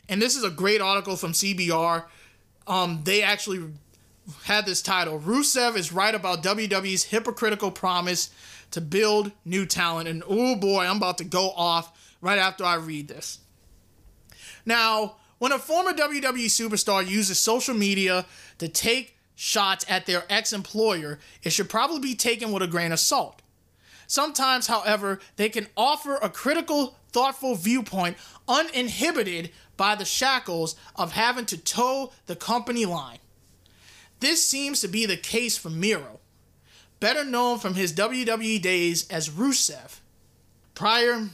[0.08, 2.04] And this is a great article from CBR.
[2.66, 3.62] Um, they actually
[4.44, 5.20] had this title.
[5.20, 8.30] Rusev is right about WWE's hypocritical promise
[8.72, 10.08] to build new talent.
[10.08, 13.38] And oh boy, I'm about to go off right after I read this.
[14.66, 18.26] Now, when a former WWE superstar uses social media
[18.58, 22.92] to take shots at their ex employer, it should probably be taken with a grain
[22.92, 23.40] of salt.
[24.08, 28.16] Sometimes, however, they can offer a critical, thoughtful viewpoint
[28.48, 33.18] uninhibited by the shackles of having to toe the company line.
[34.20, 36.20] This seems to be the case for Miro,
[37.00, 39.98] better known from his WWE days as Rusev.
[40.74, 41.28] Prior,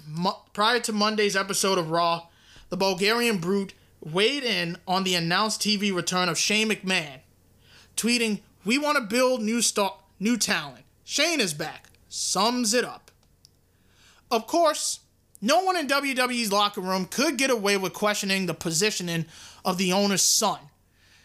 [0.52, 2.26] prior to Monday's episode of Raw,
[2.72, 7.20] the Bulgarian brute weighed in on the announced TV return of Shane McMahon,
[7.98, 10.86] tweeting, "We want to build new star, new talent.
[11.04, 13.10] Shane is back." Sums it up.
[14.30, 15.00] Of course,
[15.38, 19.26] no one in WWE's locker room could get away with questioning the positioning
[19.66, 20.70] of the owner's son,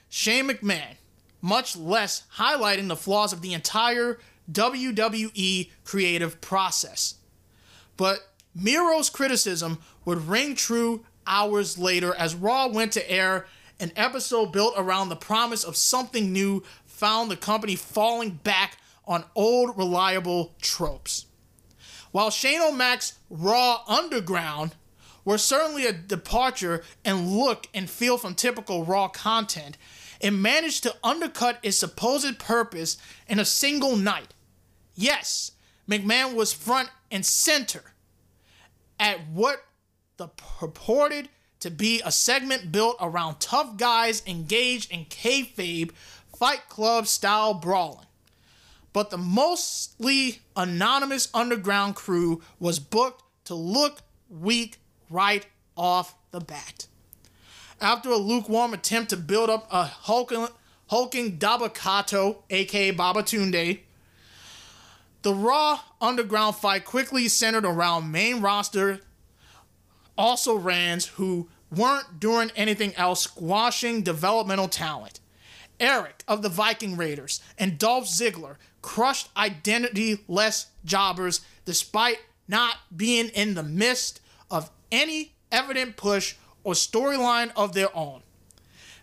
[0.10, 0.98] Shane McMahon,
[1.42, 4.20] much less highlighting the flaws of the entire
[4.52, 7.16] WWE creative process.
[7.96, 13.46] But Miro's criticism would ring true hours later as Raw went to air.
[13.80, 19.24] An episode built around the promise of something new found the company falling back on
[19.36, 21.28] old reliable tropes.
[22.12, 24.74] While Shane O'Mac's Raw Underground
[25.24, 29.78] were certainly a departure in look and feel from typical Raw content,
[30.20, 32.98] it managed to undercut its supposed purpose
[33.28, 34.34] in a single night.
[34.96, 35.52] Yes,
[35.88, 37.84] McMahon was front and center
[39.00, 39.64] at what
[40.18, 41.30] the purported
[41.60, 45.92] to be a segment built around tough guys engaged in kayfabe
[46.36, 48.06] fight club style brawling.
[48.94, 54.00] But the mostly anonymous underground crew was booked to look
[54.30, 54.78] weak
[55.10, 55.46] right
[55.76, 56.88] off the bat.
[57.80, 60.48] After a lukewarm attempt to build up a hulking,
[60.88, 63.80] hulking Dabba-Kato, aka Babatunde,
[65.22, 69.02] the Raw underground fight quickly centered around main roster
[70.18, 75.20] also rans who weren't doing anything else squashing developmental talent.
[75.80, 83.30] Erik of the Viking Raiders and Dolph Ziggler crushed identity less jobbers despite not being
[83.30, 88.22] in the midst of any evident push or storyline of their own.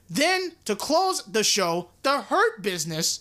[0.09, 3.21] Then, to close the show, the Hurt Business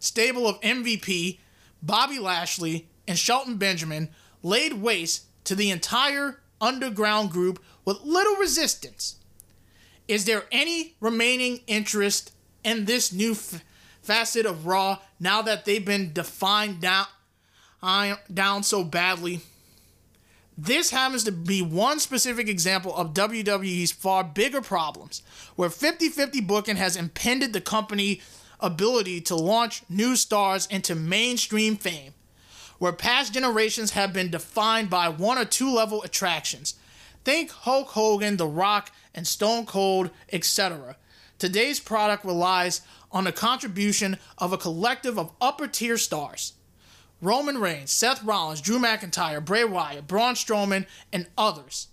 [0.00, 1.38] stable of MVP,
[1.82, 4.10] Bobby Lashley, and Shelton Benjamin
[4.42, 9.16] laid waste to the entire underground group with little resistance.
[10.08, 12.32] Is there any remaining interest
[12.64, 13.62] in this new f-
[14.02, 17.06] facet of Raw now that they've been defined down,
[17.82, 19.40] uh, down so badly?
[20.58, 25.22] This happens to be one specific example of WWE's far bigger problems,
[25.56, 28.20] where 50 50 booking has impeded the company
[28.58, 32.12] ability to launch new stars into mainstream fame
[32.80, 36.74] where past generations have been defined by one or two level attractions.
[37.24, 40.96] Think Hulk Hogan, The Rock, and Stone Cold, etc.
[41.38, 42.80] Today's product relies
[43.12, 46.54] on the contribution of a collective of upper tier stars.
[47.20, 51.88] Roman Reigns, Seth Rollins, Drew McIntyre, Bray Wyatt, Braun Strowman, and others.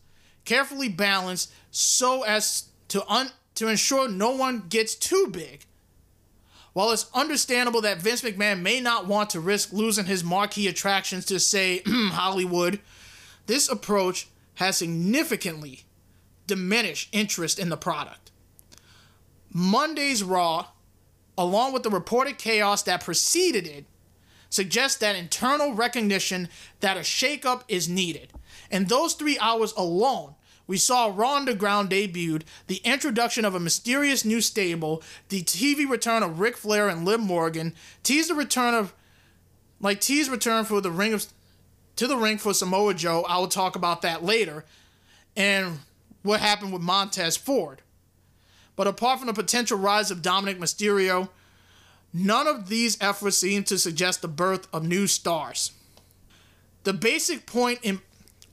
[0.45, 5.65] Carefully balanced so as to, un- to ensure no one gets too big
[6.77, 11.25] while it's understandable that Vince McMahon may not want to risk losing his marquee attractions
[11.25, 12.79] to, say, Hollywood,
[13.47, 15.85] this approach has significantly
[16.45, 18.29] diminished interest in the product.
[19.51, 20.67] Monday's Raw,
[21.35, 23.85] along with the reported chaos that preceded it,
[24.51, 26.47] suggests that internal recognition
[26.81, 28.33] that a shakeup is needed.
[28.69, 30.35] And those three hours alone
[30.67, 36.23] we saw Raw Underground debuted, the introduction of a mysterious new stable, the TV return
[36.23, 37.73] of Ric Flair and Liv Morgan,
[38.03, 38.93] teased the return of,
[39.79, 41.25] like teased return for the ring of,
[41.95, 43.25] to the ring for Samoa Joe.
[43.27, 44.65] I will talk about that later,
[45.35, 45.79] and
[46.21, 47.81] what happened with Montez Ford.
[48.75, 51.29] But apart from the potential rise of Dominik Mysterio,
[52.13, 55.71] none of these efforts seem to suggest the birth of new stars.
[56.83, 58.01] The basic point in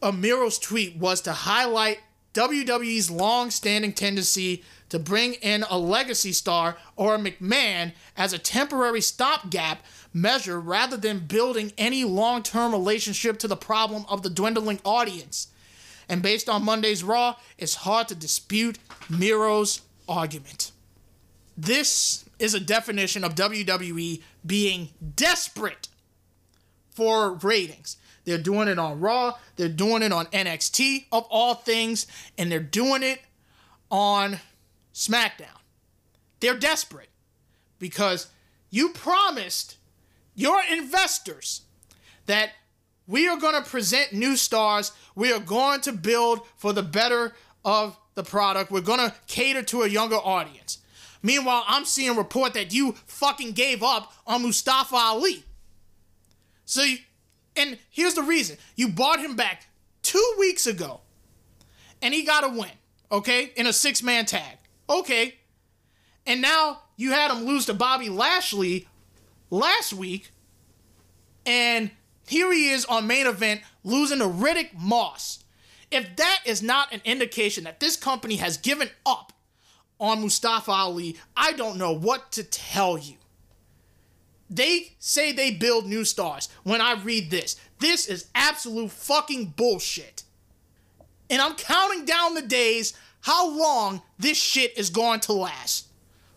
[0.05, 1.99] of Miro's tweet was to highlight
[2.35, 8.39] WWE's long standing tendency to bring in a legacy star or a McMahon as a
[8.39, 9.83] temporary stopgap
[10.13, 15.49] measure rather than building any long term relationship to the problem of the dwindling audience.
[16.07, 18.79] And based on Monday's Raw, it's hard to dispute
[19.09, 20.71] Miro's argument.
[21.57, 25.89] This is a definition of WWE being desperate
[26.91, 27.97] for ratings.
[28.25, 29.35] They're doing it on Raw.
[29.57, 32.07] They're doing it on NXT, of all things.
[32.39, 33.21] And they're doing it
[33.91, 34.41] on
[34.93, 35.61] SmackDown.
[36.41, 37.11] They're desperate
[37.79, 38.29] because
[38.71, 39.77] you promised
[40.35, 41.63] your investors
[42.27, 42.51] that
[43.07, 44.93] we are going to present new stars.
[45.15, 47.35] We are going to build for the better
[47.65, 48.71] of the product.
[48.71, 50.79] We're going to cater to a younger audience.
[51.23, 55.45] Meanwhile, I'm seeing a report that you fucking gave up on Mustafa Ali.
[56.65, 56.99] So you,
[57.57, 59.67] and here's the reason you bought him back
[60.03, 61.01] two weeks ago
[62.03, 62.71] and he got a win,
[63.11, 64.59] okay, in a six man tag.
[64.89, 65.37] Okay.
[66.27, 68.87] And now you had him lose to Bobby Lashley
[69.51, 70.31] last week.
[71.47, 71.91] And
[72.27, 75.45] here he is on main event losing to Riddick Moss
[75.91, 79.33] If that is not an indication that this company has given up
[80.01, 83.17] on Mustafa Ali, I don't know what to tell you.
[84.55, 86.49] They say they build new stars.
[86.63, 90.23] When I read this, this is absolute fucking bullshit.
[91.29, 95.89] And I'm counting down the days how long this shit is going to last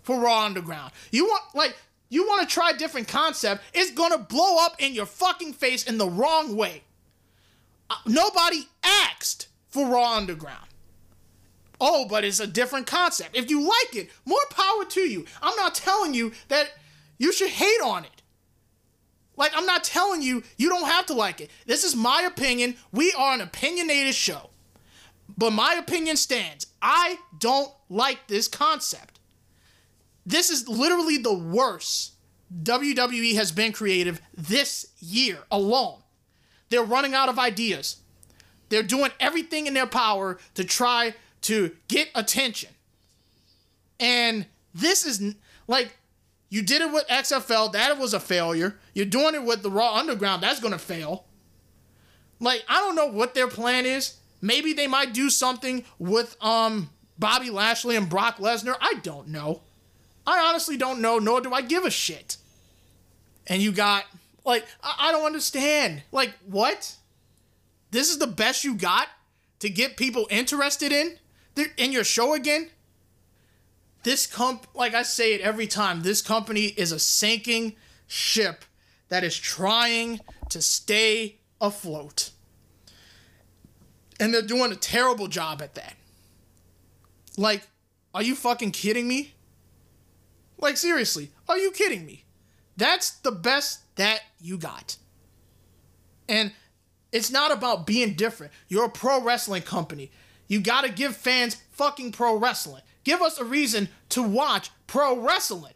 [0.02, 0.94] for Raw Underground.
[1.12, 1.76] You want, like,
[2.10, 5.84] you want to try different concept, it's going to blow up in your fucking face
[5.84, 6.84] in the wrong way.
[7.90, 10.66] Uh, nobody asked for Raw Underground.
[11.80, 13.36] Oh, but it's a different concept.
[13.38, 15.26] If you like it, more power to you.
[15.44, 16.72] I'm not telling you that
[17.18, 18.22] you should hate on it.
[19.36, 21.52] Like, I'm not telling you you don't have to like it.
[21.66, 22.76] This is my opinion.
[22.92, 24.50] We are an opinionated show.
[25.38, 26.68] But my opinion stands.
[26.82, 29.20] I don't like this concept.
[30.26, 32.14] This is literally the worst
[32.64, 36.00] WWE has been creative this year alone.
[36.70, 37.98] They're running out of ideas.
[38.70, 42.70] They're doing everything in their power to try to get attention.
[44.00, 45.36] And this is
[45.68, 45.97] like
[46.50, 48.78] you did it with XFL, that was a failure.
[48.94, 51.26] You're doing it with the Raw Underground, that's gonna fail.
[52.40, 54.18] Like, I don't know what their plan is.
[54.42, 58.76] Maybe they might do something with um Bobby Lashley and Brock Lesnar.
[58.80, 59.62] I don't know.
[60.26, 62.38] I honestly don't know, nor do I give a shit.
[63.48, 64.06] And you got
[64.46, 66.04] like I, I don't understand.
[66.12, 66.96] Like, what?
[67.92, 69.08] This is the best you got
[69.60, 71.18] to get people interested in
[71.78, 72.70] in your show again?
[74.04, 77.76] This comp like I say it every time, this company is a sinking
[78.08, 78.64] ship
[79.10, 80.20] that is trying
[80.50, 82.32] to stay afloat.
[84.20, 85.96] And they're doing a terrible job at that.
[87.38, 87.68] Like,
[88.14, 89.36] are you fucking kidding me?
[90.58, 92.26] Like, seriously, are you kidding me?
[92.78, 94.98] That's the best that you got.
[96.28, 96.52] And
[97.12, 98.54] it's not about being different.
[98.68, 100.12] You're a pro wrestling company.
[100.48, 102.84] You gotta give fans fucking pro wrestling.
[103.08, 105.76] Give us a reason to watch pro wrestling.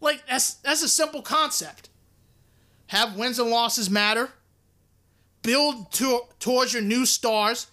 [0.00, 1.90] Like that's that's a simple concept.
[2.86, 4.30] Have wins and losses matter.
[5.42, 7.66] Build to, towards your new stars.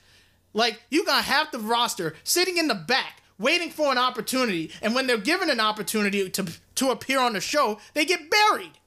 [0.52, 4.94] Like you got half the roster sitting in the back waiting for an opportunity, and
[4.94, 6.46] when they're given an opportunity to
[6.76, 8.78] to appear on the show, they get buried.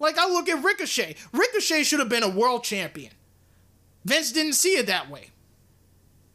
[0.00, 1.14] Like I look at Ricochet.
[1.32, 3.12] Ricochet should have been a world champion.
[4.04, 5.30] Vince didn't see it that way.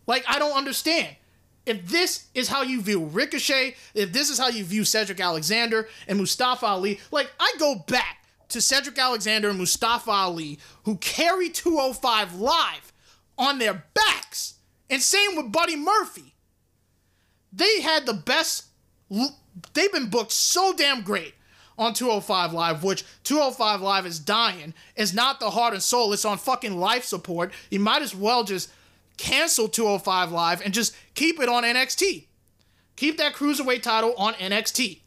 [0.08, 1.18] Like I don't understand.
[1.66, 5.88] If this is how you view Ricochet, if this is how you view Cedric Alexander
[6.08, 11.50] and Mustafa Ali, like I go back to Cedric Alexander and Mustafa Ali who carry
[11.50, 12.94] 205 live
[13.38, 14.56] on their backs.
[14.90, 16.36] And same with Buddy Murphy.
[17.52, 18.66] They had the best
[19.74, 21.34] they've been booked so damn great
[21.78, 24.74] on 205 Live, which 205 Live is dying.
[24.96, 27.52] It's not the heart and soul, it's on fucking life support.
[27.70, 28.70] You might as well just
[29.18, 32.28] cancel 205 Live and just keep it on NXT.
[32.96, 35.00] Keep that cruiserweight title on NXT.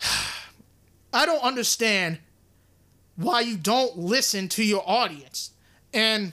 [1.12, 2.18] I don't understand
[3.16, 5.50] why you don't listen to your audience.
[5.92, 6.32] And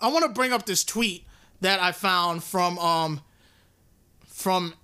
[0.00, 1.26] I want to bring up this tweet
[1.60, 3.20] that I found from um
[4.26, 4.74] from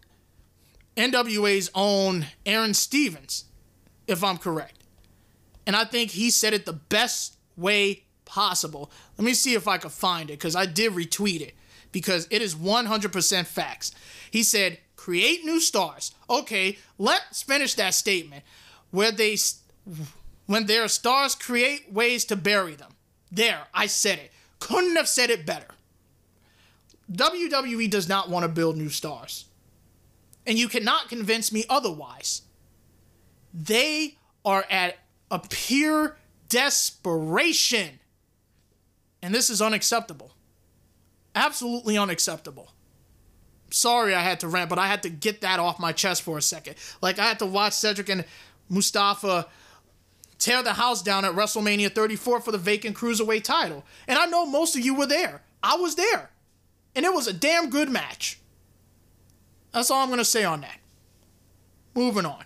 [0.97, 3.45] NWA's own Aron Stevens,
[4.07, 4.83] if I'm correct.
[5.67, 8.91] And I think he said it the best way possible.
[9.17, 11.55] Let me see if I can find it because I did retweet it
[11.93, 13.93] because it is 100% facts.
[14.31, 16.15] He said, create new stars.
[16.29, 18.45] Okay, let's finish that statement
[18.91, 19.37] where they,
[20.47, 22.93] when their stars create ways to bury them.
[23.33, 24.33] There, I said it.
[24.59, 25.69] Couldn't have said it better.
[27.11, 29.47] WWE does not want to build new stars
[30.47, 32.43] and you cannot convince me otherwise.
[33.53, 34.99] They are at
[35.31, 36.17] a pure
[36.49, 37.99] desperation.
[39.27, 40.31] And this is unacceptable.
[41.35, 42.71] Absolutely unacceptable.
[43.73, 46.39] Sorry I had to rant, but I had to get that off my chest for
[46.39, 46.77] a second.
[47.03, 48.25] Like, I had to watch Cedric and
[48.69, 49.49] Mustafa
[50.39, 53.85] tear the house down at WrestleMania 34 for the vacant cruiserweight title.
[54.07, 55.43] And I know most of you were there.
[55.61, 56.31] I was there.
[56.95, 58.39] And it was a damn good match.
[59.73, 60.79] That's all I'm going to say on that.
[61.97, 62.45] Moving on.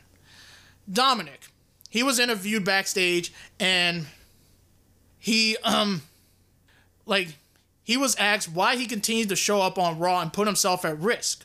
[0.90, 1.51] Dominik,
[1.90, 4.07] he was interviewed backstage and
[5.19, 6.01] he, um,
[7.11, 7.37] like,
[7.82, 10.99] he was asked why he continued to show up on Raw and put himself at
[10.99, 11.45] risk.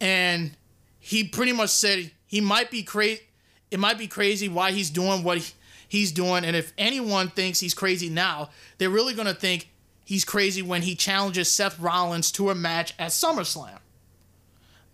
[0.00, 0.50] And
[0.98, 3.22] he pretty much said he might be crazy.
[3.70, 5.54] It might be crazy why he's doing what he,
[5.88, 6.44] he's doing.
[6.44, 9.68] And if anyone thinks he's crazy now, they're really going to think
[10.04, 13.78] he's crazy when he challenges Seth Rollins to a match at SummerSlam.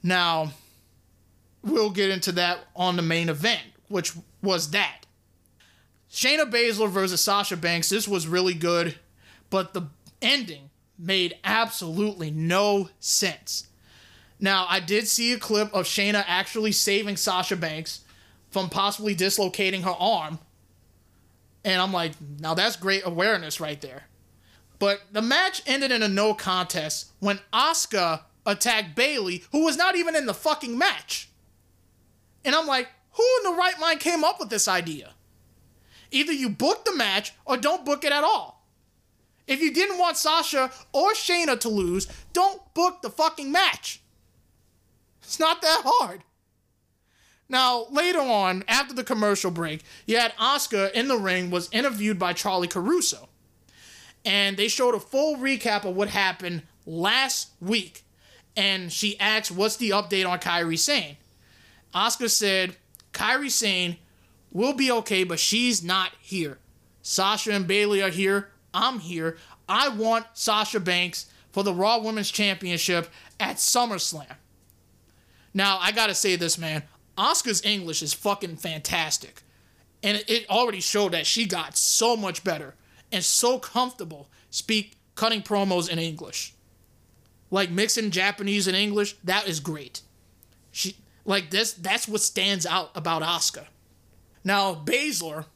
[0.02, 0.52] Now,
[1.62, 4.12] we'll get into that on the main event, which
[4.42, 5.06] was that.
[6.10, 7.88] Shayna Baszler versus Sasha Banks.
[7.88, 8.96] This was really good,
[9.54, 9.82] but the
[10.20, 10.68] ending
[10.98, 13.68] made absolutely no sense.
[14.40, 18.00] Now, I did see a clip of Shayna actually saving Sasha Banks
[18.50, 20.40] from possibly dislocating her arm.
[21.64, 24.06] And I'm like, now that's great awareness right there.
[24.80, 29.94] But the match ended in a no contest when Asuka attacked Bayley, who was not
[29.94, 31.28] even in the fucking match.
[32.44, 35.12] And I'm like, who in the right mind came up with this idea?
[36.10, 38.53] Either you book the match or don't book it at all.
[39.46, 44.00] If you didn't want Sasha or Shayna to lose, don't book the fucking match.
[45.22, 46.22] It's not that hard.
[47.48, 52.18] Now, later on, after the commercial break, you had Asuka in the ring was interviewed
[52.18, 53.28] by Charly Caruso.
[54.24, 58.04] And they showed a full recap of what happened last week.
[58.56, 61.18] And she asked, What's the update on Kairi Sane?
[61.94, 62.76] Asuka said,
[63.12, 63.98] Kairi Sane
[64.50, 66.58] will be okay, but she's not here.
[67.02, 68.48] Sasha and Bayley are here.
[68.74, 69.38] I'm here.
[69.68, 74.36] I want Sasha Banks for the Raw Women's Championship at SummerSlam.
[75.54, 76.82] Now, I gotta say this, man.
[77.16, 79.42] Asuka's English is fucking fantastic.
[80.02, 82.74] And it already showed that she got so much better
[83.12, 86.54] and so comfortable speak cutting promos in English.
[87.50, 90.02] Like mixing Japanese and English, that is great.
[90.72, 93.66] She like this that's what stands out about Asuka.
[94.42, 95.46] Now, Baszler,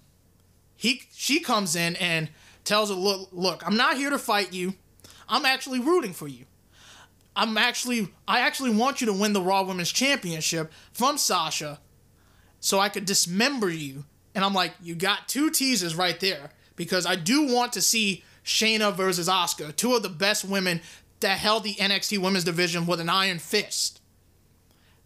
[0.76, 2.30] he she comes in and
[2.68, 4.74] tells her, "Look, look, I'm not here to fight you.
[5.28, 6.46] I'm actually rooting for you.
[7.34, 11.80] I'm actually I actually want you to win the Raw Women's Championship from Sasha
[12.60, 14.04] so I could dismember you.
[14.34, 18.24] And I'm like, you got two teasers right there because I do want to see
[18.44, 20.80] Shayna versus Asuka, two of the best women
[21.20, 24.00] that held the NXT Women's Division with an iron fist.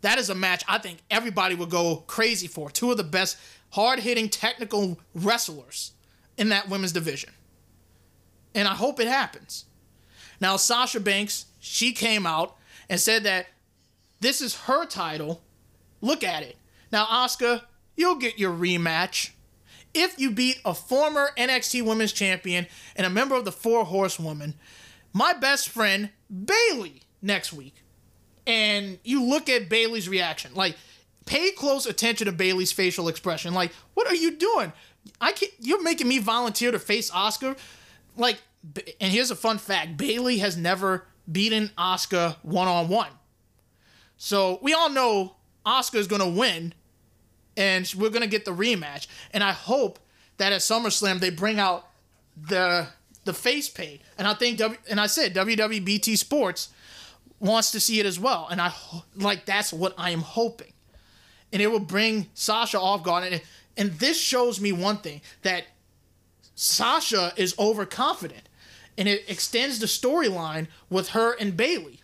[0.03, 2.71] That is a match I think everybody would go crazy for.
[2.71, 3.39] Two of the best
[3.71, 5.93] hard-hitting technical wrestlers
[6.37, 7.31] in that women's division.
[8.55, 9.65] And I hope it happens.
[10.41, 12.57] Now Sasha Banks she came out
[12.91, 13.47] and said that
[14.21, 15.41] this is her title.
[16.01, 16.57] Look at it.
[16.91, 17.63] Now, Asuka,
[17.97, 19.31] you'll get your rematch
[19.95, 22.67] if you beat a former NXT Women's Champion
[22.97, 24.55] and a member of the Four Horsewomen,
[25.13, 27.77] my best friend Bayley next week.
[28.47, 30.53] And you look at Bayley's reaction.
[30.55, 30.77] Like,
[31.27, 33.55] pay close attention to Bayley's facial expression.
[33.55, 34.73] Like, what are you doing?
[35.21, 37.57] I can't, you're making me volunteer to face Asuka.
[38.17, 38.41] Like,
[39.01, 43.11] and here's a fun fact: Bayley has never beaten Asuka one on one.
[44.17, 45.37] So we all know
[45.67, 46.75] Asuka is going to win
[47.57, 49.07] and we're going to get the rematch.
[49.33, 49.99] And I hope
[50.37, 51.87] that at SummerSlam they bring out
[52.37, 52.89] the
[53.25, 54.01] the face paint.
[54.19, 56.71] And I think w, and I said WWBT Sports
[57.41, 58.49] wants to see it as well.
[58.51, 58.73] And I
[59.17, 60.73] like that's what I am hoping.
[61.53, 63.43] And it will bring Sasha off guard and
[63.77, 65.65] and this shows me one thing that
[66.63, 68.49] Sasha is overconfident
[68.97, 71.99] and it extends the storyline with her and Bayley.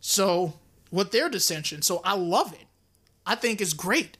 [0.00, 0.54] So,
[0.90, 1.82] with their dissension.
[1.82, 2.66] So, I love it.
[3.26, 4.16] I think it's great.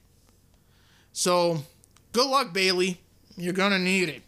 [1.12, 1.62] So,
[2.12, 3.00] good luck, Bayley.
[3.38, 4.22] You're to need it.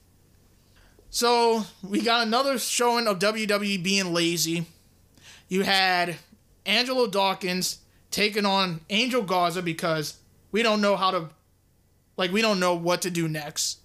[1.11, 4.65] So, we got another showing of WWE being lazy.
[5.49, 6.17] You had
[6.65, 10.17] Angelo Dawkins taking on Angel Garza because
[10.51, 11.29] we don't know how to,
[12.17, 13.81] like, we don't know what to do next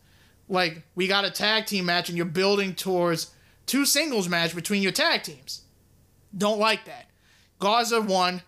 [0.54, 3.32] like we got a tag team match and you're building towards
[3.66, 5.64] two singles match between your tag teams.
[6.38, 7.08] Don't like that.
[7.60, 8.44] Garza won,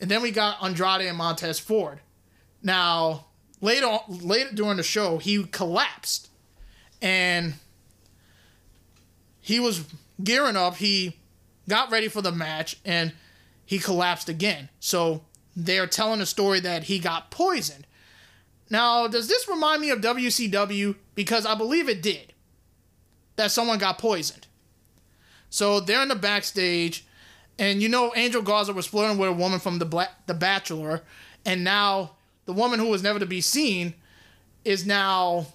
[0.00, 1.98] and then we got Andrade and Montez Ford.
[2.62, 3.26] Now,
[3.60, 6.28] later on, later during the show, he collapsed,
[7.02, 7.54] and
[9.40, 9.84] he was
[10.22, 10.76] gearing up.
[10.76, 11.16] He
[11.68, 13.12] got ready for the match, and
[13.66, 14.68] he collapsed again.
[14.78, 15.22] So
[15.56, 17.84] they're telling a story that he got poisoned.
[18.70, 20.94] Now, does this remind me of WCW?
[21.14, 22.32] Because I believe it did.
[23.36, 24.46] That someone got poisoned.
[25.50, 27.06] So they're in the backstage,
[27.58, 31.02] and you know Angel Garza was flirting with a woman from the Black, the Bachelor,
[31.46, 33.94] and now the woman who was never to be seen
[34.64, 35.46] is now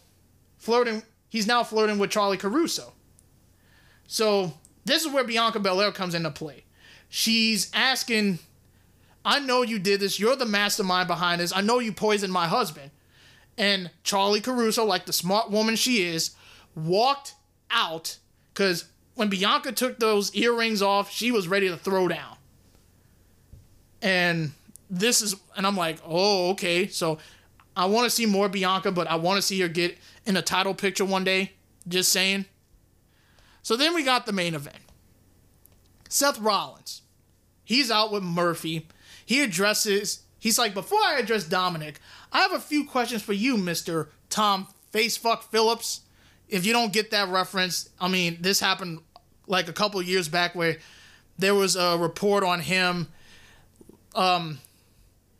[0.57, 1.03] flirting.
[1.30, 2.94] He's now flirting with Charly Caruso.
[4.07, 4.53] So
[4.85, 6.64] this is where Bianca Belair comes into play.
[7.10, 8.40] She's asking,
[9.23, 10.19] "I know you did this.
[10.19, 11.53] You're the mastermind behind this.
[11.53, 12.90] I know you poisoned my husband."
[13.58, 16.36] And Charly Caruso, like the smart woman she is,
[16.76, 17.36] walked
[17.70, 18.18] out
[18.54, 18.86] because
[19.16, 22.36] when Bianca took those earrings off, she was ready to throw down.
[24.02, 24.52] And
[24.90, 26.88] this is, and I'm like, oh, okay.
[26.88, 27.20] So
[27.76, 30.42] I want to see more Bianca, but I want to see her get in a
[30.42, 31.54] title picture one day.
[31.88, 32.46] Just saying.
[33.62, 34.78] So then we got the main event
[36.10, 37.02] Seth Rollins.
[37.64, 38.88] He's out with Murphy.
[39.26, 41.96] He addresses, he's like, before I address Dominik,
[42.34, 44.07] I have a few questions for you, Mr.
[44.30, 46.01] Tom Facefuck Phillips.
[46.49, 48.99] If you don't get that reference, I mean, this happened
[49.47, 50.77] like a couple years back where
[51.38, 53.07] there was a report on him
[54.15, 54.60] um,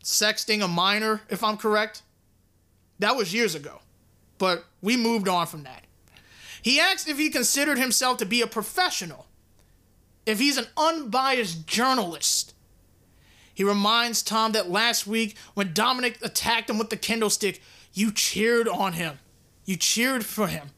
[0.02, 2.02] sexting a minor, if I'm correct.
[3.00, 3.80] That was years ago.
[4.38, 5.84] But we moved on from that.
[6.62, 9.26] He asked if he considered himself to be a professional,
[10.26, 12.53] if he's an unbiased journalist.
[13.54, 17.62] He reminds Tom that last week, when Dominik attacked him with the kendo stick,
[17.92, 19.20] you cheered on him.
[19.64, 20.70] You cheered for him.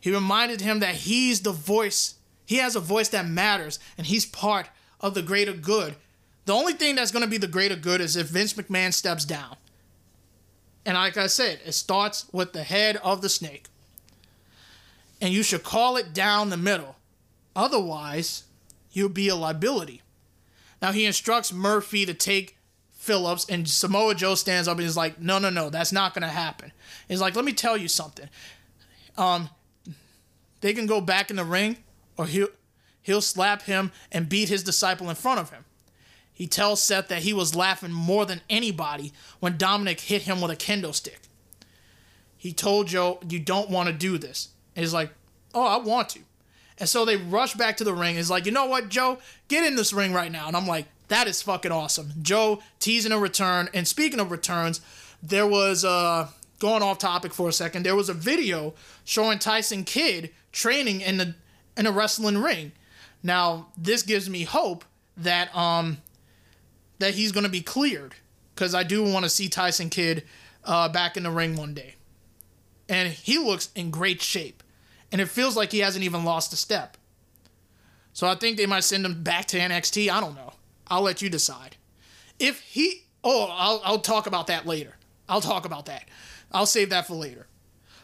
[0.00, 2.16] He reminded him that he's the voice.
[2.44, 4.68] He has a voice that matters, and he's part
[5.00, 5.94] of the greater good.
[6.44, 9.24] The only thing that's going to be the greater good is if Vince McMahon steps
[9.24, 9.56] down.
[10.84, 13.66] And like I said, it starts with the head of the snake.
[15.20, 16.96] And you should call it down the middle.
[17.56, 18.44] Otherwise,
[18.92, 20.02] you'll be a liability.
[20.86, 22.56] Now, he instructs Murphy to take
[22.92, 26.28] Phillips, and Samoa Joe stands up and is like, no, no, no, that's not to
[26.28, 26.70] happen.
[27.08, 28.28] He's like, let me tell you something.
[29.18, 29.50] Um,
[30.60, 31.78] they can go back in the ring,
[32.16, 32.50] or he'll,
[33.02, 35.64] he'll slap him and beat his disciple in front of him.
[36.32, 40.52] He tells Seth that he was laughing more than anybody when Dominik hit him with
[40.52, 41.18] a kendo stick.
[42.36, 44.50] He told Joe, You don't want to do this.
[44.76, 45.10] And he's like,
[45.52, 46.20] Oh, I want to.
[46.78, 48.16] And so they rush back to the ring.
[48.16, 49.18] He's like, You know what, Joe?
[49.48, 50.46] Get in this ring right now.
[50.46, 52.12] And I'm like, That is fucking awesome.
[52.22, 53.68] Joe teasing a return.
[53.72, 54.80] And speaking of returns,
[55.22, 56.28] there was, uh,
[56.58, 58.74] going off topic for a second, there was a video
[59.04, 61.34] showing Tyson Kidd training in the
[61.76, 62.72] in a wrestling ring.
[63.22, 64.84] Now, this gives me hope
[65.16, 65.98] that um
[66.98, 68.14] that he's going to be cleared
[68.54, 70.24] because I do want to see Tyson Kidd
[70.64, 71.94] uh, back in the ring one day.
[72.88, 74.55] And he looks in great shape.
[75.12, 76.96] And it feels like he hasn't even lost a step.
[78.12, 80.10] So I think they might send him back to NXT.
[80.10, 80.54] I don't know.
[80.88, 81.76] I'll let you decide.
[82.38, 83.04] If he.
[83.22, 84.94] Oh, I'll, I'll talk about that later.
[85.28, 86.04] I'll talk about that.
[86.52, 87.46] I'll save that for later.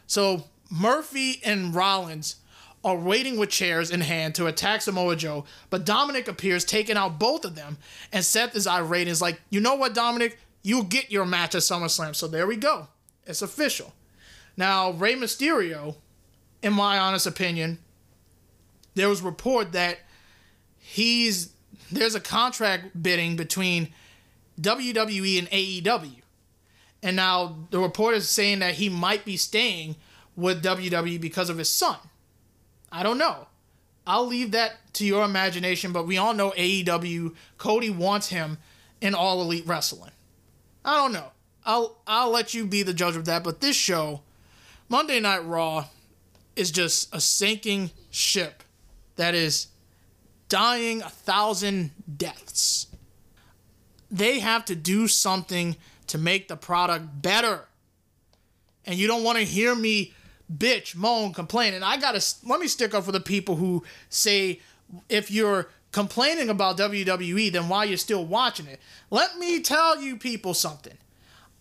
[0.06, 2.36] So Murphy and Rollins
[2.84, 7.18] are waiting with chairs in hand to attack Samoa Joe, but Dominik appears taking out
[7.18, 7.78] both of them,
[8.12, 10.34] and Seth is irate and is like, you know what, Dominik?
[10.62, 12.14] You'll get your match at SummerSlam.
[12.14, 12.88] So there we go.
[13.26, 13.92] It's official.
[14.56, 15.96] Now, Rey Mysterio,
[16.62, 17.78] in my honest opinion,
[18.94, 19.98] there was report that
[20.78, 21.52] he's
[21.90, 23.88] there's a contract bidding between
[24.60, 26.20] WWE and AEW.
[27.02, 29.96] And now the report is saying that he might be staying
[30.36, 31.96] with WWE because of his son.
[32.90, 33.48] I don't know.
[34.06, 38.58] I'll leave that to your imagination, but we all know AEW, Cody wants him
[39.00, 40.10] in all elite wrestling.
[40.84, 41.32] I don't know.
[41.64, 44.22] I'll I'll let you be the judge of that, but this show,
[44.88, 45.86] Monday Night Raw,
[46.56, 48.62] is just a sinking ship
[49.16, 49.68] that is
[50.48, 52.86] dying a thousand deaths.
[54.10, 55.76] They have to do something
[56.08, 57.64] to make the product better.
[58.84, 60.12] And you don't want to hear me
[60.52, 61.74] bitch, moan, complain.
[61.74, 64.60] And I gotta let me stick up for the people who say
[65.08, 68.80] if you're complaining about WWE, then why you're still watching it.
[69.10, 70.96] Let me tell you people something.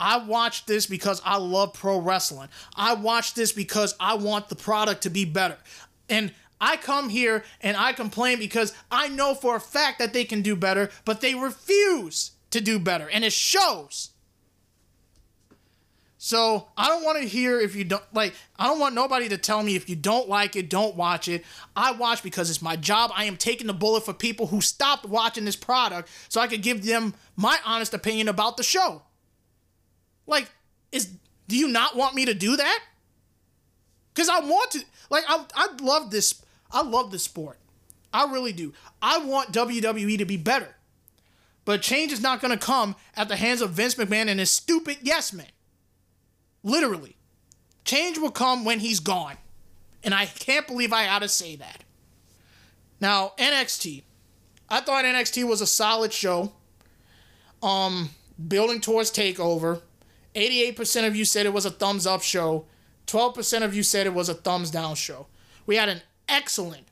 [0.01, 2.49] I watch this because I love pro wrestling.
[2.75, 5.57] I watch this because I want the product to be better.
[6.09, 10.25] And I come here and I complain because I know for a fact that they
[10.25, 13.07] can do better, but they refuse to do better.
[13.09, 14.09] And it shows.
[16.17, 18.33] So I don't want to hear if you don't like.
[18.57, 21.45] I don't want nobody to tell me if you don't like it, don't watch it.
[21.75, 23.11] I watch because it's my job.
[23.15, 26.63] I am taking the bullet for people who stopped watching this product, so I could
[26.63, 29.03] give them my honest opinion about the show.
[30.27, 30.49] Like,
[30.91, 31.13] is
[31.47, 32.79] do you not want me to do that?
[34.13, 34.85] Because I want to.
[35.09, 36.43] Like, I I love this.
[36.71, 37.57] I love this sport.
[38.13, 38.73] I really do.
[39.01, 40.75] I want WWE to be better,
[41.65, 44.51] but change is not going to come at the hands of Vince McMahon and his
[44.51, 45.47] stupid yes men.
[46.63, 47.15] Literally.
[47.83, 49.37] Change will come when he's gone.
[50.03, 51.83] And I can't believe I had to say that.
[52.99, 54.03] Now, NXT.
[54.69, 56.53] I thought NXT was a solid show.
[57.61, 58.09] Um,
[58.47, 59.81] building towards takeover.
[60.35, 62.65] 88% of you said it was a thumbs up show.
[63.07, 65.27] 12% of you said it was a thumbs down show.
[65.65, 66.87] We had an excellent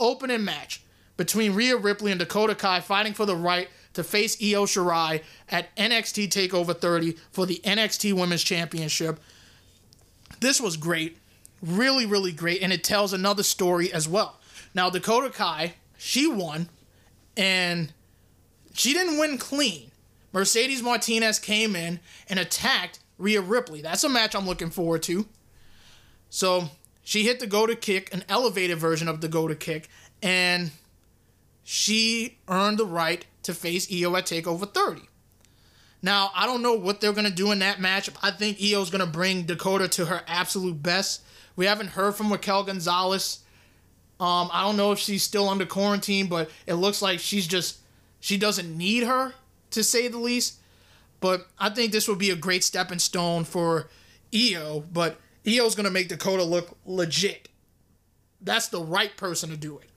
[0.00, 0.82] opening match
[1.16, 5.74] between Rhea Ripley and Dakota Kai fighting for the right to face Io Shirai at
[5.76, 9.18] NXT TakeOver 30 for the NXT Women's Championship.
[10.40, 11.18] This was great.
[11.60, 12.62] Really, really great.
[12.62, 14.38] And it tells another story as well.
[14.74, 16.68] Now, Dakota Kai, she won,
[17.36, 17.92] and
[18.72, 19.90] she didn't win clean.
[20.32, 23.82] Mercedes Martinez came in and attacked Rhea Ripley.
[23.82, 25.26] That's a match I'm looking forward to.
[26.30, 26.70] So
[27.02, 29.88] she hit the go to kick, an elevated version of the go to kick,
[30.22, 30.70] and
[31.64, 35.02] she earned the right to face Io at TakeOver 30.
[36.02, 38.08] Now, I don't know what they're going to do in that match.
[38.22, 41.22] I think Io's going to bring Dakota to her absolute best.
[41.56, 43.40] We haven't heard from Raquel Gonzalez
[44.20, 47.78] Um, I don't know if she's still under quarantine, but it looks like she's just
[48.20, 49.32] she doesn't need her
[49.70, 50.58] to say the least.
[51.20, 53.88] But I think this would be a great stepping stone for
[54.34, 54.84] Io.
[54.92, 57.48] But Io's gonna make Dakota look legit.
[58.40, 59.90] That's the right person to do it.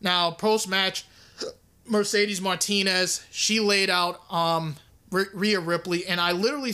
[0.00, 1.06] Now, post match,
[1.86, 4.76] Mercedes Martinez she laid out um,
[5.10, 6.72] Rhea Ripley, and I literally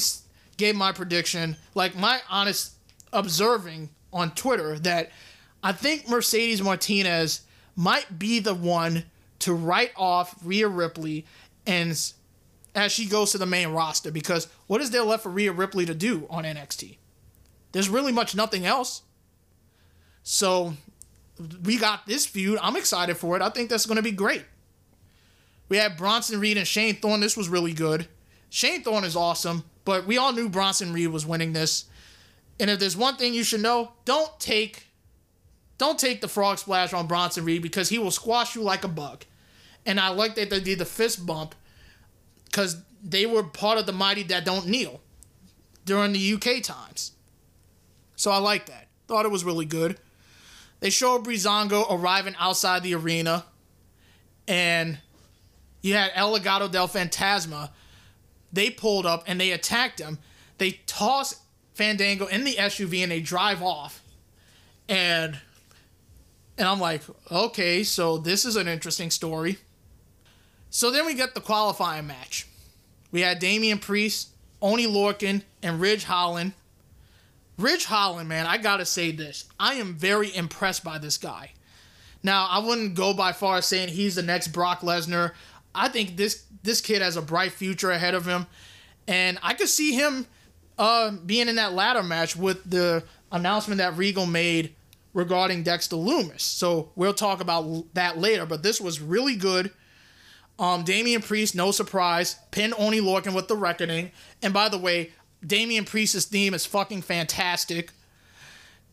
[0.57, 2.73] gave my prediction, like my honest
[3.13, 5.11] observing on Twitter, that
[5.63, 7.43] I think Mercedes Martinez
[7.77, 9.05] might be the one
[9.41, 11.25] to write off Rhea Ripley
[11.67, 11.97] and
[12.75, 15.87] as she goes to the main roster because what is there left for Rhea Ripley
[15.87, 16.97] to do on NXT?
[17.73, 19.03] There's really much nothing else.
[20.23, 20.75] So
[21.65, 22.59] we got this feud.
[22.63, 23.43] I'm excited for it.
[23.43, 24.45] I think that's going to be great.
[25.69, 27.21] We had Bronson Reed and Shane Thorne.
[27.21, 28.09] This was really good.
[28.49, 31.85] Shane Thorne is awesome, but we all knew Bronson Reed was winning this.
[32.59, 34.89] And if there's one thing you should know, don't take
[35.79, 38.89] don't take the frog splash on Bronson Reed because he will squash you like a
[38.89, 39.25] bug.
[39.87, 41.55] And I like that they did the fist bump
[42.51, 45.01] because they were part of the mighty that don't kneel
[45.85, 47.13] during the UK times.
[48.17, 48.89] So I like that.
[49.07, 49.99] Thought it was really good.
[50.81, 53.45] They show Breezango arriving outside the arena,
[54.49, 54.99] and
[55.83, 57.71] you had El Legado del Fantasma.
[58.53, 60.19] They pulled up and they attacked him.
[60.59, 61.41] They toss
[61.75, 64.03] Fandango in the SUV and they drive off.
[64.89, 65.39] And
[66.59, 69.57] and I'm like, okay, so this is an interesting story.
[70.71, 72.47] So then we get the qualifying match.
[73.11, 74.29] We had Damian Priest,
[74.63, 76.53] Oney Lorcan, and Ridge Holland.
[77.59, 79.45] Ridge Holland, man, I gotta say this.
[79.59, 81.53] I am very impressed by this guy.
[82.23, 85.33] Now, I wouldn't go by far saying he's the next Brock Lesnar.
[85.75, 88.47] I think this this kid has a bright future ahead of him,
[89.09, 90.27] and I could see him
[90.79, 94.75] uh, being in that ladder match with the announcement that Regal made
[95.15, 96.41] regarding Dexter Lumis.
[96.41, 98.47] So we'll talk about that later.
[98.47, 99.71] But this was really good.
[100.61, 104.13] Um, Damian Priest, no surprise, pin Oney Lorcan with the Reckoning.
[104.43, 105.11] And by the way,
[105.45, 107.91] Damian Priest's theme is fucking fantastic.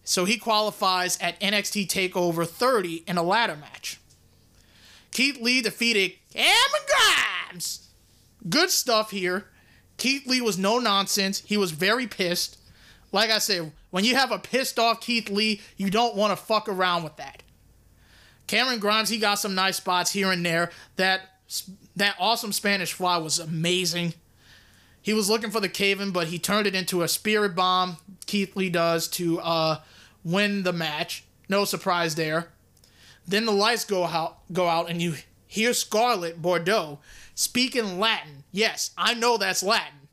[0.05, 3.99] So he qualifies at NXT TakeOver 30 in a ladder match.
[5.11, 7.89] Keith Lee defeated Cameron Grimes.
[8.47, 9.47] Good stuff here.
[9.97, 11.41] Keith Lee was no nonsense.
[11.41, 12.57] He was very pissed.
[13.11, 16.41] Like I said, when you have a pissed off Keith Lee, you don't want to
[16.41, 17.43] fuck around with that.
[18.45, 20.71] Cameron Grimes, he got some nice spots here and there.
[20.95, 21.36] That
[21.95, 24.13] that awesome Spanish fly was amazing.
[25.01, 27.97] He was looking for the cave but he turned it into a spirit bomb.
[28.25, 29.79] Keith Lee does to uh,
[30.23, 31.23] win the match.
[31.47, 32.49] No surprise there.
[33.25, 35.15] Then the lights go out, go out, and you
[35.47, 36.99] hear Scarlett Bordeaux
[37.35, 38.43] speaking Latin.
[38.51, 40.09] Yes, I know that's Latin.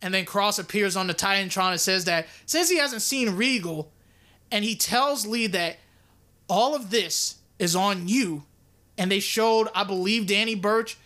[0.00, 3.92] And then Kross appears on the Titantron and says that since he hasn't seen Regal,
[4.52, 5.78] and he tells Lee that
[6.48, 8.44] all of this is on you
[8.98, 10.96] and they showed, I believe, Danny Burch.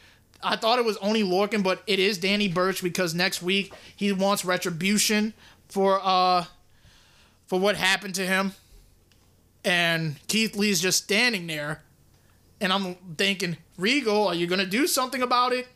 [0.43, 4.13] I thought it was only Lorcan, but it is Danny Burch because next week he
[4.13, 5.35] wants retribution
[5.69, 6.45] for uh
[7.47, 8.53] for what happened to him.
[9.65, 11.83] And Keith Lee's just standing there,
[12.61, 15.69] and I'm thinking, Regal, are you gonna do something about it?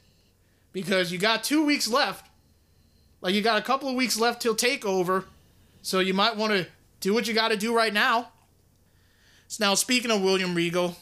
[0.73, 2.26] Because you got two weeks left.
[3.20, 5.25] Like you got a couple of weeks left till takeover,
[5.83, 6.67] so you might want to
[7.01, 8.28] do what you got to do right now.
[9.49, 10.97] So now, speaking of William Regal,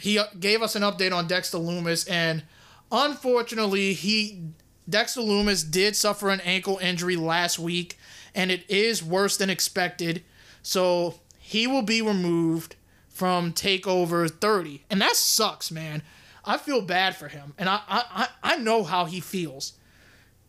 [0.00, 2.42] he gave us an update on Dexter Lumis, and
[2.90, 4.42] unfortunately, he
[4.88, 7.98] Dexter Lumis did suffer an ankle injury last week,
[8.34, 10.24] and it is worse than expected.
[10.62, 12.76] So he will be removed
[13.08, 16.02] from Takeover 30, and that sucks, man.
[16.44, 19.74] I feel bad for him, and I I I know how he feels.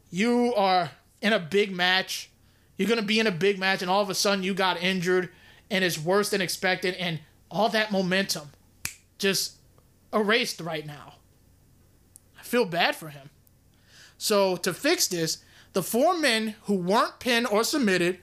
[0.10, 2.30] You are in a big match.
[2.78, 5.30] You're gonna be in a big match, and all of a sudden you got injured,
[5.70, 8.50] and it's worse than expected, and all that momentum
[9.22, 9.58] just
[10.14, 11.14] erased right now.
[12.38, 13.30] I feel bad for him.
[14.18, 15.38] So, to fix this,
[15.74, 18.20] the four men who weren't pinned or submitted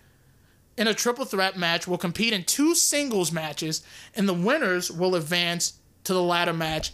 [0.76, 3.82] in a triple threat match will compete in two singles matches,
[4.14, 6.92] and the winners will advance to the ladder match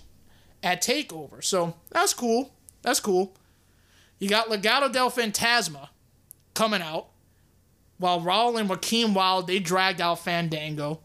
[0.62, 1.42] at TakeOver.
[1.42, 2.54] So, that's cool.
[2.82, 3.34] That's cool.
[4.18, 5.88] You got Legado del Fantasma
[6.54, 7.08] coming out,
[7.98, 11.00] while Raul and Joaquin Wilde they dragged out Fandango.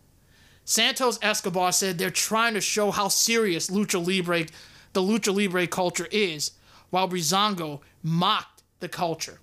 [0.70, 4.46] Santos Escobar said they're trying to show how serious Lucha Libre,
[4.94, 6.52] the Lucha Libre culture is,
[6.92, 9.40] while Breezango mocked the culture.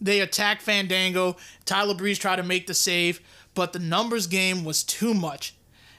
[0.00, 1.36] They attacked Fandango.
[1.66, 3.20] Tyler Breeze tried to make the save,
[3.54, 5.54] but the numbers game was too much.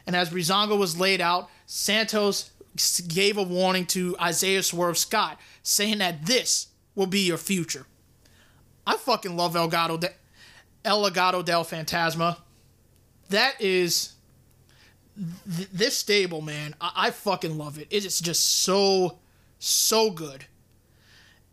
[0.08, 2.50] And as Breezango was laid out, Santos
[3.08, 7.86] gave a warning to Isaiah Swerve Scott, saying that this will be your future.
[8.88, 10.14] I fucking love El Gato, de-
[10.84, 12.38] El Legado del Fantasma.
[13.30, 14.13] That is
[15.56, 17.88] th- this stable, man, I-, I fucking love it.
[17.90, 19.20] It is just so,
[19.60, 20.46] so good.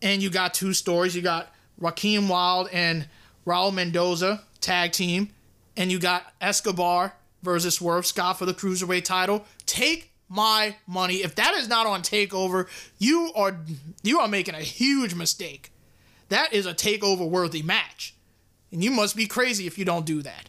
[0.03, 1.15] And you got two stories.
[1.15, 3.09] You got Joaquin Wilde and
[3.47, 5.31] Raul Mendoza tag team,
[5.77, 9.45] and you got Escobar versus Swerve Scott for the cruiserweight title.
[9.67, 11.17] Take my money.
[11.17, 13.59] If that is not on Takeover, you are
[14.03, 15.73] you are making a huge mistake.
[16.29, 18.15] That is a Takeover worthy match,
[18.71, 20.49] and you must be crazy if you don't do that.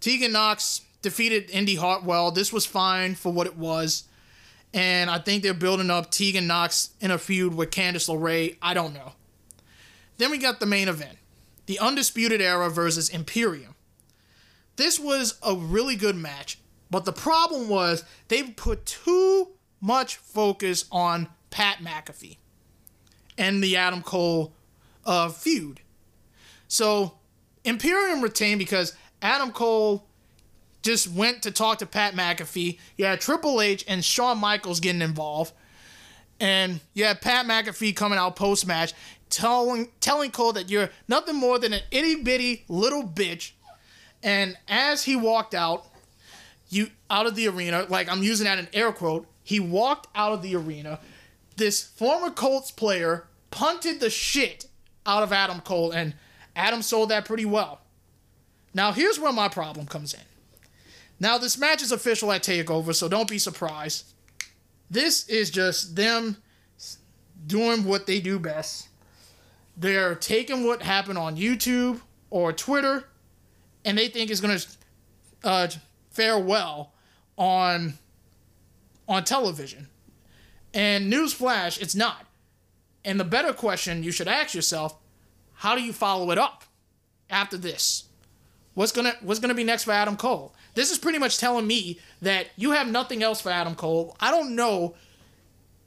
[0.00, 2.30] Tegan Knox defeated Indi Hartwell.
[2.30, 4.04] This was fine for what it was.
[4.72, 8.56] And I think they're building up Tegan Knox in a feud with Candice LeRae.
[8.62, 9.12] I don't know.
[10.16, 11.18] Then we got the main event
[11.66, 13.74] the Undisputed Era versus Imperium.
[14.76, 16.58] This was a really good match,
[16.90, 19.48] but the problem was they put too
[19.80, 22.38] much focus on Pat McAfee
[23.38, 24.54] and the Adam Cole
[25.04, 25.80] uh, feud.
[26.68, 27.18] So
[27.64, 30.08] Imperium retained because Adam Cole
[30.82, 32.78] just went to talk to Pat McAfee.
[32.96, 35.52] You had Triple H and Shawn Michaels getting involved.
[36.40, 38.92] And you had Pat McAfee coming out post match
[39.30, 43.52] telling telling Cole that you're nothing more than an itty bitty little bitch.
[44.22, 45.86] And as he walked out,
[46.68, 50.32] you out of the arena, like I'm using that in air quote, he walked out
[50.32, 51.00] of the arena.
[51.56, 54.66] This former Colts player punted the shit
[55.04, 56.14] out of Adam Cole, and
[56.54, 57.80] Adam sold that pretty well.
[58.74, 60.20] Now here's where my problem comes in.
[61.22, 64.12] Now this match is official at Takeover, so don't be surprised.
[64.90, 66.36] This is just them
[67.46, 68.88] doing what they do best
[69.76, 73.04] they're taking what happened on YouTube or Twitter,
[73.84, 74.60] and they think it's gonna
[75.44, 75.68] uh,
[76.10, 76.92] fare well
[77.36, 77.94] on
[79.08, 79.88] on television.
[80.74, 82.26] And newsflash, it's not.
[83.04, 84.98] And the better question you should ask yourself:
[85.54, 86.64] How do you follow it up
[87.30, 88.04] after this?
[88.74, 90.54] What's gonna What's gonna be next for Adam Cole?
[90.74, 94.16] This is pretty much telling me that you have nothing else for Adam Cole.
[94.20, 94.94] I don't know.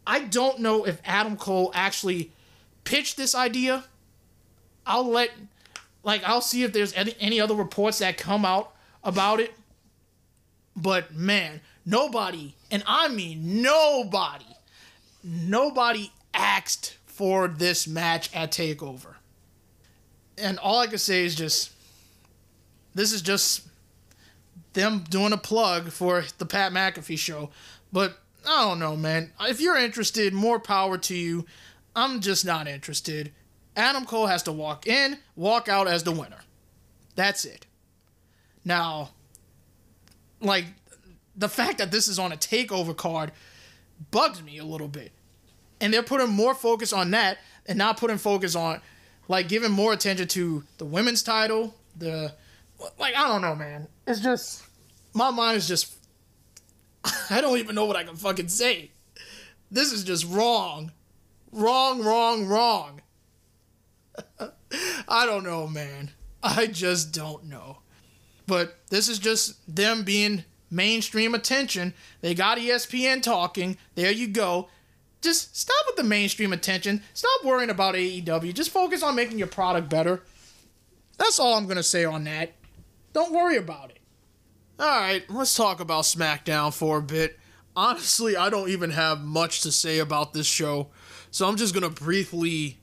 [0.05, 2.31] I don't know if Adam Cole actually
[2.83, 3.85] pitched this idea.
[4.85, 5.31] I'll let,
[6.03, 9.55] like, I'll see if there's any, any other reports that come out about it.
[10.75, 14.45] But man, nobody, and I mean nobody,
[15.23, 19.15] nobody asked for this match at TakeOver.
[20.37, 21.71] And all I can say is just,
[22.95, 23.67] this is just
[24.73, 27.49] them doing a plug for the Pat McAfee show.
[27.91, 28.17] But
[28.47, 29.31] I don't know, man.
[29.41, 31.45] If you're interested, more power to you.
[31.95, 33.31] I'm just not interested.
[33.75, 36.39] Adam Cole has to walk in, walk out as the winner.
[37.15, 37.65] That's it.
[38.63, 39.11] Now,
[40.41, 40.65] like,
[41.35, 43.31] the fact that this is on a takeover card
[44.11, 45.11] bugs me a little bit.
[45.81, 48.81] And they're putting more focus on that and not putting focus on,
[49.27, 52.33] like, giving more attention to the women's title, the.
[52.97, 53.87] Like, I don't know, man.
[54.07, 54.63] It's just.
[55.13, 55.95] My mind is just.
[57.29, 58.91] I don't even know what I can fucking say.
[59.71, 60.91] This is just wrong.
[61.51, 63.01] Wrong, wrong, wrong.
[65.07, 66.11] I don't know, man.
[66.43, 67.79] I just don't know.
[68.47, 71.93] But this is just them being mainstream attention.
[72.21, 73.77] They got ESPN talking.
[73.95, 74.69] There you go.
[75.21, 77.01] Just stop with the mainstream attention.
[77.13, 78.53] Stop worrying about AEW.
[78.53, 80.21] Just focus on making your product better.
[81.17, 82.53] That's all I'm going to say on that.
[83.15, 83.99] Don't worry about it.
[84.77, 87.39] All right, let's talk about SmackDown for a bit.
[87.73, 90.89] Honestly, I don't even have much to say about this show.
[91.31, 92.77] So I'm just going to briefly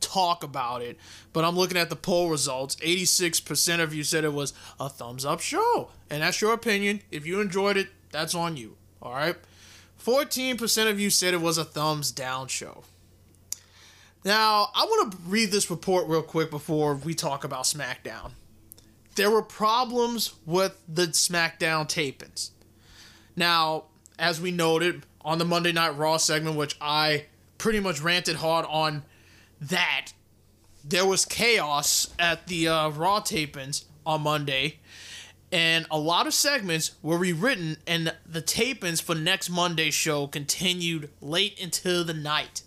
[0.00, 0.96] talk about it.
[1.32, 2.76] But I'm looking at the poll results.
[2.76, 5.90] 86% of you said it was a thumbs up show.
[6.10, 7.02] And that's your opinion.
[7.10, 8.76] If you enjoyed it, that's on you.
[9.02, 9.34] All right.
[10.00, 12.84] 14% of you said it was a thumbs down show.
[14.24, 18.30] Now, I want to read this report real quick before we talk about SmackDown.
[19.16, 22.50] There were problems with the SmackDown tapings.
[23.34, 23.84] Now,
[24.18, 27.24] as we noted on the Monday Night Raw segment, which I
[27.58, 29.04] pretty much ranted hard on
[29.60, 30.12] that
[30.84, 34.78] there was chaos at the uh, Raw tapings on Monday,
[35.50, 41.08] and a lot of segments were rewritten, and the tapings for next Monday's show continued
[41.22, 42.62] late into the night.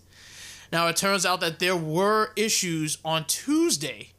[0.72, 4.10] Now, it turns out that there were issues on Tuesday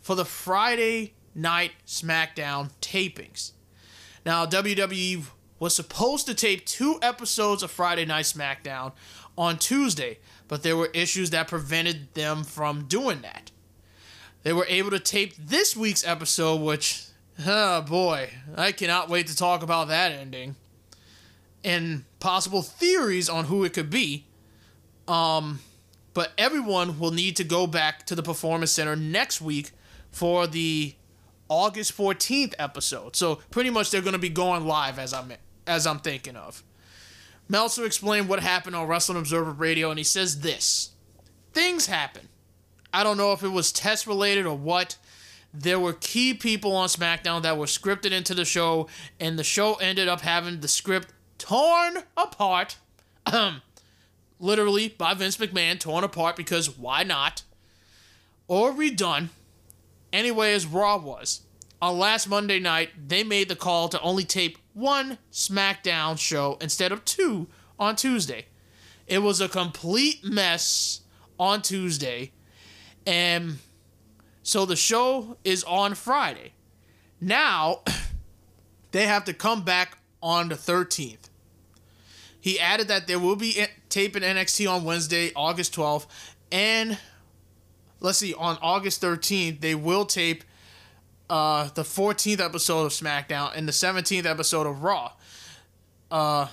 [0.00, 3.52] for the Friday night SmackDown tapings.
[4.24, 5.24] Now, WWE
[5.58, 8.92] was supposed to tape two episodes of Friday Night SmackDown
[9.38, 13.50] on Tuesday, but there were issues that prevented them from doing that.
[14.42, 17.04] They were able to tape this week's episode, which,
[17.46, 20.56] oh boy, I cannot wait to talk about that ending
[21.64, 24.24] and possible theories on who it could be.
[25.08, 25.60] Um,
[26.14, 29.72] but everyone will need to go back to the Performance Center next week
[30.10, 30.94] for the
[31.48, 33.16] August 14th episode.
[33.16, 35.32] So pretty much they're going to be going live as I'm
[35.66, 36.62] as I'm thinking of.
[37.48, 40.90] Meltzer explained what happened on Wrestling Observer Radio and he says this.
[41.52, 42.28] Things happen.
[42.92, 44.96] I don't know if it was test related or what.
[45.54, 49.74] There were key people on SmackDown that were scripted into the show and the show
[49.74, 52.76] ended up having the script torn apart.
[54.38, 57.42] literally by Vince McMahon, torn apart because why not?
[58.48, 59.28] Or redone.
[60.12, 61.42] Anyway, as Raw was.
[61.82, 66.90] On last Monday night, they made the call to only tape one SmackDown show instead
[66.90, 68.46] of two on Tuesday.
[69.06, 71.02] It was a complete mess
[71.38, 72.32] on Tuesday,
[73.06, 73.58] and
[74.42, 76.52] so the show is on Friday.
[77.20, 77.82] Now,
[78.90, 81.28] they have to come back on the 13th.
[82.40, 86.06] He added that there will be eh, taping NXT on Wednesday, August 12th,
[86.50, 86.98] and
[88.06, 90.44] let's see, on August 13th, they will tape
[91.28, 95.10] uh, the 14th episode of SmackDown and the 17th episode of Raw.
[96.08, 96.46] Uh,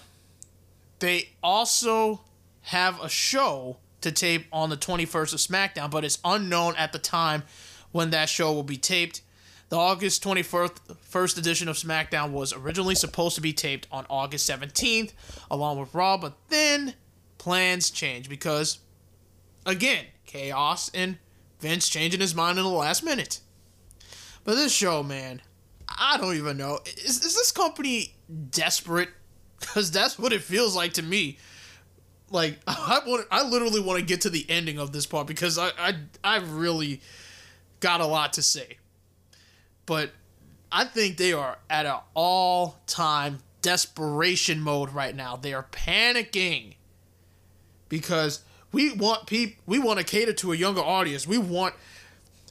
[0.98, 2.22] they also
[2.62, 6.98] have a show to tape on the 21st of SmackDown, but it's unknown at the
[6.98, 7.44] time
[7.92, 9.22] when that show will be taped.
[9.70, 14.50] The August 21st first edition of SmackDown was originally supposed to be taped on August
[14.50, 15.12] 17th,
[15.52, 16.96] along with Raw, but then
[17.38, 18.80] plans changed because,
[19.68, 21.18] again, chaos and
[21.64, 23.40] Vince changing his mind in the last minute.
[24.44, 25.42] But this show, man,
[25.88, 26.80] I don't even know.
[26.86, 28.14] Is, is this company
[28.50, 29.10] desperate?
[29.60, 31.38] Because that's what it feels like to me.
[32.30, 35.58] Like I want, I literally want to get to the ending of this part because
[35.58, 37.00] I, I, I really
[37.80, 38.78] got a lot to say
[39.86, 40.12] but
[40.72, 45.36] I think they are at an all time desperation mode right now.
[45.36, 46.76] They are panicking
[47.90, 48.44] because
[48.74, 51.26] we want people we want to cater to a younger audience.
[51.26, 51.76] We want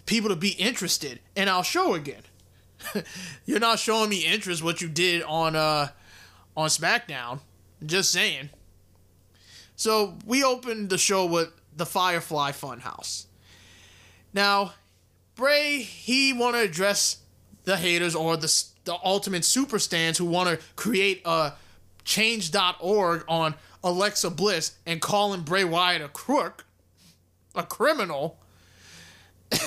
[0.07, 2.23] people to be interested in our show again.
[3.44, 5.89] You're not showing me interest what you did on uh
[6.57, 7.41] on SmackDown.
[7.84, 8.49] Just saying.
[9.76, 13.26] So we opened the show with the Firefly Funhouse.
[14.33, 14.75] Now,
[15.34, 17.18] Bray, he want to address
[17.65, 21.55] the haters or the the ultimate super stands who want to create a
[22.05, 26.66] change.org on Alexa Bliss and calling Bray Wyatt a crook,
[27.54, 28.38] a criminal.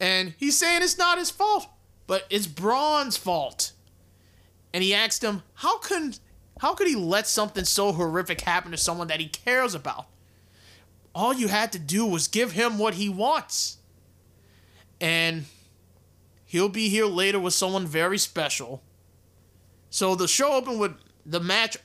[0.00, 1.66] and he's saying it's not his fault,
[2.06, 3.72] but it's Braun's fault.
[4.74, 6.14] And he asked him, how can
[6.58, 10.06] how could he let something so horrific happen to someone that he cares about?
[11.14, 13.78] All you had to do was give him what he wants.
[15.00, 15.46] And
[16.52, 18.82] He'll be here later with someone very special.
[19.88, 20.92] So the show opened with
[21.24, 21.78] the match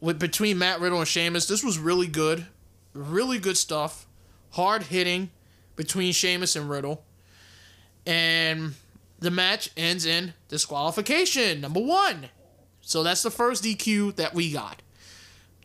[0.00, 1.46] with between Matt Riddle and Sheamus.
[1.46, 2.46] This was really good.
[2.94, 4.06] Really good stuff.
[4.50, 5.30] Hard hitting
[5.76, 7.04] between Sheamus and Riddle.
[8.06, 8.74] And
[9.18, 12.30] the match ends in disqualification, number one.
[12.80, 14.82] So that's the first DQ that we got.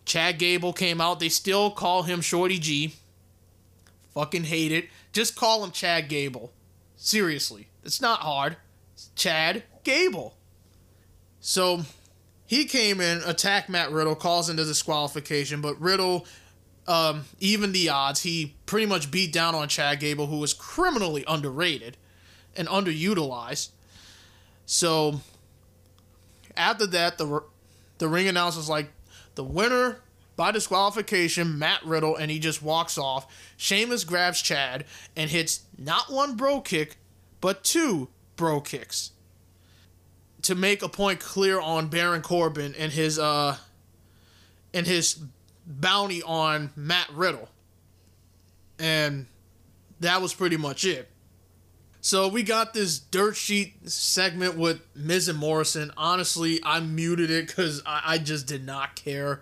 [0.06, 1.20] Chad Gable came out.
[1.20, 2.95] They still call him Shorty G.
[4.14, 4.90] Fucking hate it.
[5.14, 6.52] Just call him Chad Gable.
[6.98, 7.70] Seriously.
[7.84, 8.58] It's not hard.
[8.94, 10.36] It's Chad Gable.
[11.40, 11.84] So
[12.53, 16.27] he came in, attacked Matt Riddle, calls into disqualification, but Riddle,
[16.88, 21.23] um, even the odds, he pretty much beat down on Chad Gable, who was criminally
[21.27, 21.98] underrated
[22.56, 23.69] and underutilized.
[24.67, 25.22] So
[26.56, 27.41] after that, the
[27.98, 28.91] the ring announcer's like,
[29.33, 29.98] the winner
[30.35, 33.25] by disqualification, Matt Riddle, and he just walks off.
[33.57, 36.98] Sheamus grabs Chad and hits not one Brogue Kick,
[37.41, 39.12] but two Brogue Kicks
[40.44, 43.58] to make a point clear on Baron Corbin and his uh
[44.74, 45.20] and his
[45.66, 47.50] bounty on Matt Riddle.
[48.80, 49.28] And
[50.00, 51.10] that was pretty much it.
[52.02, 55.92] So we got this dirt sheet segment with Miz and Morrison.
[55.96, 59.42] Honestly, I muted it because I, I just did not care.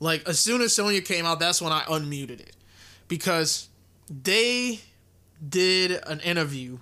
[0.00, 2.56] Like as soon as Sonya came out, that's when I unmuted it.
[3.06, 3.68] Because
[4.10, 4.80] they
[5.46, 6.78] did an interview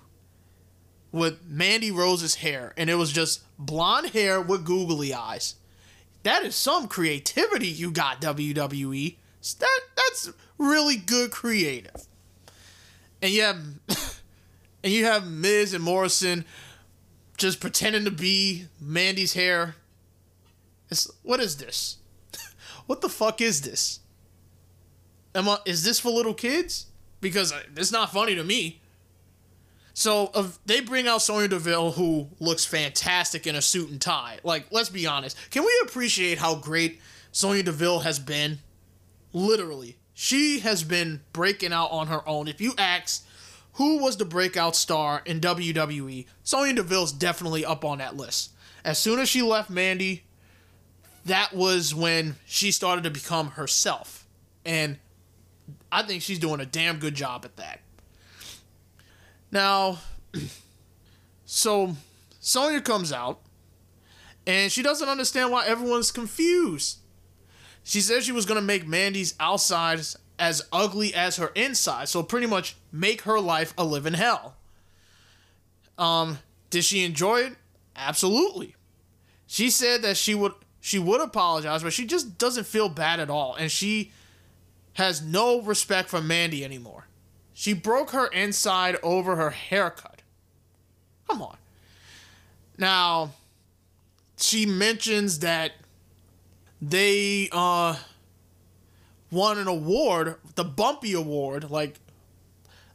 [1.11, 5.55] with Mandy Rose's hair, and it was just blonde hair with googly eyes.
[6.23, 9.15] That is some creativity you got, WWE.
[9.59, 12.07] That that's really good creative.
[13.21, 13.57] And you have
[14.83, 16.45] and you have Miz and Morrison
[17.37, 19.75] just pretending to be Mandy's hair.
[20.89, 21.97] It's, what is this?
[22.85, 23.99] what the fuck is this?
[25.33, 26.87] Am I, is this for little kids?
[27.19, 28.81] Because uh, it's not funny to me.
[29.93, 34.39] So uh, they bring out Sonya Deville, who looks fantastic in a suit and tie.
[34.43, 35.37] Like, let's be honest.
[35.51, 38.59] Can we appreciate how great Sonya Deville has been?
[39.33, 42.47] Literally, she has been breaking out on her own.
[42.47, 43.25] If you ask
[43.73, 46.25] who was the breakout star in WWE?
[46.43, 48.51] Sonya Deville's definitely up on that list.
[48.83, 50.23] As soon as she left Mandy,
[51.25, 54.27] that was when she started to become herself.
[54.65, 54.97] And
[55.91, 57.81] I think she's doing a damn good job at that.
[59.51, 59.99] Now,
[61.45, 61.95] so
[62.39, 63.41] Sonya comes out
[64.47, 66.99] and she doesn't understand why everyone's confused.
[67.83, 69.99] She said she was going to make Mandy's outside
[70.39, 74.55] as ugly as her inside, so pretty much make her life a living hell.
[75.97, 76.39] Um,
[76.69, 77.53] did she enjoy it?
[77.95, 78.75] Absolutely.
[79.45, 83.29] She said that she would she would apologize, but she just doesn't feel bad at
[83.29, 84.11] all, and she
[84.93, 87.05] has no respect for Mandy anymore.
[87.61, 90.23] She broke her inside over her haircut.
[91.29, 91.57] Come on.
[92.75, 93.33] Now,
[94.37, 95.73] she mentions that
[96.81, 97.97] they uh
[99.29, 101.69] won an award, the Bumpy Award.
[101.69, 101.99] Like,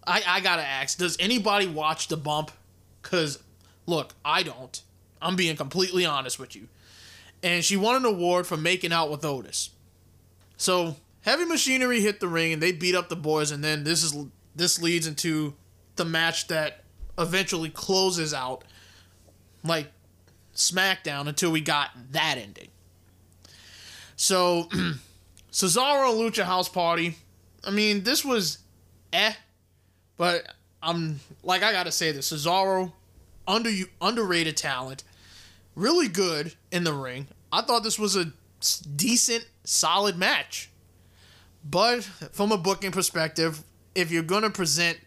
[0.05, 2.51] I I gotta ask, does anybody watch the Bump?
[3.03, 3.39] Cause
[3.87, 4.83] look, I don't.
[5.23, 6.67] I'm being completely honest with you.
[7.41, 9.71] And she won an award for making out with Otis.
[10.57, 14.03] So heavy machinery hit the ring and they beat up the boys, and then this
[14.03, 14.13] is
[14.57, 15.55] this leads into
[15.97, 16.85] the match that
[17.19, 18.65] eventually closes out
[19.65, 19.89] like
[20.55, 22.69] SmackDown until we got that ending.
[24.17, 24.65] So
[25.53, 27.17] Cesaro and Lucha House Party.
[27.65, 28.59] I mean, this was
[29.13, 29.33] eh,
[30.17, 30.47] but
[30.83, 32.93] I'm like I gotta say this Cesaro,
[33.47, 33.71] under
[34.01, 35.05] underrated talent,
[35.75, 37.29] really good in the ring.
[37.53, 38.33] I thought this was a
[38.95, 40.71] decent, solid match.
[41.69, 43.63] But from a booking perspective,
[43.97, 44.99] if you're gonna present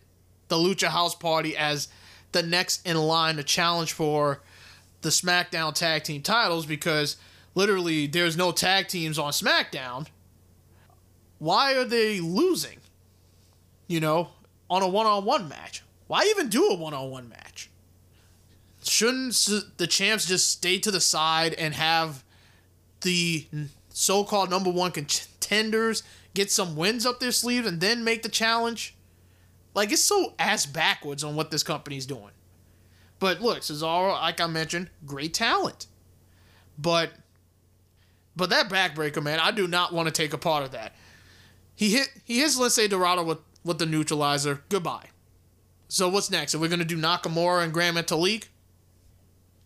[0.47, 1.87] the Lucha House Party as
[2.31, 4.41] the next in line to challenge for
[5.01, 7.17] the SmackDown tag team titles, because
[7.55, 10.07] literally there's no tag teams on SmackDown,
[11.37, 12.79] why are they losing?
[13.87, 14.29] You know,
[14.69, 15.83] on a one on one match.
[16.07, 17.69] Why even do a one on one match?
[18.83, 19.33] Shouldn't
[19.77, 22.23] the champs just stay to the side and have
[23.01, 23.47] the
[23.89, 28.29] so called number one contenders get some wins up their sleeve and then make the
[28.29, 28.95] challenge?
[29.73, 32.31] Like, it's so ass backwards on what this company's doing.
[33.19, 35.87] But look, Cesaro, like I mentioned, great talent.
[36.77, 37.11] But
[38.35, 40.95] but that backbreaker, man, I do not want to take a part of that.
[41.75, 44.63] He hit he hits Lince Dorado with, with the neutralizer.
[44.69, 45.07] Goodbye.
[45.89, 46.55] So what's next?
[46.55, 48.45] Are we gonna do Nakamura and Gran Metalik?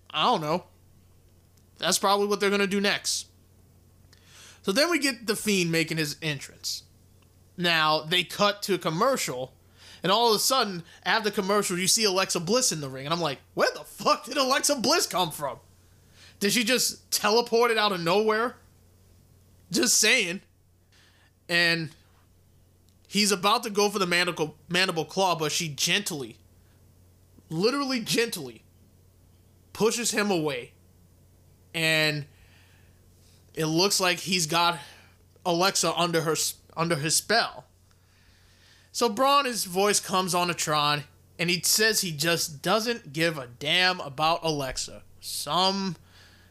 [0.10, 0.66] I don't know.
[1.78, 3.28] That's probably what they're gonna do next.
[4.64, 6.84] So then we get the Fiend making his entrance.
[7.58, 9.54] Now they cut to a commercial,
[10.02, 13.06] and all of a sudden, after the commercial, you see Alexa Bliss in the ring,
[13.06, 15.58] and I'm like, where the fuck did Alexa Bliss come from?
[16.40, 18.56] Did she just teleport it out of nowhere?
[19.72, 20.42] Just saying.
[21.48, 21.92] And
[23.08, 26.38] he's about to go for the mandible, mandible claw, but she gently,
[27.50, 28.64] literally gently,
[29.72, 30.72] pushes him away.
[31.74, 32.26] And
[33.54, 34.80] it looks like he's got
[35.46, 36.36] Alexa under her
[36.76, 37.66] under his spell.
[38.92, 41.04] So Braun, his voice comes on a Tron,
[41.40, 45.04] and he says he just doesn't give a damn about Alexa.
[45.20, 45.96] Some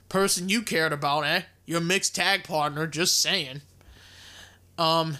[0.08, 1.42] person you cared about, eh?
[1.66, 3.62] Your mixed tag partner, just saying.
[4.78, 5.18] Um,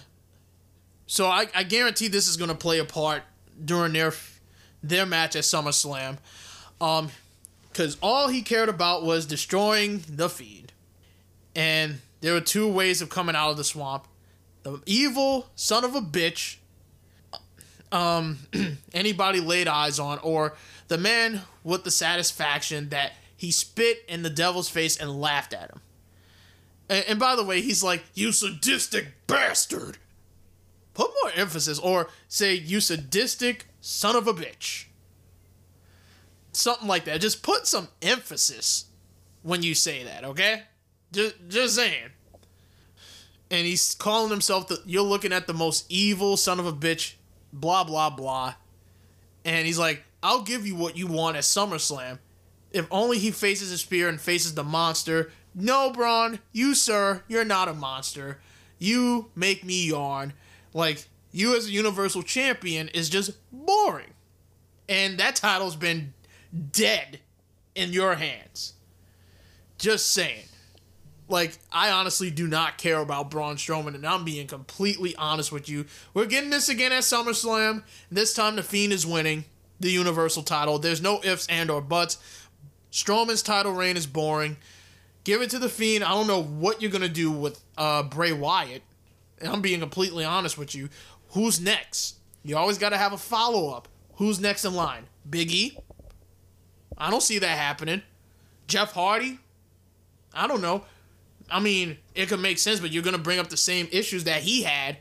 [1.07, 3.23] so I, I guarantee this is gonna play a part
[3.63, 4.13] during their
[4.81, 6.17] their match at SummerSlam.
[6.81, 7.09] Um,
[7.69, 10.62] because all he cared about was destroying the Fiend.
[11.55, 14.07] And there were two ways of coming out of the swamp.
[14.63, 16.57] The evil son of a bitch
[17.93, 18.39] um,
[18.93, 20.55] anybody laid eyes on, or
[20.87, 25.69] the man with the satisfaction that he spit in the devil's face and laughed at
[25.69, 25.81] him.
[26.89, 29.99] And, and by the way, he's like, You sadistic bastard!
[30.93, 34.85] Put more emphasis, or say, You sadistic son of a bitch.
[36.51, 37.21] Something like that.
[37.21, 38.85] Just put some emphasis
[39.43, 40.63] when you say that, okay?
[41.13, 42.09] Just, just saying.
[43.49, 44.81] And he's calling himself the.
[44.85, 47.13] You're looking at the most evil son of a bitch,
[47.53, 48.55] blah, blah, blah.
[49.45, 52.19] And he's like, I'll give you what you want at SummerSlam.
[52.71, 55.31] If only he faces a spear and faces the monster.
[55.53, 58.39] No, Braun, you, sir, you're not a monster.
[58.79, 60.33] You make me yawn.
[60.73, 64.13] Like, you as a Universal Champion is just boring.
[64.89, 66.13] And that title's been
[66.71, 67.19] dead
[67.75, 68.73] in your hands.
[69.77, 70.45] Just saying.
[71.33, 75.67] Like, I honestly do not care about Braun Strowman, and I'm being completely honest with
[75.67, 75.85] you.
[76.13, 77.81] We're getting this again at SummerSlam.
[78.11, 79.45] This time, The Fiend is winning
[79.79, 80.77] the Universal title.
[80.77, 82.19] There's no ifs and or buts.
[82.91, 84.57] Strowman's title reign is boring.
[85.23, 86.03] Give it to The Fiend.
[86.03, 88.83] I don't know what you're going to do with uh, Bray Wyatt.
[89.39, 90.89] And I'm being completely honest with you.
[91.29, 92.17] Who's next?
[92.43, 93.87] You always got to have a follow up.
[94.17, 95.05] Who's next in line?
[95.27, 95.79] Biggie?
[96.95, 98.03] I don't see that happening.
[98.67, 99.39] Jeff Hardy?
[100.31, 100.83] I don't know.
[101.49, 104.43] I mean, it could make sense, but you're gonna bring up the same issues that
[104.43, 104.97] he had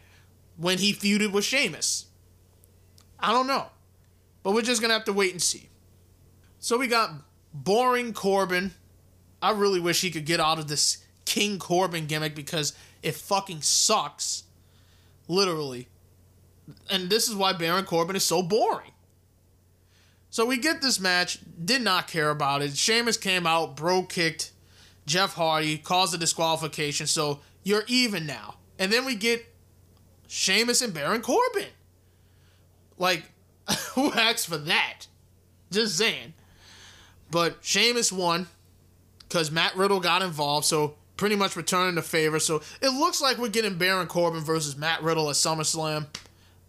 [0.56, 2.06] when he feuded with Sheamus.
[3.18, 3.66] I don't know.
[4.42, 5.68] But we're just gonna have to wait and see.
[6.58, 7.10] So we got
[7.52, 8.72] boring Corbin.
[9.40, 13.62] I really wish he could get out of this King Corbin gimmick because it fucking
[13.62, 14.44] sucks.
[15.28, 15.88] Literally.
[16.90, 18.92] And this is why Baron Corbin is so boring.
[20.30, 22.76] So we get this match, did not care about it.
[22.76, 24.51] Sheamus came out, Brogue Kicked
[25.06, 28.56] Jeff Hardy, caused a disqualification, so you're even now.
[28.78, 29.44] And then we get
[30.28, 31.68] Sheamus and Baron Corbin.
[32.98, 33.24] Like,
[33.94, 35.06] who asked for that?
[35.70, 36.34] Just saying.
[37.31, 38.47] But Sheamus won
[39.28, 42.39] because Matt Riddle got involved, so pretty much returning the favor.
[42.39, 46.06] So it looks like we're getting Baron Corbin versus Matt Riddle at SummerSlam.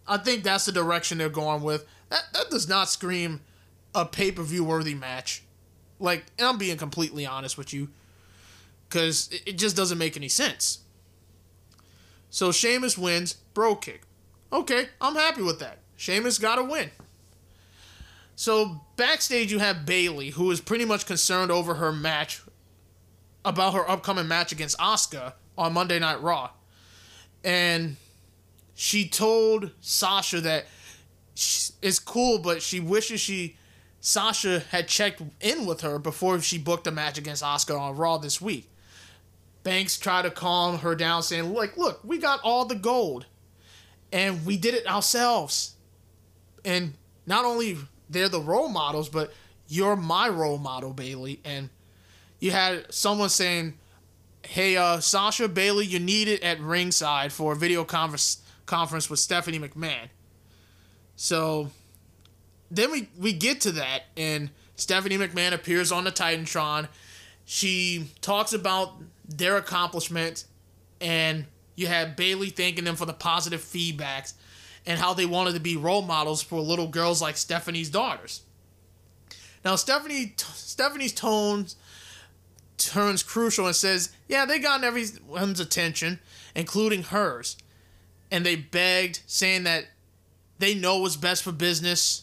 [0.06, 1.86] I think that's the direction they're going with.
[2.10, 3.40] That, that does not scream
[3.94, 5.42] a pay per view worthy match.
[6.00, 7.88] Like, I'm being completely honest with you,
[8.94, 10.78] because it, just doesn't make any sense.
[12.30, 14.02] So Sheamus wins, Brogue Kick.
[14.52, 15.78] Okay, I'm happy with that.
[15.96, 16.92] Sheamus got a win.
[18.36, 22.40] So backstage, you have Bayley, who is pretty much concerned over her match,
[23.44, 26.50] about her upcoming match against Asuka on Monday Night Raw,
[27.42, 27.96] and
[28.74, 30.66] she told Sasha that
[31.34, 33.56] it's cool, but she wishes she
[34.00, 38.18] Sasha had checked in with her before she booked a match against Asuka on Raw
[38.18, 38.70] this week.
[39.64, 43.26] Banks tried to calm her down, saying, "Like, look, we got all the gold,
[44.12, 45.74] and we did it ourselves.
[46.64, 46.94] And
[47.26, 47.78] not only
[48.08, 49.32] they're the role models, but
[49.66, 51.40] you're my role model, Bayley.
[51.44, 51.70] And
[52.38, 53.78] you had someone saying,
[54.42, 59.18] "Hey, uh, Sasha Bayley, you need it at ringside for a video conference conference with
[59.18, 60.10] Stephanie McMahon."
[61.16, 61.70] So
[62.70, 66.88] then we we get to that, and Stephanie McMahon appears on the Titantron.
[67.46, 68.94] She talks about
[69.26, 70.46] their accomplishments,
[71.00, 71.46] and
[71.76, 74.34] you have Bayley thanking them for the positive feedbacks
[74.86, 78.42] and how they wanted to be role models for little girls like Stephanie's daughters.
[79.64, 81.76] Now Stephanie Stephanie's tones
[82.76, 86.20] turns crucial and says, "Yeah, they got everyone's attention,
[86.54, 87.56] including hers."
[88.30, 89.86] And they begged, saying that
[90.58, 92.22] they know what's best for business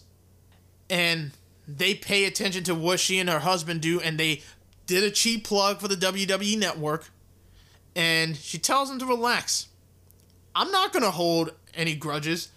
[0.90, 1.32] and
[1.68, 4.42] they pay attention to what she and her husband do and they
[4.92, 7.10] did a cheap plug for the WWE network
[7.96, 9.68] and she tells them to relax.
[10.54, 12.50] I'm not going to hold any grudges.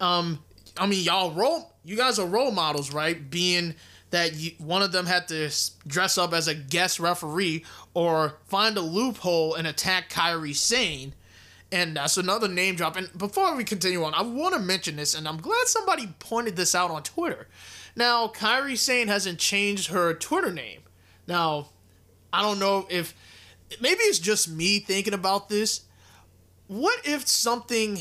[0.00, 0.40] Um
[0.78, 3.30] I mean y'all role you guys are role models, right?
[3.30, 3.74] Being
[4.10, 5.50] that you, one of them had to
[5.86, 11.14] dress up as a guest referee or find a loophole and attack Kairi Sane
[11.72, 12.96] and that's another name drop.
[12.96, 16.54] And before we continue on, I want to mention this, and I'm glad somebody pointed
[16.54, 17.48] this out on Twitter.
[17.96, 20.80] Now, Kairi Sane hasn't changed her Twitter name.
[21.26, 21.68] Now,
[22.32, 23.14] I don't know if
[23.80, 25.82] maybe it's just me thinking about this.
[26.66, 28.00] What if something,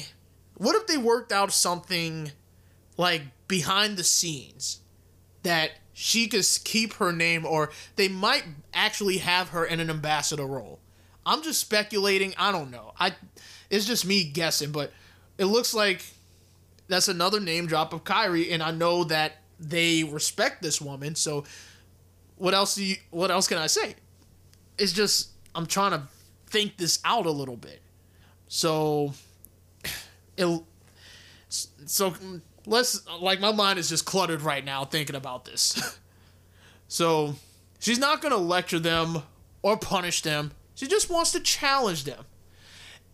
[0.55, 2.31] what if they worked out something
[2.97, 4.79] like behind the scenes
[5.43, 8.43] that she could keep her name, or they might
[8.73, 10.79] actually have her in an ambassador role?
[11.25, 12.33] I'm just speculating.
[12.37, 12.93] I don't know.
[12.99, 13.13] I
[13.69, 14.91] it's just me guessing, but
[15.37, 16.03] it looks like
[16.87, 21.15] that's another name drop of Kairi, and I know that they respect this woman.
[21.15, 21.45] So,
[22.41, 22.73] what else?
[22.73, 23.93] Do you, what else can I say?
[24.79, 26.01] It's just I'm trying to
[26.47, 27.81] think this out a little bit.
[28.47, 29.13] So,
[30.37, 30.63] it.
[31.49, 32.15] So
[32.65, 35.99] let's like my mind is just cluttered right now thinking about this.
[36.87, 37.35] so
[37.79, 39.21] she's not gonna lecture them
[39.61, 40.51] or punish them.
[40.73, 42.25] She just wants to challenge them.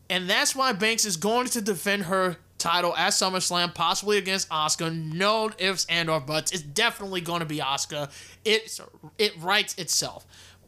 [0.09, 4.93] And that's why Banks is going to defend her title at SummerSlam, possibly against Asuka.
[4.93, 6.51] No ifs and or buts.
[6.51, 8.11] It's definitely going to be Asuka.
[8.43, 8.79] It's
[9.17, 10.25] it writes itself.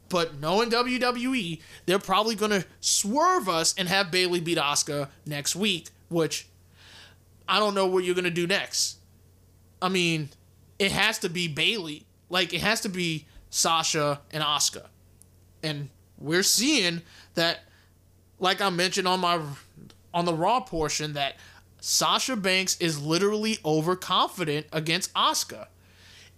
[0.09, 5.56] But knowing WWE, they're probably going to swerve us and have Bayley beat Asuka next
[5.56, 6.48] week, which
[7.48, 8.98] I don't know what you're going to do next.
[9.82, 10.30] I mean,
[10.80, 12.06] it has to be Bayley.
[12.30, 14.88] Like it has to be Sasha and Asuka.
[15.61, 17.01] And we're seeing
[17.35, 17.61] that
[18.40, 19.42] like I mentioned on my
[20.14, 21.35] on the Raw portion that
[21.80, 25.67] Sasha Banks is literally overconfident against Asuka.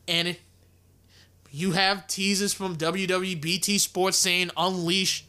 [0.07, 0.41] And it,
[1.51, 5.25] you have teases from WWE BT Sports saying unleash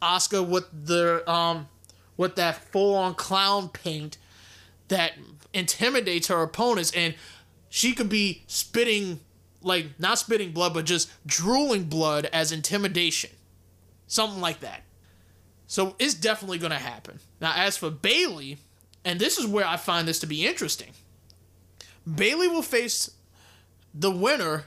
[0.00, 1.68] Asuka with the um
[2.16, 4.18] with that full on clown paint
[4.88, 5.12] that
[5.54, 7.14] intimidates her opponents and
[7.68, 9.20] she could be spitting
[9.62, 13.30] like not spitting blood but just drooling blood as intimidation.
[14.06, 14.82] Something like that.
[15.66, 17.18] So it's definitely going to happen.
[17.40, 18.58] Now, as for Bayley,
[19.04, 20.90] and this is where I find this to be interesting.
[22.12, 23.10] Bayley will face
[23.94, 24.64] the winner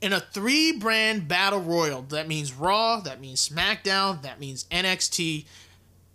[0.00, 2.02] in a three brand battle royal.
[2.02, 5.46] That means Raw, that means SmackDown, that means NXT,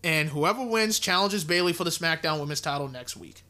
[0.03, 3.43] and whoever wins challenges Bayley for the SmackDown Women's title next week.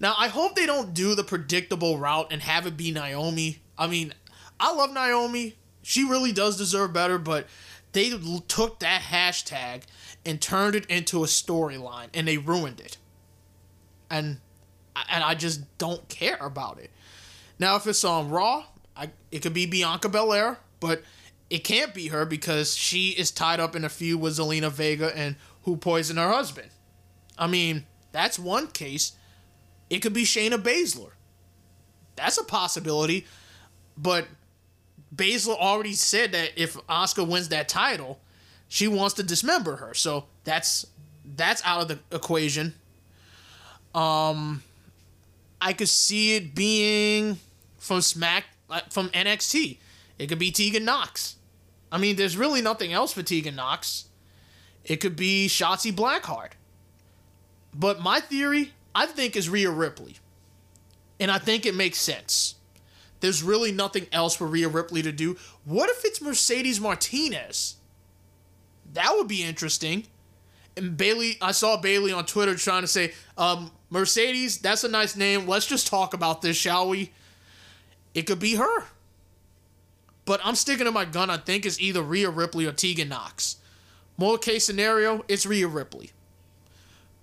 [0.00, 3.58] Now, I hope they don't do the predictable route and have it be Naomi.
[3.76, 4.14] I mean,
[4.58, 5.56] I love Naomi.
[5.82, 7.46] She really does deserve better, but
[7.92, 8.10] they
[8.48, 9.82] took that hashtag
[10.24, 12.96] and turned it into a storyline and they ruined it.
[14.10, 14.38] And
[15.08, 16.90] and I just don't care about it.
[17.58, 18.64] Now, if it's on Raw,
[18.96, 21.02] I, it could be Bianca Belair, but
[21.48, 25.16] it can't be her because she is tied up in a feud with Zelina Vega
[25.16, 26.70] and who poisoned her husband.
[27.38, 29.12] I mean, that's one case.
[29.88, 31.10] It could be Shayna Baszler.
[32.16, 33.26] That's a possibility,
[33.96, 34.26] but
[35.14, 38.20] Baszler already said that if Asuka wins that title,
[38.68, 39.94] she wants to dismember her.
[39.94, 40.86] So that's
[41.36, 42.74] that's out of the equation.
[43.94, 44.62] Um,
[45.60, 47.38] I could see it being
[47.78, 48.44] from Smack
[48.90, 49.78] from NXT.
[50.18, 51.36] It could be Tegan Nox.
[51.90, 54.06] I mean, there's really nothing else for Tegan Nox.
[54.84, 56.52] It could be Shotzi Blackheart.
[57.74, 60.16] But my theory, I think, is Rhea Ripley.
[61.18, 62.54] And I think it makes sense.
[63.20, 65.36] There's really nothing else for Rhea Ripley to do.
[65.64, 67.76] What if it's Mercedes Martinez?
[68.92, 70.06] That would be interesting.
[70.76, 75.16] And Bayley, I saw Bayley on Twitter trying to say, um, Mercedes, that's a nice
[75.16, 75.46] name.
[75.46, 77.12] Let's just talk about this, shall we?
[78.14, 78.84] It could be her.
[80.24, 81.28] But I'm sticking to my gun.
[81.28, 83.56] I think it's either Rhea Ripley or Tegan Nox.
[84.16, 86.10] More case scenario, it's Rhea Ripley.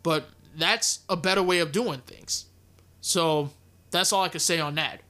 [0.04, 2.46] But that's a better way of doing things.
[3.02, 3.52] So
[3.92, 5.02] that's all I could say on that.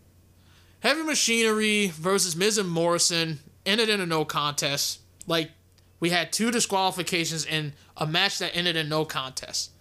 [0.82, 5.00] Heavy Machinery versus Miz and Morrison ended in a no contest.
[5.26, 5.52] Like,
[6.00, 9.72] we had two disqualifications in a match that ended in no contest.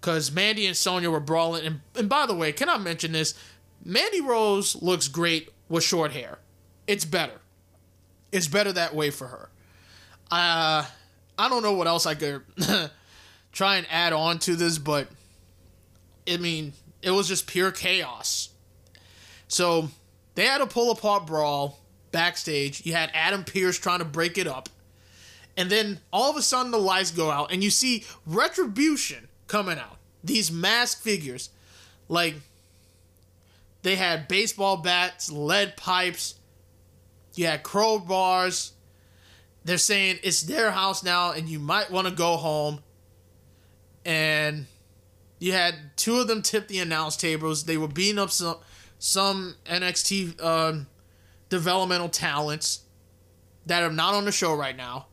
[0.00, 1.64] Because Mandy and Sonya were brawling.
[1.64, 3.34] And, and by the way, can I mention this?
[3.84, 6.38] Mandy Rose looks great with short hair.
[6.86, 7.40] It's better.
[8.32, 9.48] It's better that way for her.
[10.30, 10.84] Uh,
[11.38, 12.42] I don't know what else I could
[13.52, 15.08] try and add on to this, but
[16.28, 18.50] I mean, it was just pure chaos.
[19.48, 19.88] So
[20.34, 21.78] they had a pull apart brawl
[22.10, 22.84] backstage.
[22.84, 24.68] You had Adam Pearce trying to break it up.
[25.56, 29.78] And then all of a sudden the lights go out and you see retribution coming
[29.78, 29.98] out.
[30.22, 31.50] These masked figures.
[32.08, 32.34] Like
[33.82, 36.34] they had baseball bats, lead pipes,
[37.34, 38.72] you had crowbars.
[39.64, 42.80] They're saying it's their house now and you might want to go home.
[44.04, 44.66] And
[45.38, 47.64] you had two of them tip the announce tables.
[47.64, 48.56] They were beating up some
[48.98, 50.84] some NXT uh,
[51.48, 52.80] developmental talents
[53.66, 55.06] that are not on the show right now.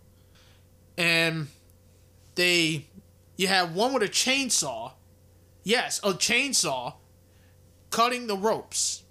[0.98, 1.48] And
[2.36, 2.86] they,
[3.38, 4.94] you have one with a chainsaw.
[5.64, 6.96] Yes, a chainsaw
[7.90, 9.04] cutting the ropes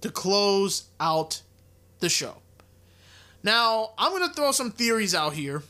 [0.00, 1.42] to close out
[2.00, 2.36] the show.
[3.42, 5.62] Now, I'm going to throw some theories out here.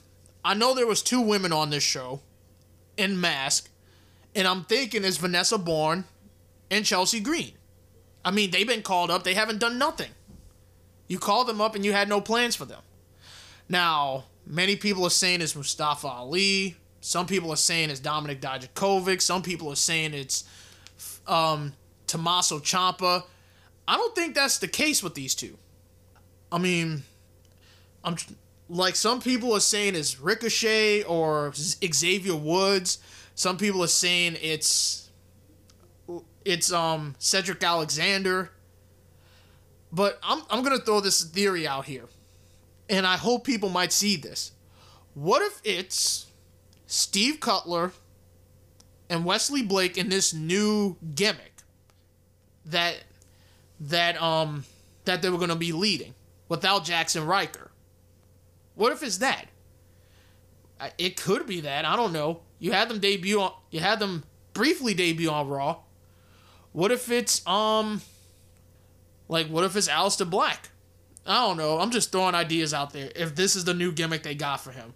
[0.44, 2.20] I know there was two women on this show
[2.96, 3.70] in mask,
[4.34, 6.04] and I'm thinking it's Vanessa Borne
[6.70, 7.52] and Chelsea Green.
[8.24, 9.24] I mean, they've been called up.
[9.24, 10.10] They haven't done nothing.
[11.08, 12.82] You called them up and you had no plans for them.
[13.68, 16.76] Now, many people are saying it's Mustafa Ali.
[17.00, 19.22] Some people are saying it's Dominik Dijakovic.
[19.22, 20.44] Some people are saying it's
[21.26, 21.72] um,
[22.06, 23.24] Tommaso Ciampa.
[23.88, 25.56] I don't think that's the case with these two.
[26.52, 27.04] I mean,
[28.04, 28.16] I'm
[28.68, 32.98] like some people are saying it's Ricochet or Xavier Woods.
[33.34, 35.08] Some people are saying it's
[36.44, 38.50] it's um Cedric Alexander.
[39.92, 42.04] But I'm I'm gonna throw this theory out here,
[42.90, 44.52] and I hope people might see this.
[45.14, 46.26] What if it's
[46.86, 47.92] Steve Cutler
[49.08, 51.52] and Wesley Blake in this new gimmick
[52.66, 52.96] that
[53.78, 54.64] that um
[55.04, 56.14] that they were gonna be leading
[56.48, 57.70] without Jackson Ryker?
[58.74, 59.46] What if it's that?
[60.98, 61.84] It could be that.
[61.84, 62.40] I don't know.
[62.58, 63.52] You had them debut on.
[63.70, 65.78] You had them briefly debut on Raw.
[66.72, 68.02] What if it's um
[69.28, 70.70] like what if it's Aleister Black?
[71.26, 71.78] I don't know.
[71.78, 73.10] I'm just throwing ideas out there.
[73.14, 74.94] If this is the new gimmick they got for him.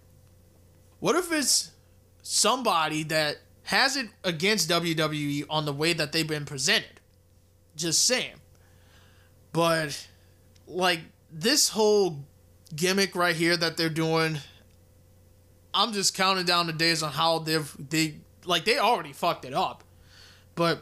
[0.99, 1.71] What if it's
[2.23, 6.99] somebody that has it against WWE on the way that they've been presented?
[7.75, 8.35] Just saying.
[9.51, 10.07] But
[10.67, 12.25] like this whole
[12.75, 14.39] gimmick right here that they're doing,
[15.73, 19.53] I'm just counting down the days on how they've they like they already fucked it
[19.53, 19.83] up.
[20.55, 20.81] But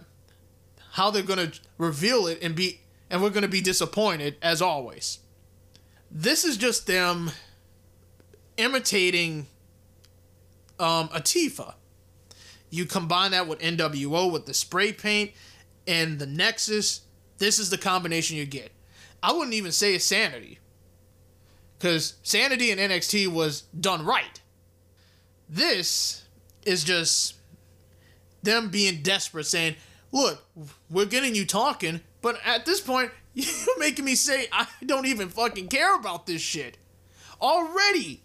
[0.91, 5.19] how they're to reveal it and be and we're to be disappointed as always.
[6.15, 7.31] This is just them
[8.55, 9.47] imitating
[10.79, 11.73] um, Tifa.
[12.69, 15.31] You combine that with NWO with the spray paint
[15.87, 17.01] and the Nexus.
[17.39, 18.71] this is the combination you get.
[19.23, 20.59] I wouldn't even say it's sanity.
[21.79, 24.39] Because sanity in NXT was done right.
[25.49, 26.25] This
[26.63, 27.35] is just
[28.43, 29.75] them being desperate, saying,
[30.11, 30.43] Look,
[30.91, 33.09] we're getting you talking, but at this point,
[33.65, 36.77] you're making me say I don't even fucking care about this shit.
[37.41, 38.23] Already.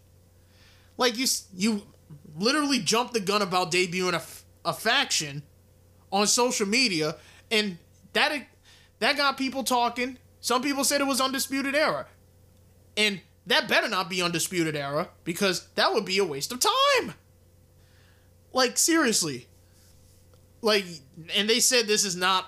[0.96, 1.82] Like, you, you
[2.36, 5.42] literally jumped the gun about debuting a, a faction
[6.10, 7.16] on social media,
[7.50, 7.78] and
[8.12, 8.46] that
[8.98, 10.18] that got people talking.
[10.40, 12.06] Some people said it was Undisputed Era.
[12.96, 17.14] And that better not be Undisputed Era because that would be a waste of time.
[18.52, 19.46] Like, seriously.
[20.60, 20.84] Like,
[21.36, 22.46] and they said this is not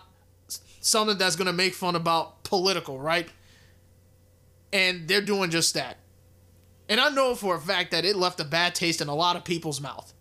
[0.81, 3.29] something that's to make fun about political, right?
[4.73, 5.97] And they're doing just that.
[6.89, 9.37] And I know for a fact that it left a bad taste in a lot
[9.37, 10.13] of people's mouth.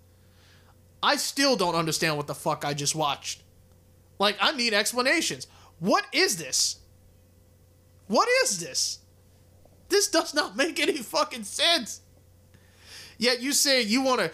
[1.01, 3.41] I still don't understand what the fuck I just watched.
[4.19, 5.47] Like, I need explanations.
[5.79, 6.77] What is this?
[8.07, 8.99] What is this?
[9.89, 12.01] This does not make any fucking sense.
[13.17, 14.31] Yet you say you want to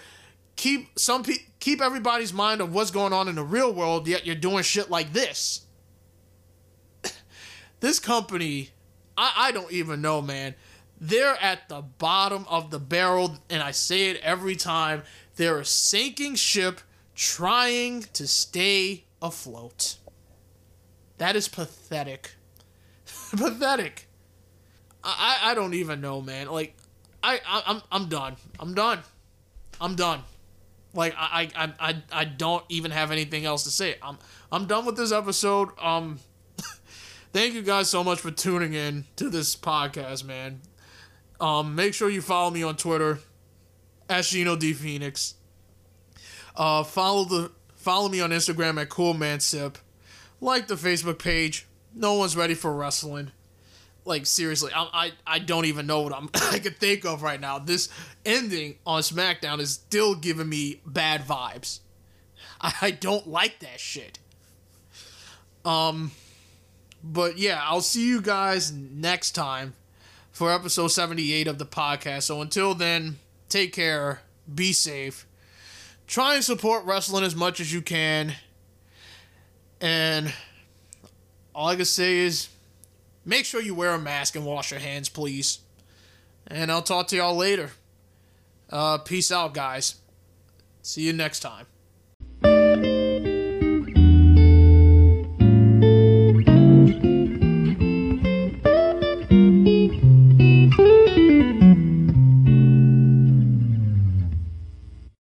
[0.58, 4.26] keep some pe- keep everybody's mind of what's going on in the real world, yet
[4.26, 5.65] you're doing shit like this.
[7.80, 8.70] This company,
[9.18, 10.56] I, I don't even know, man.
[11.00, 15.04] They're at the bottom of the barrel, and I say it every time.
[15.36, 16.80] They're a sinking ship
[17.14, 19.98] trying to stay afloat.
[21.18, 22.32] That is pathetic.
[23.32, 24.08] pathetic.
[25.04, 26.48] I, I don't even know, man.
[26.48, 26.76] Like,
[27.22, 28.36] I, I I'm I'm done.
[28.60, 29.00] I'm done.
[29.82, 30.22] I'm done.
[30.94, 33.96] Like I, I I I don't even have anything else to say.
[34.02, 34.18] I'm
[34.52, 35.70] I'm done with this episode.
[35.80, 36.20] Um
[37.36, 40.62] thank you guys so much for tuning in to this podcast, man.
[41.42, 43.20] Um make sure you follow me on Twitter
[44.10, 45.34] at Shino D Phoenix.
[46.56, 49.76] Uh follow the follow me on Instagram at CoolManSip
[50.40, 51.68] like the Facebook page.
[51.94, 53.32] No one's ready for wrestling.
[54.06, 57.42] Like seriously, I I, I don't even know what I'm I could think of right
[57.42, 57.60] now.
[57.60, 57.90] This
[58.26, 61.82] ending on SmackDown is still giving me bad vibes.
[62.62, 64.20] I, I don't like that shit.
[65.66, 66.12] Um,
[67.06, 69.76] but yeah, I'll see you guys next time
[70.32, 72.24] for episode 78 of the podcast.
[72.24, 73.18] So until then,
[73.48, 74.22] take care,
[74.54, 75.28] be safe,
[76.08, 78.34] try and support wrestling as much as you can.
[79.80, 80.34] And
[81.54, 82.50] all I can say is
[83.24, 85.60] make sure you wear a mask and wash your hands, please.
[86.48, 87.72] And I'll talk to y'all later.
[88.70, 89.96] Uh, peace out, guys.
[90.82, 91.68] See you next time.